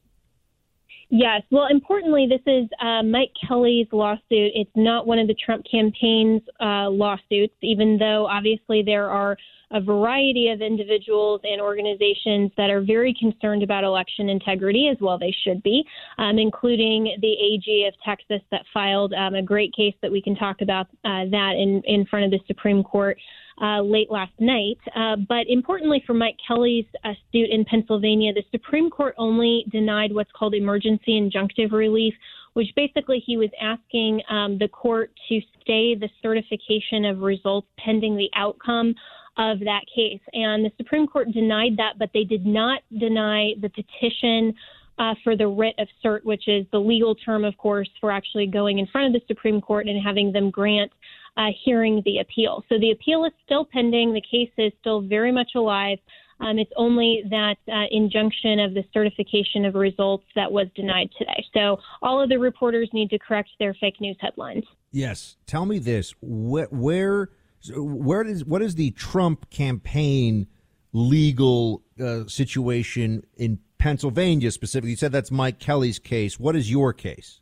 Yes. 1.10 1.44
Well, 1.50 1.68
importantly, 1.70 2.28
this 2.30 2.42
is 2.46 2.70
uh, 2.82 3.04
Mike 3.04 3.32
Kelly's 3.48 3.88
lawsuit. 3.92 4.22
It's 4.30 4.72
not 4.76 5.08
one 5.08 5.20
of 5.20 5.28
the 5.28 5.36
Trump 5.46 5.66
campaign's 5.70 6.42
uh, 6.60 6.90
lawsuits, 6.90 7.56
even 7.62 7.98
though 7.98 8.28
obviously 8.28 8.82
there 8.82 9.10
are 9.10 9.38
a 9.72 9.82
variety 9.82 10.50
of 10.50 10.62
individuals 10.62 11.42
and 11.44 11.62
organizations 11.62 12.52
that 12.58 12.70
are 12.70 12.82
very 12.82 13.14
concerned 13.20 13.64
about 13.64 13.84
election 13.84 14.30
integrity, 14.30 14.90
as 14.92 14.98
well 15.02 15.18
they 15.18 15.36
should 15.44 15.62
be, 15.64 15.84
um, 16.18 16.38
including 16.38 17.16
the 17.22 17.34
AG 17.34 17.86
of 17.88 17.94
Texas 18.04 18.42
that 18.52 18.64
filed 18.74 19.14
um, 19.14 19.36
a 19.36 19.42
great 19.42 19.74
case 19.74 19.96
that 20.02 20.12
we 20.12 20.22
can 20.22 20.36
talk 20.36 20.62
about 20.62 20.88
uh, 21.06 21.26
that 21.32 21.54
in, 21.58 21.82
in 21.86 22.06
front 22.06 22.26
of 22.26 22.32
the 22.32 22.40
Supreme 22.48 22.84
Court 22.84 23.18
uh, 23.62 23.82
late 23.82 24.12
last 24.12 24.34
night. 24.40 24.78
Uh, 24.96 25.16
but 25.28 25.46
importantly, 25.48 26.04
for 26.06 26.14
Mike 26.14 26.38
Kelly's 26.46 26.86
uh, 27.04 27.14
suit 27.32 27.50
in 27.50 27.64
Pennsylvania, 27.66 28.34
the 28.34 28.44
Supreme 28.52 28.90
Court 28.90 29.14
only 29.18 29.66
denied 29.72 30.14
what's 30.14 30.32
called 30.32 30.54
emergency 30.54 31.20
injunctive 31.20 31.72
relief, 31.72 32.14
which 32.54 32.68
basically 32.76 33.24
he 33.26 33.38
was 33.38 33.50
asking 33.62 34.22
um, 34.30 34.58
the 34.58 34.68
court 34.68 35.12
to 35.30 35.40
stay 35.62 35.96
the 35.96 36.10
certification 36.22 37.06
of 37.06 37.20
results 37.20 37.68
pending 37.78 38.18
the 38.18 38.30
outcome 38.36 38.96
of 39.38 39.60
that 39.60 39.82
case. 39.94 40.22
And 40.34 40.66
the 40.66 40.72
Supreme 40.78 41.08
Court 41.08 41.32
denied 41.32 41.78
that, 41.78 41.94
but 41.98 42.10
they 42.14 42.24
did 42.24 42.46
not 42.46 42.82
deny 42.98 43.54
the 43.62 43.70
petition. 43.70 44.54
Uh, 45.00 45.16
for 45.24 45.36
the 45.36 45.48
writ 45.48 45.74
of 45.80 45.88
cert, 46.06 46.24
which 46.26 46.48
is 46.48 46.64
the 46.72 46.78
legal 46.78 47.16
term, 47.16 47.44
of 47.44 47.58
course, 47.58 47.90
for 48.00 48.12
actually 48.12 48.46
going 48.46 48.78
in 48.78 48.86
front 48.88 49.08
of 49.08 49.20
the 49.20 49.26
Supreme 49.26 49.60
Court 49.60 49.88
and 49.88 50.00
having 50.04 50.32
them 50.32 50.52
grant 50.52 50.92
uh, 51.38 51.48
hearing 51.64 52.02
the 52.06 52.20
appeal. 52.20 52.64
So 52.70 52.78
the 52.78 52.92
appeal 52.92 53.26
is 53.26 53.32
still 53.46 53.66
pending. 53.66 54.14
The 54.14 54.22
case 54.22 54.52
is 54.58 54.72
still 54.80 55.02
very 55.02 55.32
much 55.32 55.52
alive. 55.56 55.98
Um, 56.40 56.58
it's 56.58 56.72
only 56.76 57.24
that 57.30 57.56
uh, 57.72 57.86
injunction 57.92 58.60
of 58.60 58.74
the 58.74 58.84
certification 58.94 59.64
of 59.66 59.76
results 59.76 60.26
that 60.36 60.52
was 60.52 60.68
denied 60.76 61.10
today. 61.18 61.46
So 61.54 61.80
all 62.02 62.22
of 62.22 62.30
the 62.30 62.38
reporters 62.38 62.90
need 62.94 63.10
to 63.12 63.20
correct 63.20 63.50
their 63.60 63.76
fake 63.76 64.02
news 64.02 64.18
headlines. 64.20 64.64
Yes. 64.92 65.38
Tell 65.46 65.66
me 65.66 65.78
this: 65.80 66.14
where, 66.22 67.30
where, 67.70 67.84
where 67.84 68.28
is 68.28 68.46
what 68.46 68.62
is 68.62 68.76
the 68.76 68.92
Trump 68.92 69.50
campaign 69.50 70.48
legal 70.94 71.84
uh, 72.00 72.26
situation 72.28 73.24
in 73.38 73.60
Pennsylvania 73.78 74.52
specifically? 74.52 74.92
You 74.92 74.98
said 74.98 75.12
that's 75.12 75.32
Mike 75.32 75.60
Kelly's 75.60 76.00
case. 76.00 76.40
What 76.40 76.56
is 76.56 76.70
your 76.72 76.94
case? 76.94 77.42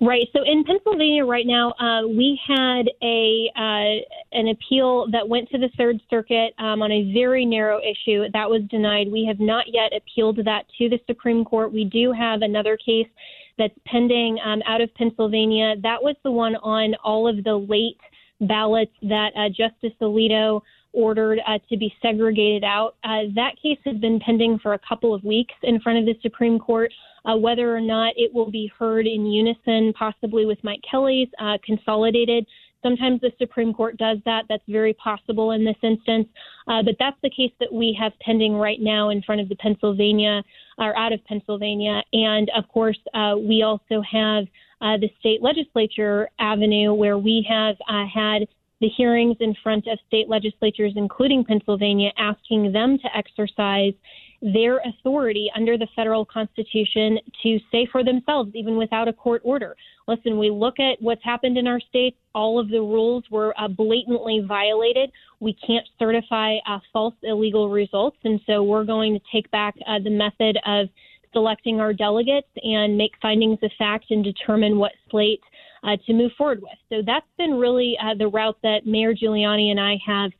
Right. 0.00 0.26
So 0.34 0.40
in 0.44 0.62
Pennsylvania 0.64 1.24
right 1.24 1.46
now, 1.46 1.72
uh, 1.72 2.06
we 2.06 2.38
had 2.46 2.82
a 3.02 3.50
uh, 3.56 4.36
an 4.38 4.48
appeal 4.48 5.06
that 5.10 5.26
went 5.26 5.48
to 5.50 5.58
the 5.58 5.70
Third 5.78 6.00
Circuit 6.10 6.52
um, 6.58 6.82
on 6.82 6.92
a 6.92 7.12
very 7.14 7.46
narrow 7.46 7.78
issue 7.78 8.24
that 8.32 8.48
was 8.48 8.62
denied. 8.70 9.10
We 9.10 9.24
have 9.26 9.40
not 9.40 9.64
yet 9.68 9.92
appealed 9.96 10.36
that 10.44 10.66
to 10.78 10.90
the 10.90 11.00
Supreme 11.06 11.46
Court. 11.46 11.72
We 11.72 11.84
do 11.84 12.12
have 12.12 12.42
another 12.42 12.76
case 12.76 13.08
that's 13.56 13.74
pending 13.86 14.38
um, 14.44 14.60
out 14.66 14.82
of 14.82 14.94
Pennsylvania. 14.94 15.76
That 15.82 16.02
was 16.02 16.16
the 16.24 16.30
one 16.30 16.56
on 16.56 16.94
all 17.02 17.26
of 17.26 17.42
the 17.42 17.56
late 17.56 18.00
ballots 18.40 18.92
that 19.02 19.30
uh, 19.36 19.48
Justice 19.48 19.96
Alito 20.00 20.60
ordered 20.92 21.40
uh, 21.46 21.58
to 21.68 21.76
be 21.76 21.92
segregated 22.00 22.64
out. 22.64 22.96
Uh, 23.04 23.28
that 23.34 23.52
case 23.62 23.78
has 23.84 23.96
been 23.96 24.18
pending 24.18 24.58
for 24.58 24.72
a 24.72 24.80
couple 24.88 25.14
of 25.14 25.22
weeks 25.24 25.54
in 25.62 25.78
front 25.80 25.98
of 25.98 26.06
the 26.06 26.14
Supreme 26.22 26.58
Court. 26.58 26.90
Uh, 27.24 27.36
whether 27.36 27.76
or 27.76 27.80
not 27.80 28.14
it 28.16 28.32
will 28.32 28.50
be 28.50 28.70
heard 28.78 29.06
in 29.06 29.26
unison, 29.26 29.92
possibly 29.94 30.46
with 30.46 30.58
Mike 30.62 30.80
Kelly's 30.88 31.28
uh, 31.40 31.58
consolidated. 31.64 32.46
Sometimes 32.82 33.20
the 33.20 33.32
Supreme 33.36 33.74
Court 33.74 33.96
does 33.96 34.18
that. 34.26 34.44
That's 34.48 34.62
very 34.68 34.94
possible 34.94 35.50
in 35.50 35.64
this 35.64 35.76
instance. 35.82 36.28
Uh, 36.68 36.82
but 36.84 36.94
that's 37.00 37.16
the 37.22 37.30
case 37.30 37.50
that 37.58 37.72
we 37.72 37.96
have 37.98 38.12
pending 38.20 38.54
right 38.54 38.80
now 38.80 39.08
in 39.08 39.22
front 39.22 39.40
of 39.40 39.48
the 39.48 39.56
Pennsylvania 39.56 40.42
or 40.78 40.96
out 40.96 41.12
of 41.12 41.24
Pennsylvania. 41.24 42.00
And 42.12 42.48
of 42.56 42.68
course, 42.68 42.98
uh, 43.12 43.34
we 43.36 43.62
also 43.62 44.02
have 44.08 44.44
the 44.80 45.08
state 45.20 45.42
legislature 45.42 46.28
avenue 46.38 46.92
where 46.94 47.18
we 47.18 47.46
have 47.48 47.76
had 48.12 48.46
the 48.80 48.88
hearings 48.88 49.36
in 49.40 49.54
front 49.62 49.86
of 49.86 49.98
state 50.06 50.28
legislatures, 50.28 50.92
including 50.96 51.44
Pennsylvania, 51.44 52.10
asking 52.18 52.72
them 52.72 52.98
to 52.98 53.16
exercise 53.16 53.94
their 54.42 54.80
authority 54.80 55.50
under 55.56 55.78
the 55.78 55.86
federal 55.96 56.24
constitution 56.24 57.18
to 57.42 57.58
say 57.72 57.88
for 57.90 58.04
themselves, 58.04 58.50
even 58.54 58.76
without 58.76 59.08
a 59.08 59.12
court 59.12 59.40
order. 59.44 59.74
Listen, 60.06 60.38
we 60.38 60.50
look 60.50 60.78
at 60.78 61.00
what's 61.00 61.24
happened 61.24 61.56
in 61.56 61.66
our 61.66 61.80
states. 61.80 62.16
All 62.34 62.60
of 62.60 62.68
the 62.68 62.80
rules 62.80 63.24
were 63.30 63.58
uh, 63.58 63.66
blatantly 63.66 64.44
violated. 64.46 65.10
We 65.40 65.54
can't 65.66 65.86
certify 65.98 66.56
uh, 66.68 66.78
false 66.92 67.14
illegal 67.22 67.70
results. 67.70 68.18
And 68.24 68.40
so 68.46 68.62
we're 68.62 68.84
going 68.84 69.14
to 69.14 69.20
take 69.32 69.50
back 69.50 69.74
uh, 69.86 69.98
the 70.04 70.10
method 70.10 70.58
of 70.66 70.88
selecting 71.36 71.80
our 71.80 71.92
delegates 71.92 72.48
and 72.62 72.96
make 72.96 73.12
findings 73.20 73.58
of 73.62 73.70
fact 73.78 74.06
and 74.08 74.24
determine 74.24 74.78
what 74.78 74.92
slate 75.10 75.42
uh, 75.84 75.94
to 76.06 76.14
move 76.14 76.32
forward 76.38 76.62
with. 76.62 76.78
So 76.88 77.02
that's 77.04 77.26
been 77.36 77.56
really 77.56 77.94
uh, 78.02 78.14
the 78.14 78.28
route 78.28 78.56
that 78.62 78.86
Mayor 78.86 79.14
Giuliani 79.14 79.70
and 79.70 79.78
I 79.78 79.98
have 80.06 80.30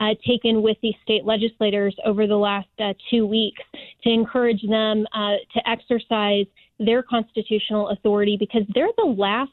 uh, 0.00 0.14
taken 0.26 0.62
with 0.62 0.78
the 0.82 0.94
state 1.02 1.26
legislators 1.26 1.94
over 2.06 2.26
the 2.26 2.36
last 2.36 2.68
uh, 2.78 2.94
two 3.10 3.26
weeks 3.26 3.62
to 4.02 4.10
encourage 4.10 4.62
them 4.62 5.06
uh, 5.14 5.36
to 5.52 5.68
exercise 5.68 6.46
their 6.78 7.02
constitutional 7.02 7.90
authority 7.90 8.38
because 8.38 8.62
they're 8.74 8.88
the 8.96 9.04
last 9.04 9.50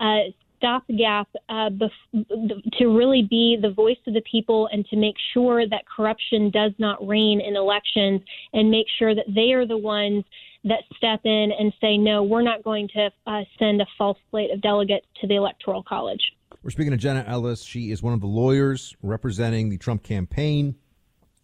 uh, 0.00 0.30
stopgap 0.64 1.28
uh, 1.48 1.68
bef- 1.70 2.72
to 2.78 2.86
really 2.86 3.26
be 3.28 3.58
the 3.60 3.70
voice 3.70 3.98
of 4.06 4.14
the 4.14 4.22
people 4.30 4.68
and 4.72 4.86
to 4.86 4.96
make 4.96 5.14
sure 5.34 5.68
that 5.68 5.82
corruption 5.94 6.50
does 6.50 6.72
not 6.78 7.06
reign 7.06 7.40
in 7.40 7.54
elections 7.54 8.22
and 8.54 8.70
make 8.70 8.86
sure 8.98 9.14
that 9.14 9.26
they 9.34 9.52
are 9.52 9.66
the 9.66 9.76
ones 9.76 10.24
that 10.64 10.82
step 10.96 11.20
in 11.24 11.50
and 11.58 11.72
say, 11.80 11.98
no, 11.98 12.22
we're 12.22 12.42
not 12.42 12.62
going 12.62 12.88
to 12.88 13.10
uh, 13.26 13.42
send 13.58 13.82
a 13.82 13.86
false 13.98 14.16
slate 14.30 14.50
of 14.50 14.62
delegates 14.62 15.06
to 15.20 15.26
the 15.26 15.34
Electoral 15.34 15.82
College. 15.82 16.22
We're 16.62 16.70
speaking 16.70 16.92
to 16.92 16.96
Jenna 16.96 17.24
Ellis. 17.26 17.62
She 17.62 17.90
is 17.90 18.02
one 18.02 18.14
of 18.14 18.20
the 18.20 18.26
lawyers 18.26 18.96
representing 19.02 19.68
the 19.68 19.76
Trump 19.76 20.02
campaign 20.02 20.76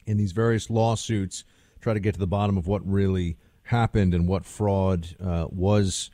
in 0.06 0.16
these 0.16 0.32
various 0.32 0.70
lawsuits, 0.70 1.44
try 1.82 1.92
to 1.92 2.00
get 2.00 2.14
to 2.14 2.20
the 2.20 2.26
bottom 2.26 2.56
of 2.56 2.66
what 2.66 2.86
really 2.90 3.36
happened 3.64 4.14
and 4.14 4.26
what 4.26 4.46
fraud 4.46 5.08
uh, 5.22 5.46
was 5.50 6.10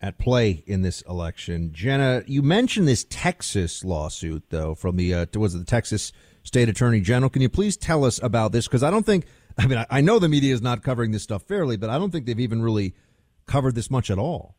at 0.00 0.18
play 0.18 0.64
in 0.66 0.82
this 0.82 1.02
election. 1.02 1.72
Jenna, 1.72 2.22
you 2.26 2.42
mentioned 2.42 2.88
this 2.88 3.04
Texas 3.08 3.84
lawsuit, 3.84 4.44
though, 4.48 4.74
from 4.74 4.96
the 4.96 5.14
uh, 5.14 5.26
was 5.34 5.54
it 5.54 5.58
the 5.58 5.64
Texas 5.64 6.12
State 6.42 6.68
Attorney 6.68 7.00
General? 7.00 7.28
Can 7.28 7.42
you 7.42 7.48
please 7.48 7.76
tell 7.76 8.04
us 8.04 8.22
about 8.22 8.52
this? 8.52 8.66
Because 8.66 8.82
I 8.82 8.90
don't 8.90 9.04
think, 9.04 9.26
I 9.58 9.66
mean, 9.66 9.78
I, 9.78 9.86
I 9.90 10.00
know 10.00 10.18
the 10.18 10.28
media 10.28 10.54
is 10.54 10.62
not 10.62 10.82
covering 10.82 11.10
this 11.10 11.22
stuff 11.22 11.42
fairly, 11.42 11.76
but 11.76 11.90
I 11.90 11.98
don't 11.98 12.10
think 12.10 12.26
they've 12.26 12.40
even 12.40 12.62
really 12.62 12.94
covered 13.46 13.74
this 13.74 13.90
much 13.90 14.10
at 14.10 14.18
all. 14.18 14.54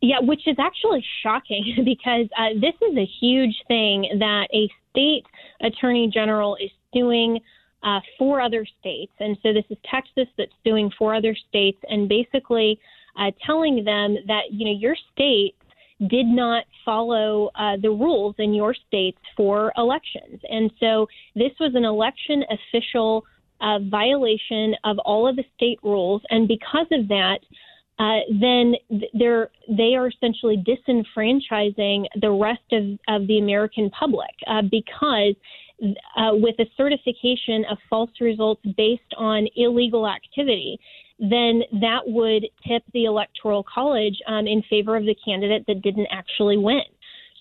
Yeah, 0.00 0.20
which 0.20 0.46
is 0.46 0.56
actually 0.58 1.04
shocking 1.22 1.76
because 1.84 2.26
uh, 2.36 2.54
this 2.60 2.74
is 2.88 2.96
a 2.96 3.08
huge 3.20 3.54
thing 3.68 4.18
that 4.18 4.48
a 4.52 4.68
state 4.90 5.26
attorney 5.60 6.10
general 6.12 6.56
is 6.56 6.70
suing 6.92 7.40
uh, 7.82 8.00
four 8.18 8.40
other 8.40 8.66
states. 8.80 9.12
And 9.20 9.36
so 9.42 9.52
this 9.52 9.64
is 9.70 9.76
Texas 9.88 10.26
that's 10.36 10.52
suing 10.64 10.90
four 10.98 11.14
other 11.14 11.36
states. 11.48 11.78
And 11.88 12.08
basically, 12.08 12.80
uh, 13.18 13.30
telling 13.44 13.84
them 13.84 14.16
that 14.26 14.42
you 14.50 14.64
know 14.64 14.78
your 14.78 14.96
state 15.12 15.54
did 16.08 16.26
not 16.26 16.64
follow 16.84 17.50
uh, 17.56 17.76
the 17.82 17.90
rules 17.90 18.34
in 18.38 18.54
your 18.54 18.74
states 18.86 19.18
for 19.36 19.72
elections, 19.76 20.40
and 20.48 20.70
so 20.80 21.06
this 21.34 21.52
was 21.60 21.72
an 21.74 21.84
election 21.84 22.44
official 22.50 23.24
uh, 23.60 23.78
violation 23.90 24.74
of 24.84 24.98
all 25.04 25.28
of 25.28 25.36
the 25.36 25.44
state 25.56 25.78
rules, 25.82 26.22
and 26.30 26.48
because 26.48 26.86
of 26.92 27.08
that. 27.08 27.38
Uh, 28.00 28.20
then 28.40 28.74
they're 29.12 29.50
they 29.76 29.96
are 29.96 30.06
essentially 30.06 30.56
disenfranchising 30.56 32.04
the 32.20 32.30
rest 32.30 32.62
of, 32.70 32.96
of 33.08 33.26
the 33.26 33.40
American 33.40 33.90
public 33.90 34.30
uh, 34.46 34.62
because 34.70 35.34
uh, 35.82 36.30
with 36.32 36.54
a 36.58 36.66
certification 36.76 37.64
of 37.70 37.78
false 37.88 38.10
results 38.20 38.62
based 38.76 39.14
on 39.16 39.46
illegal 39.56 40.08
activity, 40.08 40.78
then 41.18 41.62
that 41.80 42.00
would 42.06 42.46
tip 42.66 42.82
the 42.92 43.04
Electoral 43.04 43.64
College 43.64 44.16
um, 44.26 44.46
in 44.46 44.62
favor 44.70 44.96
of 44.96 45.04
the 45.04 45.16
candidate 45.24 45.64
that 45.66 45.82
didn't 45.82 46.08
actually 46.10 46.56
win. 46.56 46.82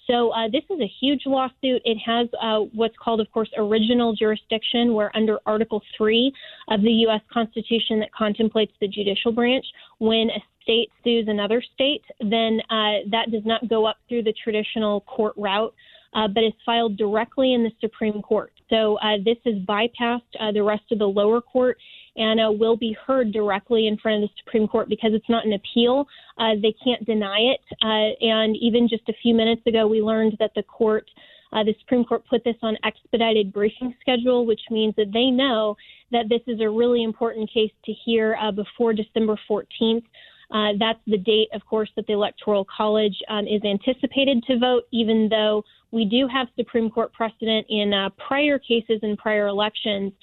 So 0.07 0.30
uh, 0.30 0.47
this 0.49 0.63
is 0.69 0.80
a 0.80 0.89
huge 1.01 1.23
lawsuit. 1.25 1.82
It 1.84 1.97
has 2.05 2.28
uh, 2.41 2.59
what's 2.73 2.95
called, 3.03 3.19
of 3.19 3.30
course, 3.32 3.49
original 3.57 4.15
jurisdiction, 4.15 4.93
where 4.93 5.15
under 5.15 5.39
Article 5.45 5.82
3 5.97 6.34
of 6.69 6.82
the 6.82 6.91
U.S. 6.91 7.21
Constitution 7.32 7.99
that 7.99 8.11
contemplates 8.17 8.71
the 8.80 8.88
judicial 8.88 9.34
branch, 9.34 9.65
when 9.99 10.30
a 10.30 10.41
state 10.63 10.89
sues 11.03 11.25
another 11.28 11.61
state, 11.73 12.03
then 12.21 12.61
uh, 12.69 13.03
that 13.11 13.32
does 13.32 13.43
not 13.45 13.67
go 13.69 13.86
up 13.86 13.97
through 14.07 14.23
the 14.23 14.34
traditional 14.43 15.01
court 15.01 15.34
route. 15.38 15.73
Uh, 16.13 16.25
but 16.25 16.41
is 16.41 16.53
filed 16.65 16.97
directly 16.97 17.53
in 17.53 17.63
the 17.63 17.71
Supreme 17.82 18.21
Court. 18.21 18.51
So 18.69 18.97
uh, 18.99 19.17
this 19.23 19.36
has 19.45 19.55
bypassed 19.67 20.21
uh, 20.39 20.53
the 20.53 20.63
rest 20.63 20.84
of 20.91 20.99
the 20.99 21.05
lower 21.05 21.41
court 21.41 21.78
uh, 22.18 22.51
will 22.51 22.76
be 22.76 22.95
heard 23.05 23.32
directly 23.32 23.88
in 23.88 23.97
front 23.97 24.24
of 24.24 24.30
the 24.30 24.36
Supreme 24.43 24.68
Court 24.68 24.89
because 24.89 25.11
it's 25.13 25.30
not 25.30 25.45
an 25.45 25.53
appeal. 25.53 26.05
Uh, 26.38 26.53
they 26.61 26.76
can't 26.84 27.05
deny 27.05 27.39
it. 27.39 27.61
Uh, 27.82 28.26
and 28.26 28.55
even 28.57 28.88
just 28.88 29.07
a 29.09 29.13
few 29.22 29.34
minutes 29.34 29.61
ago, 29.65 29.88
we 29.88 30.01
learned 30.01 30.36
that 30.39 30.51
the 30.55 30.63
court, 30.63 31.09
uh, 31.53 31.63
the 31.63 31.76
Supreme 31.80 32.03
Court, 32.03 32.24
put 32.30 32.43
this 32.43 32.55
on 32.61 32.78
expedited 32.84 33.53
briefing 33.53 33.93
schedule, 34.01 34.45
which 34.45 34.61
means 34.72 34.95
that 34.97 35.11
they 35.13 35.30
know 35.30 35.76
that 36.11 36.30
this 36.30 36.41
is 36.47 36.59
a 36.61 36.70
really 36.70 37.03
important 37.03 37.49
case 37.53 37.72
to 37.86 37.93
hear 38.05 38.38
uh, 38.41 38.51
before 38.51 38.93
December 38.93 39.38
14th. 39.49 40.03
Uh, 40.49 40.72
that's 40.80 40.99
the 41.07 41.18
date, 41.18 41.49
of 41.53 41.65
course, 41.65 41.89
that 41.97 42.07
the 42.07 42.13
Electoral 42.13 42.65
College 42.65 43.15
um, 43.30 43.45
is 43.45 43.61
anticipated 43.65 44.41
to 44.47 44.57
vote, 44.57 44.84
even 44.91 45.28
though 45.30 45.63
we 45.91 46.05
do 46.05 46.28
have 46.28 46.47
Supreme 46.55 46.89
Court 46.89 47.11
precedent 47.13 47.65
in 47.70 47.93
uh, 47.93 48.09
prior 48.28 48.57
cases 48.57 48.99
and 49.01 49.18
prior 49.18 49.47
elections 49.47 50.13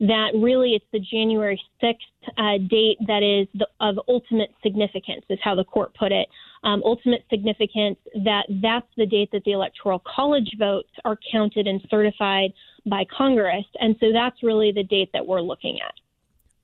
that 0.00 0.32
really 0.34 0.74
it's 0.74 0.84
the 0.92 1.00
January 1.00 1.60
6th 1.82 1.94
uh, 2.36 2.58
date 2.68 2.98
that 3.06 3.22
is 3.22 3.48
the, 3.54 3.66
of 3.80 3.98
ultimate 4.08 4.50
significance, 4.62 5.24
is 5.28 5.38
how 5.42 5.54
the 5.54 5.64
court 5.64 5.94
put 5.98 6.12
it. 6.12 6.28
Um, 6.62 6.82
ultimate 6.84 7.24
significance 7.30 7.98
that 8.24 8.44
that's 8.62 8.86
the 8.96 9.06
date 9.06 9.30
that 9.32 9.44
the 9.44 9.52
Electoral 9.52 10.02
College 10.16 10.50
votes 10.58 10.88
are 11.04 11.18
counted 11.30 11.66
and 11.66 11.80
certified 11.90 12.52
by 12.86 13.04
Congress. 13.16 13.64
And 13.80 13.96
so 14.00 14.12
that's 14.12 14.42
really 14.42 14.72
the 14.72 14.84
date 14.84 15.10
that 15.12 15.26
we're 15.26 15.42
looking 15.42 15.78
at. 15.86 15.94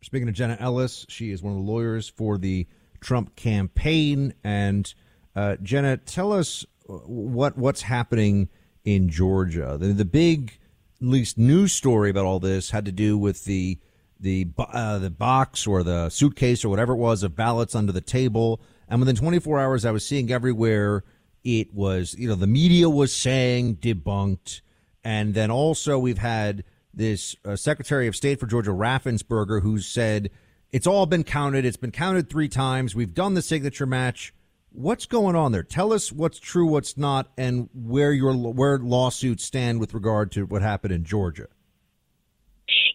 Speaking 0.03 0.28
of 0.28 0.35
Jenna 0.35 0.57
Ellis, 0.59 1.05
she 1.09 1.31
is 1.31 1.43
one 1.43 1.53
of 1.53 1.59
the 1.59 1.70
lawyers 1.70 2.09
for 2.09 2.39
the 2.39 2.66
Trump 3.01 3.37
campaign. 3.37 4.33
And 4.43 4.93
uh, 5.37 5.57
Jenna, 5.62 5.99
tell 5.99 6.33
us 6.33 6.64
what 6.87 7.57
what's 7.57 7.83
happening 7.83 8.49
in 8.85 9.09
Georgia. 9.09 9.76
The, 9.78 9.89
the 9.89 10.05
big 10.05 10.59
least 11.01 11.38
news 11.38 11.72
story 11.72 12.11
about 12.11 12.24
all 12.24 12.40
this 12.40 12.70
had 12.70 12.84
to 12.84 12.92
do 12.92 13.16
with 13.16 13.44
the 13.44 13.78
the 14.18 14.46
uh, 14.59 14.98
the 14.98 15.11
box 15.11 15.66
or 15.66 15.82
the 15.82 16.11
suitcase 16.11 16.64
or 16.64 16.68
whatever 16.68 16.92
it 16.92 16.96
was 16.96 17.22
of 17.22 17.34
ballots 17.34 17.74
under 17.74 17.92
the 17.92 18.01
table. 18.01 18.61
And 18.88 19.01
within 19.01 19.16
24 19.16 19.59
hours, 19.59 19.84
I 19.84 19.92
was 19.92 20.07
seeing 20.07 20.30
everywhere 20.30 21.05
it 21.42 21.72
was 21.72 22.14
you 22.18 22.28
know 22.28 22.34
the 22.34 22.46
media 22.46 22.88
was 22.88 23.14
saying 23.14 23.76
debunked, 23.76 24.61
and 25.03 25.34
then 25.34 25.51
also 25.51 25.98
we've 25.98 26.18
had 26.18 26.64
this 26.92 27.36
uh, 27.44 27.57
Secretary 27.57 28.07
of 28.07 28.16
State 28.16 28.40
for 28.40 28.46
Georgia 28.46 28.72
Raffensperger 28.72 29.62
who 29.62 29.78
said 29.78 30.30
it's 30.70 30.86
all 30.86 31.07
been 31.07 31.24
counted. 31.24 31.64
It's 31.64 31.76
been 31.76 31.92
counted 31.92 32.28
three 32.28 32.48
times. 32.48 32.94
We've 32.94 33.14
done 33.14 33.34
the 33.34 33.42
signature 33.42 33.86
match. 33.86 34.34
What's 34.72 35.06
going 35.06 35.34
on 35.34 35.52
there? 35.52 35.62
Tell 35.62 35.92
us 35.92 36.12
what's 36.12 36.38
true, 36.38 36.66
what's 36.66 36.96
not, 36.96 37.28
and 37.36 37.68
where 37.74 38.12
your 38.12 38.32
where 38.34 38.78
lawsuits 38.78 39.44
stand 39.44 39.80
with 39.80 39.94
regard 39.94 40.30
to 40.32 40.46
what 40.46 40.62
happened 40.62 40.92
in 40.92 41.04
Georgia. 41.04 41.48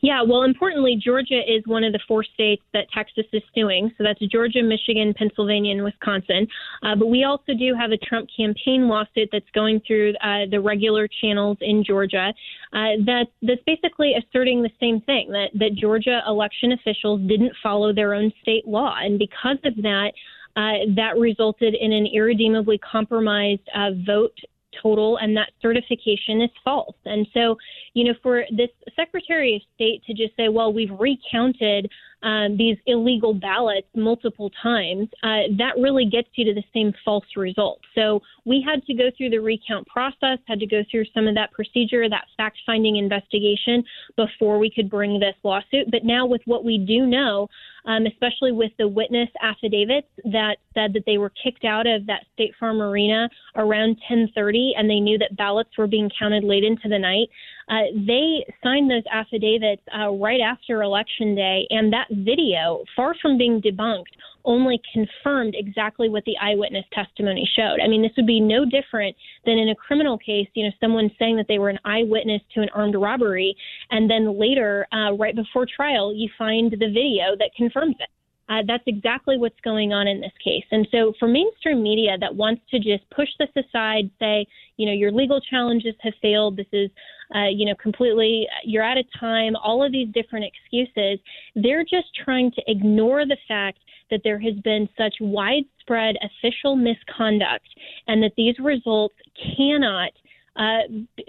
Yeah, 0.01 0.21
well, 0.21 0.43
importantly, 0.43 0.99
Georgia 1.03 1.39
is 1.39 1.63
one 1.65 1.83
of 1.83 1.91
the 1.91 1.99
four 2.07 2.23
states 2.23 2.61
that 2.73 2.85
Texas 2.93 3.25
is 3.33 3.41
suing. 3.53 3.91
So 3.97 4.03
that's 4.03 4.19
Georgia, 4.31 4.61
Michigan, 4.61 5.13
Pennsylvania, 5.17 5.73
and 5.73 5.83
Wisconsin. 5.83 6.47
Uh, 6.83 6.95
but 6.95 7.07
we 7.07 7.23
also 7.23 7.53
do 7.57 7.73
have 7.73 7.91
a 7.91 7.97
Trump 7.97 8.29
campaign 8.35 8.87
lawsuit 8.87 9.29
that's 9.31 9.49
going 9.53 9.81
through 9.85 10.13
uh, 10.21 10.45
the 10.51 10.59
regular 10.59 11.07
channels 11.21 11.57
in 11.61 11.83
Georgia 11.83 12.33
uh, 12.73 13.01
that, 13.05 13.25
that's 13.41 13.63
basically 13.65 14.13
asserting 14.13 14.61
the 14.61 14.69
same 14.79 15.01
thing 15.01 15.31
that, 15.31 15.49
that 15.55 15.73
Georgia 15.73 16.21
election 16.27 16.71
officials 16.71 17.21
didn't 17.27 17.53
follow 17.63 17.91
their 17.91 18.13
own 18.13 18.31
state 18.41 18.67
law. 18.67 18.95
And 19.01 19.17
because 19.17 19.57
of 19.63 19.75
that, 19.77 20.11
uh, 20.55 20.85
that 20.95 21.17
resulted 21.17 21.75
in 21.75 21.91
an 21.91 22.05
irredeemably 22.05 22.77
compromised 22.79 23.67
uh, 23.75 23.91
vote 24.05 24.37
total, 24.81 25.17
and 25.17 25.35
that 25.35 25.51
certification 25.61 26.41
is 26.41 26.49
false. 26.63 26.95
And 27.05 27.27
so, 27.33 27.57
you 27.93 28.03
know, 28.05 28.13
for 28.21 28.43
this 28.51 28.69
Secretary 28.95 29.55
of 29.55 29.61
State 29.73 30.03
to 30.05 30.13
just 30.13 30.35
say, 30.35 30.49
well, 30.49 30.73
we've 30.73 30.91
recounted 30.99 31.89
um, 32.25 32.57
these 32.57 32.75
illegal 32.87 33.35
ballots 33.35 33.87
multiple 33.95 34.49
times, 34.61 35.07
uh, 35.21 35.45
that 35.59 35.73
really 35.77 36.05
gets 36.05 36.27
you 36.33 36.43
to 36.45 36.55
the 36.55 36.63
same 36.73 36.91
false 37.05 37.25
result. 37.37 37.79
So 37.93 38.19
we 38.45 38.65
had 38.67 38.83
to 38.85 38.95
go 38.95 39.11
through 39.15 39.29
the 39.29 39.37
recount 39.37 39.87
process, 39.87 40.39
had 40.47 40.59
to 40.59 40.65
go 40.65 40.81
through 40.89 41.05
some 41.13 41.27
of 41.27 41.35
that 41.35 41.51
procedure, 41.51 42.09
that 42.09 42.25
fact 42.35 42.57
finding 42.65 42.95
investigation 42.97 43.83
before 44.17 44.57
we 44.57 44.71
could 44.71 44.89
bring 44.89 45.19
this 45.19 45.35
lawsuit. 45.43 45.91
But 45.91 46.03
now, 46.03 46.25
with 46.25 46.41
what 46.45 46.65
we 46.65 46.79
do 46.79 47.05
know, 47.05 47.47
um, 47.85 48.07
especially 48.07 48.51
with 48.51 48.71
the 48.79 48.87
witness 48.87 49.29
affidavits 49.43 50.07
that 50.23 50.57
said 50.73 50.93
that 50.93 51.03
they 51.05 51.19
were 51.19 51.31
kicked 51.43 51.63
out 51.63 51.85
of 51.85 52.07
that 52.07 52.23
State 52.33 52.53
Farm 52.59 52.81
Arena 52.81 53.29
around 53.55 53.97
10:30, 54.09 54.73
and 54.75 54.89
they 54.89 54.99
knew 54.99 55.19
that 55.19 55.35
ballots 55.35 55.77
were 55.77 55.85
being 55.85 56.09
counted 56.17 56.43
late 56.43 56.63
into 56.63 56.89
the 56.89 56.97
night. 56.97 57.29
Uh, 57.67 57.89
they 58.05 58.45
signed 58.63 58.89
those 58.89 59.03
affidavits 59.11 59.81
uh, 59.97 60.09
right 60.11 60.41
after 60.41 60.83
Election 60.83 61.35
Day, 61.35 61.65
and 61.69 61.91
that 61.91 62.07
video, 62.11 62.83
far 62.95 63.15
from 63.21 63.37
being 63.37 63.61
debunked, 63.61 64.13
only 64.43 64.79
confirmed 64.93 65.55
exactly 65.57 66.07
what 66.07 66.23
the 66.25 66.37
eyewitness 66.39 66.85
testimony 66.93 67.49
showed. 67.55 67.79
I 67.83 67.87
mean, 67.87 68.03
this 68.03 68.11
would 68.17 68.27
be 68.27 68.39
no 68.39 68.65
different 68.65 69.15
than 69.45 69.57
in 69.57 69.69
a 69.69 69.75
criminal 69.75 70.17
case, 70.17 70.47
you 70.53 70.65
know, 70.65 70.71
someone 70.79 71.09
saying 71.17 71.37
that 71.37 71.47
they 71.47 71.57
were 71.57 71.69
an 71.69 71.79
eyewitness 71.85 72.41
to 72.53 72.61
an 72.61 72.69
armed 72.75 72.95
robbery, 72.95 73.55
and 73.89 74.09
then 74.09 74.39
later, 74.39 74.87
uh, 74.93 75.13
right 75.13 75.35
before 75.35 75.65
trial, 75.65 76.13
you 76.13 76.29
find 76.37 76.71
the 76.71 76.77
video 76.77 77.35
that 77.39 77.49
confirms 77.57 77.95
it. 77.99 78.09
Uh, 78.47 78.61
that's 78.67 78.83
exactly 78.85 79.37
what's 79.37 79.59
going 79.61 79.91
on 79.91 80.07
in 80.07 80.21
this 80.21 80.31
case. 80.43 80.65
And 80.69 80.87
so, 80.91 81.13
for 81.17 81.27
mainstream 81.27 81.81
media 81.81 82.15
that 82.19 82.35
wants 82.35 82.61
to 82.69 82.77
just 82.77 83.09
push 83.09 83.29
this 83.39 83.49
aside, 83.57 84.11
say, 84.19 84.45
you 84.77 84.85
know, 84.85 84.93
your 84.93 85.11
legal 85.11 85.41
challenges 85.41 85.95
have 86.01 86.13
failed, 86.21 86.55
this 86.55 86.67
is, 86.71 86.91
uh, 87.33 87.47
you 87.47 87.65
know, 87.65 87.75
completely, 87.81 88.47
you're 88.63 88.83
out 88.83 88.97
of 88.97 89.05
time, 89.19 89.55
all 89.55 89.83
of 89.83 89.91
these 89.91 90.07
different 90.13 90.45
excuses, 90.45 91.19
they're 91.55 91.83
just 91.83 92.07
trying 92.23 92.51
to 92.51 92.61
ignore 92.67 93.25
the 93.25 93.37
fact 93.47 93.79
that 94.11 94.21
there 94.23 94.39
has 94.39 94.53
been 94.63 94.87
such 94.97 95.15
widespread 95.19 96.15
official 96.21 96.75
misconduct 96.75 97.67
and 98.07 98.21
that 98.21 98.33
these 98.37 98.55
results 98.59 99.15
cannot 99.57 100.11
uh, 100.57 100.79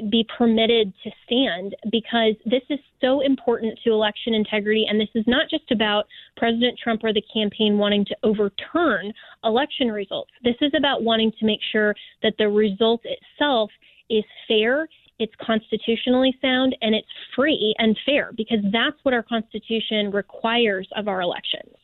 be 0.09 0.25
permitted 0.39 0.93
to 1.03 1.11
stand 1.25 1.75
because 1.91 2.35
this 2.45 2.63
is 2.71 2.79
so 3.01 3.23
important 3.23 3.77
to 3.83 3.91
election 3.91 4.35
integrity. 4.35 4.87
And 4.89 5.01
this 5.01 5.09
is 5.17 5.25
not 5.27 5.51
just 5.51 5.71
about 5.73 6.05
President 6.37 6.79
Trump 6.79 7.03
or 7.03 7.13
the 7.13 7.25
campaign 7.35 7.77
wanting 7.77 8.05
to 8.05 8.17
overturn 8.23 9.13
election 9.43 9.91
results. 9.91 10.31
This 10.45 10.55
is 10.61 10.73
about 10.77 11.03
wanting 11.03 11.33
to 11.41 11.47
make 11.47 11.61
sure 11.73 11.95
that 12.23 12.35
the 12.39 12.49
result 12.49 13.01
itself 13.05 13.71
is 14.09 14.23
fair 14.47 14.87
it's 15.19 15.33
constitutionally 15.45 16.37
sound 16.41 16.77
and 16.81 16.95
it's 16.95 17.09
free 17.35 17.75
and 17.79 17.97
fair 18.05 18.33
because 18.37 18.59
that's 18.73 18.97
what 19.03 19.15
our 19.15 19.23
Constitution 19.23 20.11
requires 20.13 20.89
of 20.97 21.09
our 21.09 21.21
elections. 21.21 21.75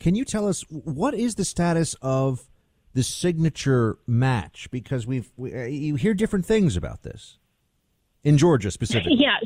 Can 0.00 0.14
you 0.14 0.24
tell 0.24 0.46
us 0.48 0.62
what 0.68 1.14
is 1.14 1.34
the 1.34 1.44
status 1.44 1.94
of 2.00 2.48
the 2.94 3.02
signature 3.02 3.98
match? 4.06 4.70
Because 4.70 5.06
we've 5.06 5.30
we, 5.36 5.54
uh, 5.54 5.64
you 5.64 5.96
hear 5.96 6.14
different 6.14 6.46
things 6.46 6.76
about 6.76 7.02
this 7.02 7.38
in 8.24 8.38
Georgia 8.38 8.70
specifically. 8.70 9.16
Yes. 9.18 9.44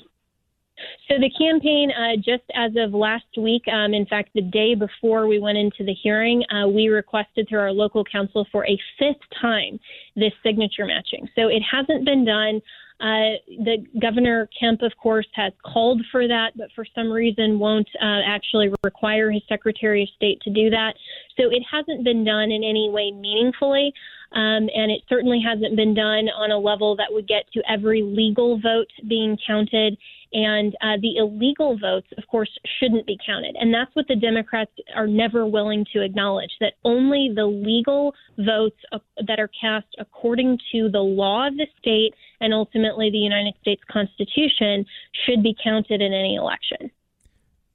So 1.08 1.14
the 1.18 1.30
campaign, 1.38 1.90
uh, 1.92 2.16
just 2.16 2.44
as 2.54 2.72
of 2.76 2.92
last 2.92 3.26
week, 3.36 3.62
um, 3.68 3.94
in 3.94 4.06
fact, 4.06 4.30
the 4.34 4.42
day 4.42 4.74
before 4.74 5.26
we 5.26 5.38
went 5.38 5.58
into 5.58 5.84
the 5.84 5.94
hearing, 5.94 6.42
uh, 6.50 6.68
we 6.68 6.88
requested 6.88 7.48
through 7.48 7.60
our 7.60 7.72
local 7.72 8.04
counsel 8.04 8.46
for 8.50 8.66
a 8.66 8.78
fifth 8.98 9.22
time 9.40 9.78
this 10.16 10.32
signature 10.42 10.86
matching. 10.86 11.28
So 11.36 11.48
it 11.48 11.62
hasn't 11.70 12.04
been 12.04 12.24
done. 12.24 12.60
Uh, 13.02 13.34
the 13.48 13.84
Governor 14.00 14.48
Kemp, 14.58 14.80
of 14.82 14.92
course, 15.02 15.26
has 15.34 15.52
called 15.64 16.00
for 16.12 16.28
that, 16.28 16.52
but 16.56 16.68
for 16.72 16.86
some 16.94 17.10
reason 17.10 17.58
won't 17.58 17.88
uh, 18.00 18.20
actually 18.24 18.70
require 18.84 19.28
his 19.32 19.42
Secretary 19.48 20.04
of 20.04 20.08
State 20.14 20.40
to 20.42 20.50
do 20.50 20.70
that. 20.70 20.94
So 21.36 21.50
it 21.50 21.64
hasn't 21.68 22.04
been 22.04 22.24
done 22.24 22.52
in 22.52 22.62
any 22.62 22.90
way 22.90 23.10
meaningfully. 23.10 23.92
Um, 24.34 24.68
and 24.74 24.90
it 24.90 25.02
certainly 25.08 25.42
hasn't 25.46 25.76
been 25.76 25.94
done 25.94 26.28
on 26.28 26.50
a 26.50 26.58
level 26.58 26.96
that 26.96 27.08
would 27.10 27.28
get 27.28 27.44
to 27.52 27.62
every 27.68 28.02
legal 28.02 28.58
vote 28.60 28.88
being 29.08 29.36
counted. 29.46 29.96
And 30.32 30.74
uh, 30.80 30.96
the 31.02 31.18
illegal 31.18 31.78
votes, 31.78 32.06
of 32.16 32.26
course, 32.28 32.48
shouldn't 32.80 33.06
be 33.06 33.18
counted. 33.24 33.54
And 33.60 33.72
that's 33.72 33.94
what 33.94 34.08
the 34.08 34.16
Democrats 34.16 34.70
are 34.96 35.06
never 35.06 35.44
willing 35.46 35.84
to 35.92 36.02
acknowledge 36.02 36.52
that 36.60 36.74
only 36.84 37.30
the 37.34 37.44
legal 37.44 38.14
votes 38.38 38.78
uh, 38.92 38.98
that 39.26 39.38
are 39.38 39.50
cast 39.60 39.88
according 39.98 40.58
to 40.72 40.88
the 40.90 41.00
law 41.00 41.48
of 41.48 41.56
the 41.58 41.66
state 41.78 42.14
and 42.40 42.54
ultimately 42.54 43.10
the 43.10 43.18
United 43.18 43.54
States 43.60 43.82
Constitution 43.90 44.86
should 45.26 45.42
be 45.42 45.54
counted 45.62 46.00
in 46.00 46.14
any 46.14 46.36
election 46.36 46.90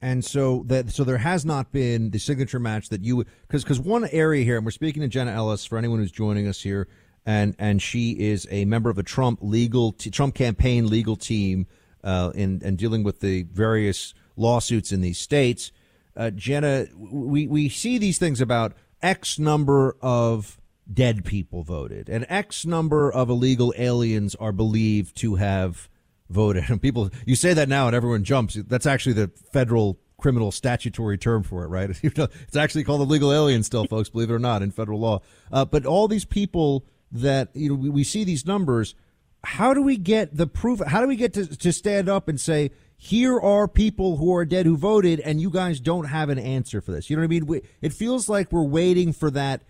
and 0.01 0.23
so 0.23 0.63
that 0.67 0.91
so 0.91 1.03
there 1.03 1.17
has 1.17 1.45
not 1.45 1.71
been 1.71 2.11
the 2.11 2.19
signature 2.19 2.59
match 2.59 2.89
that 2.89 3.03
you 3.03 3.25
because 3.47 3.63
because 3.63 3.79
one 3.79 4.05
area 4.11 4.43
here, 4.43 4.57
and 4.57 4.65
we're 4.65 4.71
speaking 4.71 5.01
to 5.01 5.07
Jenna 5.07 5.31
Ellis 5.31 5.65
for 5.65 5.77
anyone 5.77 5.99
who's 5.99 6.11
joining 6.11 6.47
us 6.47 6.61
here. 6.61 6.87
and 7.25 7.55
and 7.59 7.81
she 7.81 8.11
is 8.11 8.47
a 8.49 8.65
member 8.65 8.89
of 8.89 8.95
the 8.95 9.03
Trump 9.03 9.39
legal 9.41 9.91
t- 9.91 10.09
Trump 10.09 10.33
campaign 10.33 10.87
legal 10.87 11.15
team 11.15 11.67
uh, 12.03 12.31
in 12.33 12.61
and 12.63 12.77
dealing 12.77 13.03
with 13.03 13.19
the 13.19 13.43
various 13.43 14.13
lawsuits 14.35 14.91
in 14.91 15.01
these 15.01 15.19
states. 15.19 15.71
Uh, 16.15 16.31
Jenna, 16.31 16.87
we 16.95 17.45
we 17.47 17.69
see 17.69 17.97
these 17.97 18.17
things 18.17 18.39
about 18.39 18.73
X 19.01 19.37
number 19.37 19.97
of 20.01 20.57
dead 20.91 21.25
people 21.25 21.63
voted, 21.63 22.07
and 22.07 22.25
X 22.29 22.65
number 22.65 23.11
of 23.11 23.29
illegal 23.29 23.73
aliens 23.77 24.33
are 24.35 24.53
believed 24.53 25.17
to 25.17 25.35
have 25.35 25.89
voted. 26.29 26.65
And 26.69 26.81
people, 26.81 27.09
you 27.25 27.35
say 27.35 27.53
that 27.53 27.69
now, 27.69 27.87
and 27.87 27.95
everyone 27.95 28.23
jumps. 28.23 28.55
That's 28.55 28.85
actually 28.85 29.13
the 29.13 29.31
federal 29.51 29.99
criminal 30.17 30.51
statutory 30.51 31.17
term 31.17 31.43
for 31.43 31.63
it, 31.63 31.67
right? 31.67 31.89
it's 32.03 32.55
actually 32.55 32.83
called 32.83 33.01
illegal 33.01 33.31
alien 33.31 33.63
still, 33.63 33.85
folks, 33.89 34.09
believe 34.09 34.29
it 34.29 34.33
or 34.33 34.39
not, 34.39 34.61
in 34.61 34.71
federal 34.71 34.99
law. 34.99 35.21
Uh, 35.51 35.65
but 35.65 35.85
all 35.85 36.07
these 36.07 36.25
people 36.25 36.85
that 37.11 37.49
you 37.53 37.69
know, 37.69 37.75
we, 37.75 37.89
we 37.89 38.03
see 38.03 38.23
these 38.23 38.45
numbers. 38.45 38.95
How 39.43 39.73
do 39.73 39.81
we 39.81 39.97
get 39.97 40.35
the 40.35 40.47
proof? 40.47 40.81
How 40.85 41.01
do 41.01 41.07
we 41.07 41.15
get 41.15 41.33
to, 41.33 41.45
to 41.45 41.71
stand 41.71 42.09
up 42.09 42.27
and 42.27 42.39
say, 42.39 42.71
here 42.97 43.39
are 43.39 43.67
people 43.67 44.17
who 44.17 44.35
are 44.35 44.43
dead 44.43 44.65
who 44.65 44.75
voted, 44.75 45.19
and 45.19 45.39
you 45.39 45.51
guys 45.51 45.79
don't 45.79 46.05
have 46.05 46.29
an 46.29 46.39
answer 46.39 46.81
for 46.81 46.91
this? 46.91 47.09
You 47.09 47.15
know 47.15 47.21
what 47.21 47.25
I 47.25 47.29
mean? 47.29 47.45
We, 47.45 47.61
it 47.79 47.93
feels 47.93 48.27
like 48.27 48.51
we're 48.51 48.63
waiting 48.63 49.13
for 49.13 49.29
that, 49.31 49.61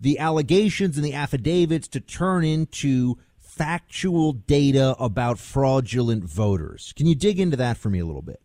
the 0.00 0.20
allegations 0.20 0.96
and 0.96 1.04
the 1.04 1.12
affidavits 1.12 1.88
to 1.88 2.00
turn 2.00 2.44
into 2.44 3.18
factual 3.56 4.32
data 4.32 4.94
about 4.98 5.38
fraudulent 5.38 6.24
voters. 6.24 6.92
Can 6.96 7.06
you 7.06 7.14
dig 7.14 7.40
into 7.40 7.56
that 7.56 7.78
for 7.78 7.88
me 7.88 8.00
a 8.00 8.04
little 8.04 8.22
bit? 8.22 8.40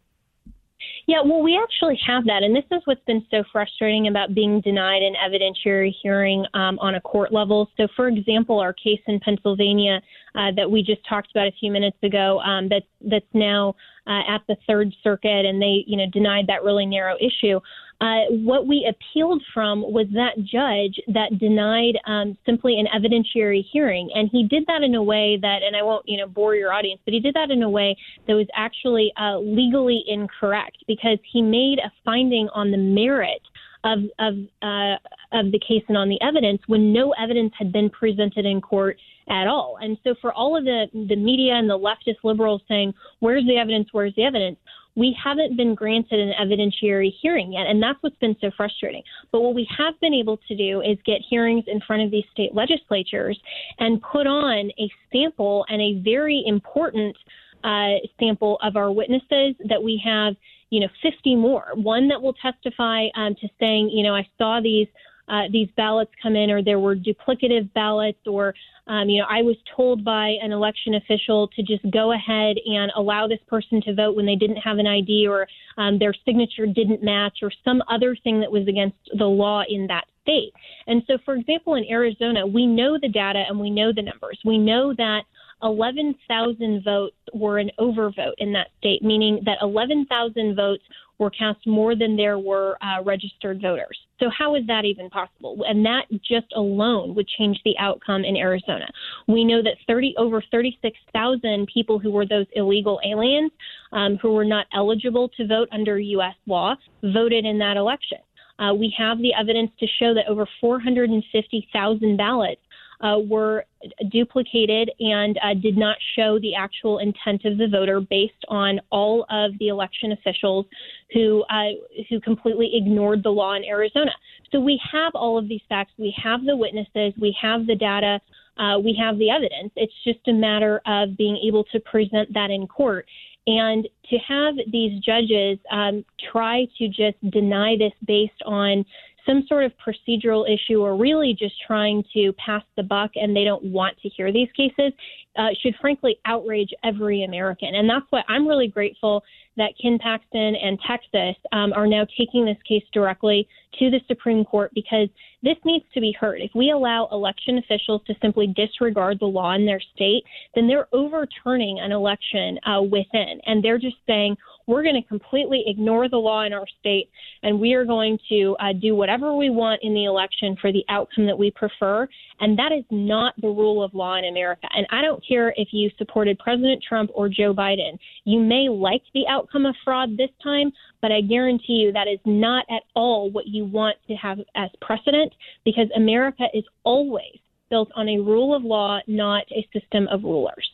Yeah, 1.08 1.22
well, 1.26 1.42
we 1.42 1.60
actually 1.62 2.00
have 2.08 2.26
that. 2.26 2.44
And 2.44 2.56
this 2.56 2.64
is 2.72 2.82
what's 2.86 3.04
been 3.06 3.26
so 3.30 3.44
frustrating 3.52 4.08
about 4.08 4.34
being 4.34 4.62
denied 4.62 5.02
an 5.02 5.16
evidentiary 5.16 5.92
hearing 6.02 6.46
um, 6.54 6.80
on 6.80 6.96
a 6.96 7.02
court 7.02 7.34
level. 7.34 7.70
So, 7.76 7.88
for 7.96 8.08
example, 8.08 8.60
our 8.60 8.72
case 8.72 9.02
in 9.08 9.20
Pennsylvania 9.20 10.02
uh, 10.36 10.52
that 10.56 10.70
we 10.70 10.84
just 10.84 11.02
talked 11.10 11.32
about 11.32 11.48
a 11.48 11.52
few 11.60 11.72
minutes 11.72 11.98
ago, 12.04 12.40
um, 12.40 12.70
that's, 12.70 12.86
that's 13.02 13.26
now 13.34 13.76
uh, 14.08 14.22
at 14.28 14.42
the 14.48 14.56
Third 14.68 14.94
Circuit, 15.04 15.46
and 15.46 15.62
they, 15.62 15.84
you 15.86 15.98
know, 15.98 16.06
denied 16.12 16.48
that 16.48 16.64
really 16.64 16.86
narrow 16.86 17.16
issue. 17.20 17.60
Uh, 18.02 18.26
what 18.32 18.66
we 18.66 18.90
appealed 18.90 19.44
from 19.54 19.82
was 19.82 20.08
that 20.12 20.36
judge 20.40 21.00
that 21.14 21.38
denied 21.38 21.94
um, 22.08 22.36
simply 22.48 22.80
an 22.80 22.88
evidentiary 22.88 23.64
hearing, 23.72 24.10
and 24.16 24.28
he 24.32 24.48
did 24.48 24.66
that 24.66 24.82
in 24.82 24.96
a 24.96 25.04
way 25.04 25.38
that, 25.40 25.60
and 25.62 25.76
I 25.76 25.84
won't, 25.84 26.04
you 26.08 26.18
know, 26.18 26.28
bore 26.28 26.56
your 26.56 26.74
audience, 26.74 27.00
but 27.06 27.14
he 27.14 27.20
did 27.20 27.36
that 27.36 27.52
in 27.52 27.62
a 27.62 27.70
way 27.70 27.96
that 28.28 28.34
was 28.34 28.48
actually 28.56 29.14
uh, 29.22 29.38
legally 29.38 30.04
incorrect 30.08 30.78
because 30.88 31.20
he 31.32 31.44
made 31.44 31.78
a 31.78 31.92
finding 32.04 32.50
on 32.56 32.72
the 32.72 32.78
merit 32.78 33.42
of 33.84 34.00
of 34.20 34.34
uh, 34.62 34.96
of 35.32 35.52
the 35.52 35.60
case 35.60 35.84
and 35.88 35.98
on 35.98 36.10
the 36.10 36.22
evidence 36.22 36.62
when 36.68 36.94
no 36.94 37.14
evidence 37.22 37.54
had 37.58 37.72
been 37.72 37.90
presented 37.90 38.46
in 38.46 38.62
court 38.62 38.98
at 39.30 39.48
all. 39.48 39.78
And 39.82 39.98
so 40.04 40.16
for 40.22 40.34
all 40.34 40.58
of 40.58 40.66
the 40.66 40.86
the 40.94 41.16
media 41.16 41.54
and 41.54 41.70
the 41.70 41.78
leftist 41.78 42.24
liberals 42.24 42.62
saying, 42.68 42.94
"Where's 43.20 43.46
the 43.46 43.58
evidence? 43.58 43.90
Where's 43.92 44.16
the 44.16 44.24
evidence?" 44.24 44.58
We 44.96 45.16
haven't 45.22 45.56
been 45.56 45.74
granted 45.74 46.20
an 46.20 46.34
evidentiary 46.40 47.12
hearing 47.22 47.54
yet, 47.54 47.68
and 47.68 47.82
that's 47.82 47.98
what's 48.02 48.18
been 48.18 48.36
so 48.42 48.52
frustrating. 48.56 49.04
But 49.32 49.42
what 49.42 49.56
we 49.56 49.68
have 49.78 50.00
been 50.02 50.14
able 50.14 50.38
to 50.48 50.56
do 50.56 50.82
is 50.82 50.98
get 51.06 51.22
hearings 51.30 51.64
in 51.68 51.80
front 51.82 52.02
of 52.02 52.12
these 52.12 52.26
state 52.32 52.54
legislatures 52.54 53.40
and 53.80 54.02
put 54.02 54.28
on 54.28 54.72
a 54.80 54.92
sample 55.12 55.66
and 55.70 55.82
a 55.82 56.02
very 56.02 56.44
important 56.46 57.16
uh, 57.64 57.96
sample 58.20 58.58
of 58.64 58.76
our 58.76 58.92
witnesses 58.92 59.56
that 59.70 59.82
we 59.82 60.02
have, 60.04 60.36
you 60.70 60.80
know, 60.80 60.88
50 61.02 61.36
more. 61.36 61.68
One 61.76 62.08
that 62.10 62.22
will 62.22 62.34
testify 62.34 63.08
um, 63.16 63.36
to 63.36 63.48
saying, 63.60 63.90
you 63.92 64.04
know, 64.04 64.16
I 64.16 64.28
saw 64.38 64.60
these 64.62 64.88
uh, 65.32 65.44
these 65.52 65.70
ballots 65.78 66.12
come 66.22 66.36
in, 66.36 66.52
or 66.52 66.62
there 66.62 66.80
were 66.80 66.96
duplicative 66.96 67.72
ballots, 67.74 68.20
or 68.28 68.54
um, 68.88 69.08
you 69.08 69.22
know, 69.22 69.28
I 69.30 69.42
was 69.42 69.56
told 69.76 70.04
by 70.04 70.36
an 70.42 70.52
election 70.52 70.96
official 70.96 71.48
to 71.56 71.64
just 71.64 71.90
go 71.92 72.12
ahead 72.12 72.58
and 72.66 72.92
allow 72.98 73.28
this 73.28 73.40
person 73.48 73.82
to 73.84 73.96
vote 73.96 74.16
when 74.16 74.26
they 74.26 74.36
didn't 74.36 74.58
have 74.58 74.78
an 74.78 74.88
ID, 74.88 75.28
or 75.28 75.48
um, 75.78 75.98
their 75.98 76.14
signature 76.26 76.66
didn't 76.66 77.02
match, 77.02 77.38
or 77.42 77.52
some 77.64 77.82
other 77.90 78.16
thing 78.24 78.42
that 78.42 78.52
was 78.52 78.68
against 78.68 78.98
the 79.18 79.26
law 79.26 79.64
in 79.70 79.88
that 79.88 80.04
state. 80.22 80.52
And 80.88 81.02
so, 81.08 81.18
for 81.24 81.36
example, 81.36 81.76
in 81.76 81.86
Arizona, 81.90 82.46
we 82.46 82.68
know 82.68 82.98
the 83.02 83.08
data 83.10 83.44
and 83.48 83.58
we 83.58 83.70
know 83.70 83.94
the 83.96 84.02
numbers. 84.02 84.40
We 84.44 84.58
know 84.58 84.94
that 84.98 85.22
11,000 85.64 86.84
votes 86.84 87.16
were 87.34 87.60
an 87.60 87.72
overvote 87.80 88.34
in 88.40 88.52
that 88.54 88.68
state, 88.80 89.04
meaning 89.04 89.42
that 89.46 89.60
11,000 89.62 90.56
votes 90.56 90.84
were 91.22 91.30
cast 91.30 91.60
more 91.68 91.96
than 91.96 92.18
there 92.18 92.40
were 92.40 92.78
uh, 92.82 93.02
registered 93.04 93.62
voters. 93.62 93.98
So, 94.20 94.30
how 94.36 94.56
is 94.56 94.66
that 94.68 94.86
even 94.86 95.10
possible? 95.10 95.64
And 95.68 95.86
that 95.86 96.06
just 96.28 96.48
alone 96.56 97.14
would 97.16 97.28
change 97.38 97.60
the 97.64 97.76
outcome 97.80 98.26
in 98.26 98.36
Arizona. 98.36 98.88
We 99.28 99.46
know 99.46 99.62
that 99.62 99.78
30 99.88 100.16
over 100.18 100.44
36,000 100.52 101.70
people 101.72 102.00
who 102.00 102.12
were 102.12 102.26
those 102.26 102.48
illegal 102.54 103.00
aliens 103.06 103.52
um, 103.94 104.18
who 104.22 104.34
were 104.34 104.46
not 104.46 104.66
eligible 104.76 105.30
to 105.38 105.48
vote 105.48 105.70
under 105.72 106.00
U.S. 106.00 106.36
law 106.48 106.76
voted 107.04 107.46
in 107.46 107.60
that 107.60 107.78
election. 107.78 108.18
Uh, 108.58 108.74
we 108.74 108.94
have 108.98 109.20
the 109.20 109.34
evidence 109.40 109.72
to 109.80 109.88
show 110.00 110.14
that 110.14 110.28
over 110.28 110.48
450,000 110.60 112.18
ballots 112.18 112.62
uh, 113.02 113.18
were 113.20 113.66
duplicated 114.12 114.92
and 115.00 115.38
uh, 115.44 115.54
did 115.54 115.78
not 115.78 115.98
show 116.16 116.40
the 116.40 116.54
actual 116.56 117.00
intent 117.00 117.46
of 117.46 117.58
the 117.58 117.68
voter 117.68 118.00
based 118.00 118.34
on 118.48 118.80
all 118.92 119.26
of 119.30 119.52
the 119.60 119.68
election 119.70 120.12
officials 120.12 120.66
who 121.14 121.44
uh, 121.50 121.72
who 122.10 122.20
completely 122.22 122.72
ignored 122.74 123.24
the 123.24 123.30
law 123.30 123.56
in 123.56 123.64
Arizona. 123.66 124.12
So 124.52 124.60
we 124.60 124.80
have 124.92 125.14
all 125.16 125.38
of 125.38 125.48
these 125.48 125.62
facts, 125.70 125.92
we 125.98 126.14
have 126.22 126.46
the 126.46 126.56
witnesses, 126.56 127.14
we 127.20 127.36
have 127.42 127.68
the 127.68 127.76
data. 127.76 128.20
Uh, 128.58 128.78
we 128.78 128.94
have 129.02 129.18
the 129.18 129.30
evidence. 129.30 129.72
It's 129.78 129.94
just 130.04 130.20
a 130.28 130.34
matter 130.34 130.82
of 130.86 131.18
being 131.18 131.38
able 131.48 131.64
to 131.72 131.80
present 131.80 132.32
that 132.34 132.52
in 132.52 132.68
court. 132.68 133.08
And 133.48 133.88
to 134.10 134.18
have 134.18 134.56
these 134.72 135.00
judges 135.00 135.58
um, 135.72 136.06
try 136.32 136.68
to 136.78 136.88
just 136.88 137.18
deny 137.32 137.76
this 137.78 137.94
based 138.06 138.42
on 138.46 138.86
some 139.26 139.44
sort 139.48 139.64
of 139.64 139.72
procedural 139.78 140.46
issue 140.52 140.82
or 140.82 140.96
really 140.96 141.36
just 141.38 141.56
trying 141.66 142.04
to 142.14 142.34
pass 142.34 142.64
the 142.76 142.84
buck 142.84 143.12
and 143.16 143.36
they 143.36 143.44
don't 143.44 143.64
want 143.64 143.98
to 144.00 144.10
hear 144.10 144.32
these 144.32 144.50
cases 144.56 144.94
uh, 145.38 145.50
should 145.62 145.76
frankly 145.80 146.18
outrage 146.26 146.70
every 146.84 147.24
American. 147.24 147.76
And 147.76 147.90
that's 147.90 148.06
why 148.10 148.24
I'm 148.28 148.48
really 148.48 148.68
grateful 148.68 149.24
that 149.58 149.74
Ken 149.82 149.98
Paxton 150.02 150.56
and 150.56 150.80
Texas 150.88 151.36
um, 151.52 151.74
are 151.74 151.88
now 151.88 152.06
taking 152.18 152.46
this 152.46 152.58
case 152.68 152.84
directly 152.94 153.48
to 153.80 153.90
the 153.90 154.00
Supreme 154.08 154.44
Court 154.46 154.72
because 154.74 155.10
this 155.44 155.58
needs 155.66 155.86
to 155.94 156.02
be 156.02 156.16
heard. 156.20 156.42
If 156.42 156.52
we 156.56 156.72
allow 156.72 157.08
election 157.12 157.58
officials 157.58 158.02
to 158.08 158.16
simply 158.22 158.48
disregard 158.48 159.20
the 159.20 159.26
law 159.26 159.54
in 159.54 159.66
their 159.66 159.82
state, 159.96 160.24
then 160.56 160.68
they're 160.68 160.88
overturning 160.94 161.80
an 161.80 161.92
election 161.92 162.60
uh, 162.66 162.82
within. 162.82 163.42
And 163.46 163.64
they're 163.64 163.80
just 163.80 163.98
saying, 164.08 164.38
we're 164.68 164.84
going 164.84 165.02
to 165.02 165.08
completely 165.08 165.64
ignore 165.68 166.10
the 166.10 166.18
law 166.18 166.44
in 166.44 166.54
our 166.54 166.66
state 166.80 167.10
and 167.44 167.60
we 167.60 167.74
are 167.74 167.86
going 167.86 168.18
to 168.30 168.56
uh, 168.60 168.74
do 168.74 168.96
whatever 168.96 169.36
we 169.36 169.50
want 169.50 169.82
in 169.84 169.94
the 169.94 170.06
election 170.06 170.56
for 170.62 170.72
the 170.72 170.84
outcome 170.90 171.26
that 171.26 171.38
we 171.38 171.52
prefer. 171.52 172.08
And 172.40 172.58
that 172.58 172.72
is 172.72 172.84
not 172.90 173.34
the 173.42 173.48
rule 173.48 173.84
of 173.84 173.94
law 173.94 174.18
in 174.18 174.26
America. 174.26 174.68
And 174.76 174.86
I 174.90 175.02
don't 175.02 175.26
care 175.26 175.54
if 175.58 175.70
you 175.72 175.90
supported 175.98 176.40
President 176.40 176.84
Trump 176.88 177.12
or 177.14 177.30
Joe 177.30 177.54
Biden. 177.54 177.98
You 178.26 178.40
may 178.40 178.70
like 178.70 179.04
the 179.14 179.28
outcome 179.28 179.66
of 179.66 179.76
fraud 179.84 180.18
this 180.18 180.30
time, 180.44 180.72
but 181.02 181.12
I 181.12 181.22
guarantee 181.22 181.74
you 181.74 181.92
that 181.92 182.08
is 182.08 182.20
not 182.26 182.66
at 182.70 182.84
all 182.96 183.30
what 183.32 183.48
you 183.48 183.66
want 183.66 183.98
to 184.08 184.14
have 184.16 184.40
as 184.56 184.70
precedent 184.82 185.34
because 185.66 185.88
America 185.96 186.46
is 186.54 186.64
always 186.84 187.38
built 187.70 187.90
on 187.96 188.10
a 188.10 188.20
rule 188.20 188.56
of 188.56 188.64
law, 188.64 189.00
not 189.08 189.46
a 189.52 189.68
system 189.74 190.08
of 190.10 190.24
rulers. 190.24 190.70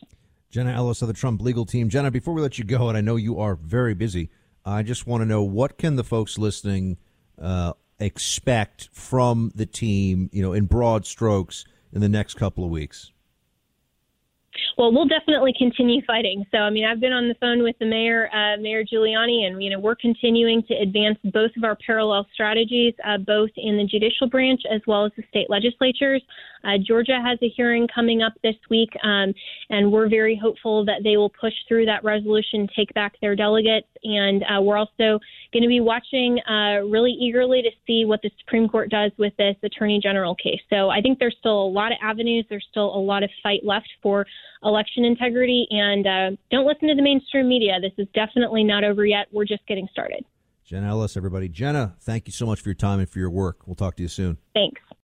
Jenna 0.50 0.72
Ellis 0.72 1.02
of 1.02 1.08
the 1.08 1.14
Trump 1.14 1.42
legal 1.42 1.66
team. 1.66 1.88
Jenna, 1.88 2.10
before 2.10 2.32
we 2.32 2.40
let 2.40 2.58
you 2.58 2.64
go, 2.64 2.88
and 2.88 2.96
I 2.96 3.02
know 3.02 3.16
you 3.16 3.38
are 3.38 3.54
very 3.54 3.94
busy, 3.94 4.30
I 4.64 4.82
just 4.82 5.06
want 5.06 5.20
to 5.20 5.26
know 5.26 5.42
what 5.42 5.78
can 5.78 5.96
the 5.96 6.04
folks 6.04 6.38
listening 6.38 6.96
uh, 7.40 7.74
expect 7.98 8.88
from 8.92 9.52
the 9.54 9.66
team, 9.66 10.30
you 10.32 10.42
know, 10.42 10.52
in 10.52 10.66
broad 10.66 11.06
strokes 11.06 11.64
in 11.92 12.00
the 12.00 12.08
next 12.08 12.34
couple 12.34 12.64
of 12.64 12.70
weeks? 12.70 13.12
Well, 14.76 14.92
we'll 14.92 15.08
definitely 15.08 15.52
continue 15.58 16.02
fighting. 16.06 16.44
So, 16.50 16.58
I 16.58 16.70
mean, 16.70 16.84
I've 16.84 17.00
been 17.00 17.12
on 17.12 17.28
the 17.28 17.34
phone 17.40 17.62
with 17.62 17.76
the 17.78 17.86
mayor, 17.86 18.28
uh, 18.32 18.60
Mayor 18.60 18.84
Giuliani, 18.84 19.46
and 19.46 19.62
you 19.62 19.70
know, 19.70 19.80
we're 19.80 19.96
continuing 19.96 20.62
to 20.64 20.74
advance 20.74 21.18
both 21.24 21.50
of 21.56 21.64
our 21.64 21.76
parallel 21.84 22.26
strategies, 22.32 22.94
uh, 23.04 23.18
both 23.18 23.50
in 23.56 23.76
the 23.76 23.84
judicial 23.84 24.28
branch 24.28 24.62
as 24.70 24.80
well 24.86 25.04
as 25.04 25.12
the 25.16 25.24
state 25.30 25.50
legislatures. 25.50 26.22
Uh, 26.64 26.78
Georgia 26.84 27.20
has 27.24 27.38
a 27.42 27.48
hearing 27.48 27.86
coming 27.92 28.22
up 28.22 28.32
this 28.42 28.56
week, 28.70 28.90
um, 29.02 29.32
and 29.70 29.90
we're 29.90 30.08
very 30.08 30.36
hopeful 30.36 30.84
that 30.84 31.02
they 31.04 31.16
will 31.16 31.30
push 31.30 31.52
through 31.66 31.86
that 31.86 32.02
resolution, 32.04 32.68
take 32.74 32.92
back 32.94 33.14
their 33.20 33.36
delegates. 33.36 33.86
And 34.04 34.42
uh, 34.42 34.60
we're 34.60 34.76
also 34.76 35.18
going 35.52 35.62
to 35.62 35.68
be 35.68 35.80
watching 35.80 36.40
uh, 36.48 36.84
really 36.86 37.12
eagerly 37.12 37.62
to 37.62 37.70
see 37.86 38.04
what 38.04 38.22
the 38.22 38.30
Supreme 38.40 38.68
Court 38.68 38.90
does 38.90 39.12
with 39.18 39.36
this 39.36 39.56
Attorney 39.62 40.00
General 40.02 40.34
case. 40.34 40.60
So 40.70 40.90
I 40.90 41.00
think 41.00 41.18
there's 41.18 41.36
still 41.38 41.62
a 41.62 41.70
lot 41.70 41.92
of 41.92 41.98
avenues, 42.02 42.44
there's 42.48 42.66
still 42.70 42.94
a 42.94 42.98
lot 42.98 43.22
of 43.22 43.30
fight 43.42 43.60
left 43.64 43.88
for 44.02 44.26
election 44.62 45.04
integrity. 45.04 45.66
And 45.70 46.06
uh, 46.06 46.36
don't 46.50 46.66
listen 46.66 46.88
to 46.88 46.94
the 46.94 47.02
mainstream 47.02 47.48
media. 47.48 47.80
This 47.80 47.92
is 47.98 48.08
definitely 48.14 48.64
not 48.64 48.84
over 48.84 49.06
yet. 49.06 49.26
We're 49.32 49.44
just 49.44 49.66
getting 49.66 49.88
started. 49.92 50.24
Jenna 50.64 50.88
Ellis, 50.88 51.16
everybody. 51.16 51.48
Jenna, 51.48 51.94
thank 52.00 52.26
you 52.26 52.32
so 52.32 52.44
much 52.44 52.60
for 52.60 52.68
your 52.68 52.74
time 52.74 52.98
and 52.98 53.08
for 53.08 53.18
your 53.18 53.30
work. 53.30 53.66
We'll 53.66 53.74
talk 53.74 53.96
to 53.96 54.02
you 54.02 54.08
soon. 54.08 54.36
Thanks. 54.52 54.82